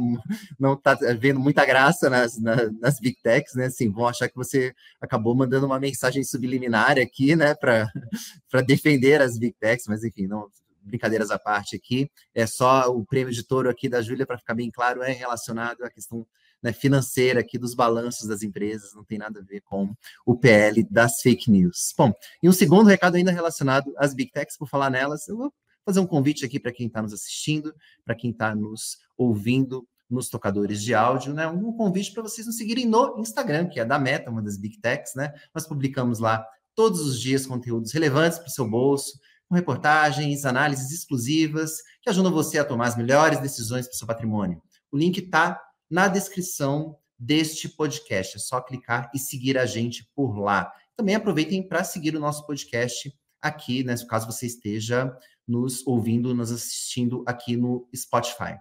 não 0.60 0.76
tá 0.76 0.98
vendo 1.20 1.40
muita 1.40 1.64
graça 1.64 2.10
nas, 2.10 2.42
nas, 2.42 2.72
nas 2.82 3.00
Big 3.00 3.16
Techs, 3.22 3.54
né? 3.54 3.66
Assim, 3.66 3.92
vão 3.92 4.08
achar 4.08 4.28
que 4.28 4.36
você 4.36 4.74
acabou 5.00 5.36
mandando 5.36 5.68
uma 5.68 5.80
mensagem 5.80 6.24
subliminar 6.24 6.98
aqui, 6.98 7.36
né, 7.36 7.54
para 7.54 8.62
defender 8.66 9.22
as 9.22 9.38
Big 9.38 9.56
Techs, 9.60 9.86
mas 9.88 10.04
enfim, 10.04 10.26
não, 10.26 10.48
brincadeiras 10.88 11.30
à 11.30 11.38
parte 11.38 11.76
aqui, 11.76 12.10
é 12.34 12.48
só 12.48 12.90
o 12.90 13.06
prêmio 13.06 13.34
de 13.34 13.44
touro 13.44 13.70
aqui 13.70 13.88
da 13.88 14.02
Júlia, 14.02 14.26
para 14.26 14.38
ficar 14.38 14.56
bem 14.56 14.72
claro, 14.72 15.04
é 15.04 15.12
relacionado 15.12 15.84
à 15.84 15.90
questão 15.90 16.26
né, 16.62 16.74
financeira 16.74 17.42
aqui 17.42 17.58
dos 17.58 17.76
balanços 17.76 18.28
das 18.28 18.42
empresas, 18.42 18.94
não 18.94 19.04
tem 19.04 19.18
nada 19.18 19.40
a 19.40 19.44
ver 19.44 19.62
com 19.62 19.94
o 20.26 20.36
PL 20.36 20.84
das 20.90 21.22
fake 21.22 21.52
news. 21.52 21.94
Bom, 21.98 22.12
e 22.42 22.50
um 22.50 22.54
segundo 22.54 22.88
recado 22.88 23.16
ainda 23.16 23.32
relacionado 23.32 23.94
às 23.98 24.14
big 24.14 24.32
techs, 24.32 24.58
por 24.58 24.68
falar 24.68 24.90
nelas, 24.90 25.28
eu 25.28 25.38
vou 25.38 25.54
fazer 25.86 26.00
um 26.00 26.08
convite 26.08 26.46
aqui 26.46 26.60
para 26.60 26.74
quem 26.74 26.88
está 26.88 27.02
nos 27.02 27.14
assistindo, 27.14 27.74
para 28.04 28.16
quem 28.16 28.32
está 28.32 28.56
nos 28.56 28.98
ouvindo 29.18 29.88
nos 30.10 30.30
tocadores 30.30 30.82
de 30.82 30.94
áudio, 30.94 31.34
né? 31.34 31.48
Um 31.48 31.74
convite 31.74 32.14
para 32.14 32.24
vocês 32.24 32.48
nos 32.48 32.58
seguirem 32.58 32.86
no 32.86 33.20
Instagram, 33.20 33.68
que 33.68 33.80
é 33.80 33.86
da 33.86 34.00
Meta, 34.00 34.30
uma 34.30 34.42
das 34.42 34.58
Big 34.58 34.80
Techs, 34.80 35.16
né? 35.16 35.34
Nós 35.54 35.68
publicamos 35.68 36.20
lá 36.20 36.46
todos 36.74 37.02
os 37.02 37.20
dias 37.20 37.46
conteúdos 37.46 37.92
relevantes 37.92 38.38
para 38.38 38.48
o 38.48 38.52
seu 38.52 38.70
bolso, 38.70 39.20
com 39.48 39.56
reportagens, 39.56 40.45
análises 40.45 40.91
exclusivas 40.91 41.78
que 42.02 42.10
ajudam 42.10 42.32
você 42.32 42.60
a 42.60 42.66
tomar 42.66 42.88
as 42.88 42.98
melhores 42.98 43.39
decisões 43.39 43.88
para 43.88 43.93
o 43.93 43.98
seu 43.98 44.08
patrimônio. 44.08 44.62
O 44.91 44.98
link 44.98 45.18
está 45.18 45.62
na 45.89 46.08
descrição 46.08 46.98
deste 47.18 47.70
podcast. 47.70 48.36
É 48.36 48.39
só 48.39 48.62
clicar 48.62 49.10
e 49.14 49.20
seguir 49.20 49.58
a 49.58 49.66
gente 49.66 50.10
por 50.16 50.38
lá. 50.38 50.72
Também 50.95 51.16
aproveitem 51.16 51.68
para 51.68 51.84
seguir 51.84 52.16
o 52.16 52.20
nosso 52.20 52.45
podcast 52.45 53.14
aqui, 53.41 53.84
né, 53.84 53.95
caso 54.10 54.26
você 54.26 54.45
esteja 54.45 55.16
nos 55.48 55.86
ouvindo, 55.88 56.34
nos 56.34 56.52
assistindo 56.52 57.24
aqui 57.26 57.56
no 57.56 57.88
Spotify. 57.95 58.58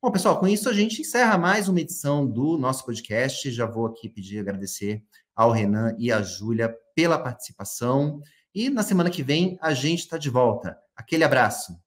Bom, 0.00 0.10
pessoal, 0.10 0.38
com 0.38 0.46
isso 0.46 0.68
a 0.68 0.72
gente 0.72 1.02
encerra 1.02 1.36
mais 1.36 1.68
uma 1.68 1.80
edição 1.80 2.26
do 2.26 2.56
nosso 2.56 2.84
podcast. 2.84 3.50
Já 3.50 3.66
vou 3.66 3.86
aqui 3.86 4.08
pedir 4.08 4.38
agradecer 4.38 5.02
ao 5.34 5.50
Renan 5.50 5.94
e 5.98 6.12
à 6.12 6.22
Júlia 6.22 6.74
pela 6.94 7.18
participação. 7.18 8.20
E 8.54 8.68
na 8.68 8.82
semana 8.82 9.10
que 9.10 9.22
vem 9.22 9.58
a 9.60 9.72
gente 9.72 10.00
está 10.00 10.18
de 10.18 10.28
volta. 10.28 10.76
Aquele 10.96 11.22
abraço. 11.22 11.80